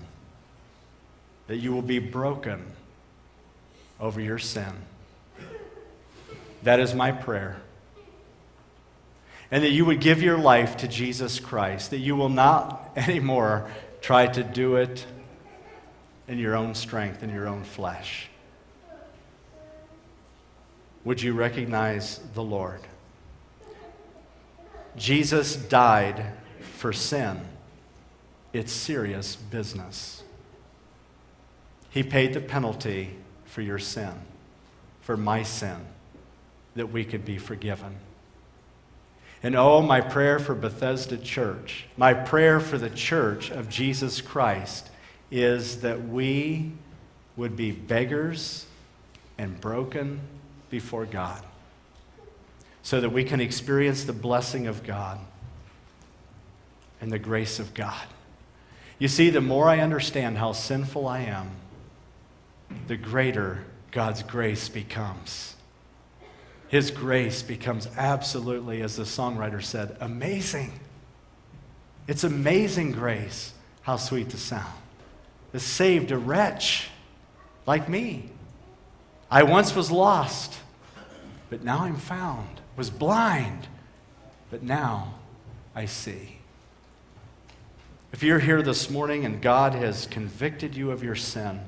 That 1.48 1.58
you 1.58 1.72
will 1.72 1.82
be 1.82 2.00
broken 2.00 2.66
over 4.02 4.20
your 4.20 4.40
sin. 4.40 4.74
That 6.64 6.82
is 6.82 6.94
my 6.94 7.14
prayer. 7.14 7.62
And 9.50 9.64
that 9.64 9.72
you 9.72 9.86
would 9.86 10.02
give 10.02 10.22
your 10.22 10.38
life 10.38 10.78
to 10.78 10.90
Jesus 10.90 11.40
Christ, 11.40 11.92
that 11.92 12.00
you 12.00 12.18
will 12.18 12.30
not 12.30 12.92
anymore 12.98 13.70
try 14.02 14.28
to 14.28 14.44
do 14.44 14.76
it 14.76 15.06
in 16.28 16.38
your 16.38 16.56
own 16.56 16.76
strength, 16.76 17.24
in 17.24 17.30
your 17.30 17.48
own 17.48 17.64
flesh 17.64 18.30
would 21.04 21.22
you 21.22 21.34
recognize 21.34 22.20
the 22.34 22.44
Lord? 22.44 22.82
Jesus 24.96 25.56
died 25.56 26.34
for 26.78 26.94
sin. 26.94 27.42
It's 28.52 28.72
serious 28.72 29.36
business. 29.36 30.24
He 31.90 32.04
paid 32.04 32.34
the 32.34 32.42
penalty 32.42 33.16
for 33.46 33.62
your 33.62 33.80
sin, 33.80 34.14
for 35.02 35.18
my 35.18 35.44
sin, 35.44 35.78
that 36.76 36.92
we 36.92 37.06
could 37.06 37.26
be 37.26 37.38
forgiven. 37.38 37.98
And 39.42 39.56
oh, 39.56 39.82
my 39.82 40.00
prayer 40.00 40.40
for 40.40 40.56
Bethesda 40.56 41.18
Church, 41.18 41.86
my 41.98 42.14
prayer 42.14 42.60
for 42.60 42.78
the 42.78 42.90
church 42.90 43.52
of 43.52 43.70
Jesus 43.70 44.22
Christ 44.22 44.90
is 45.30 45.82
that 45.82 46.08
we 46.08 46.72
would 47.36 47.56
be 47.56 47.72
beggars 47.72 48.66
and 49.38 49.60
broken 49.60 50.22
before 50.74 51.06
God 51.06 51.40
so 52.82 53.00
that 53.00 53.12
we 53.12 53.24
can 53.24 53.40
experience 53.40 54.06
the 54.06 54.12
blessing 54.12 54.66
of 54.66 54.84
God 54.84 55.20
and 57.00 57.12
the 57.12 57.20
grace 57.20 57.60
of 57.60 57.76
God. 57.76 58.08
You 58.98 59.08
see, 59.08 59.30
the 59.30 59.40
more 59.40 59.70
I 59.70 59.82
understand 59.82 60.40
how 60.40 60.52
sinful 60.54 61.08
I 61.08 61.20
am, 61.20 61.52
the 62.88 62.98
greater 62.98 63.66
God's 63.92 64.24
grace 64.24 64.68
becomes. 64.68 65.56
His 66.70 66.90
grace 66.90 67.44
becomes 67.44 67.88
absolutely, 67.96 68.82
as 68.82 68.96
the 68.96 69.04
songwriter 69.04 69.62
said, 69.62 69.96
amazing. 70.00 70.80
It's 72.08 72.24
amazing 72.24 72.94
grace. 72.94 73.54
How 73.84 73.98
sweet 73.98 74.30
the 74.30 74.38
sound. 74.38 74.74
It 75.54 75.60
saved 75.60 76.10
a 76.10 76.18
wretch 76.18 76.90
like 77.68 77.88
me. 77.88 78.32
I 79.30 79.44
once 79.44 79.76
was 79.76 79.90
lost, 79.90 80.60
but 81.54 81.64
now 81.64 81.84
I'm 81.84 81.98
found, 81.98 82.62
was 82.76 82.90
blind, 82.90 83.68
but 84.50 84.64
now 84.64 85.14
I 85.76 85.86
see. 85.86 86.40
If 88.12 88.24
you're 88.24 88.40
here 88.40 88.64
this 88.64 88.90
morning 88.90 89.24
and 89.24 89.40
God 89.40 89.76
has 89.76 90.08
convicted 90.08 90.76
you 90.76 90.90
of 90.90 91.04
your 91.04 91.14
sin, 91.14 91.60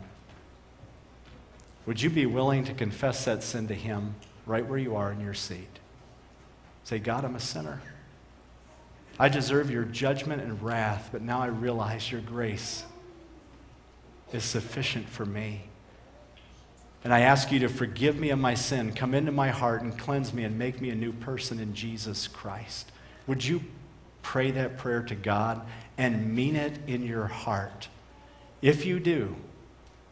would 1.85 2.01
you 2.01 2.09
be 2.09 2.25
willing 2.25 2.63
to 2.63 2.73
confess 2.73 3.25
that 3.25 3.43
sin 3.43 3.67
to 3.67 3.75
Him 3.75 4.15
right 4.47 4.65
where 4.65 4.79
you 4.79 4.95
are 4.95 5.11
in 5.11 5.19
your 5.19 5.35
seat? 5.35 5.77
Say, 6.83 6.97
God, 6.97 7.23
I'm 7.23 7.35
a 7.35 7.39
sinner. 7.39 7.79
I 9.19 9.29
deserve 9.29 9.69
your 9.69 9.83
judgment 9.83 10.41
and 10.41 10.63
wrath, 10.63 11.09
but 11.11 11.21
now 11.21 11.41
I 11.41 11.45
realize 11.45 12.11
your 12.11 12.21
grace 12.21 12.85
is 14.33 14.43
sufficient 14.43 15.07
for 15.07 15.27
me. 15.27 15.65
And 17.05 17.13
I 17.13 17.19
ask 17.19 17.51
you 17.51 17.59
to 17.59 17.69
forgive 17.69 18.19
me 18.19 18.31
of 18.31 18.39
my 18.39 18.55
sin, 18.55 18.91
come 18.91 19.13
into 19.13 19.31
my 19.31 19.49
heart 19.49 19.83
and 19.83 19.95
cleanse 19.95 20.33
me 20.33 20.43
and 20.43 20.57
make 20.57 20.81
me 20.81 20.89
a 20.89 20.95
new 20.95 21.13
person 21.13 21.59
in 21.59 21.75
Jesus 21.75 22.27
Christ. 22.27 22.91
Would 23.27 23.45
you 23.45 23.61
pray 24.23 24.49
that 24.49 24.79
prayer 24.79 25.03
to 25.03 25.13
God 25.13 25.61
and 25.99 26.33
mean 26.33 26.55
it 26.55 26.79
in 26.87 27.03
your 27.03 27.27
heart? 27.27 27.89
If 28.63 28.87
you 28.87 28.99
do, 28.99 29.35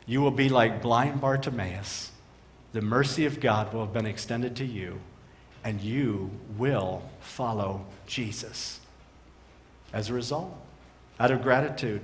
you 0.05 0.21
will 0.21 0.29
be 0.29 0.49
like 0.49 0.83
blind 0.83 1.19
Bartimaeus. 1.19 2.11
The 2.73 2.81
mercy 2.81 3.25
of 3.25 3.39
God 3.39 3.73
will 3.73 3.85
have 3.85 3.93
been 3.93 4.05
extended 4.05 4.55
to 4.57 4.65
you, 4.65 4.99
and 5.63 5.81
you 5.81 6.29
will 6.59 7.01
follow 7.21 7.87
Jesus. 8.05 8.79
As 9.91 10.11
a 10.11 10.13
result, 10.13 10.55
out 11.19 11.31
of 11.31 11.41
gratitude, 11.41 12.01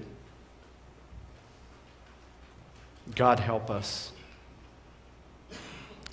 God 3.15 3.39
help 3.39 3.69
us. 3.69 4.13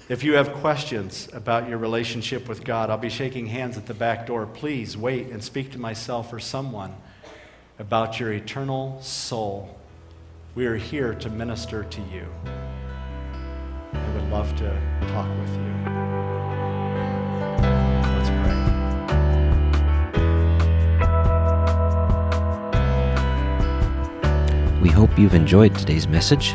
If 0.09 0.22
you 0.22 0.34
have 0.34 0.52
questions 0.52 1.28
about 1.32 1.68
your 1.68 1.78
relationship 1.78 2.48
with 2.48 2.62
God, 2.62 2.90
I'll 2.90 2.96
be 2.96 3.09
shaking 3.09 3.46
hands 3.46 3.76
at 3.76 3.86
the 3.86 3.94
back 3.94 4.24
door. 4.24 4.46
Please 4.46 4.96
wait 4.96 5.30
and 5.30 5.42
speak 5.42 5.72
to 5.72 5.80
myself 5.80 6.32
or 6.32 6.38
someone 6.38 6.94
about 7.80 8.20
your 8.20 8.32
eternal 8.32 9.02
soul. 9.02 9.76
We 10.54 10.66
are 10.66 10.76
here 10.76 11.12
to 11.14 11.28
minister 11.28 11.82
to 11.82 12.00
you. 12.02 12.24
I 13.92 14.11
would 14.14 14.30
love 14.30 14.54
to 14.59 14.80
talk 15.09 15.28
with 15.40 15.50
you. 15.57 15.74
Let's 18.14 18.30
pray. 18.30 18.54
We 24.80 24.88
hope 24.88 25.18
you've 25.18 25.34
enjoyed 25.34 25.74
today's 25.74 26.07
message. 26.07 26.54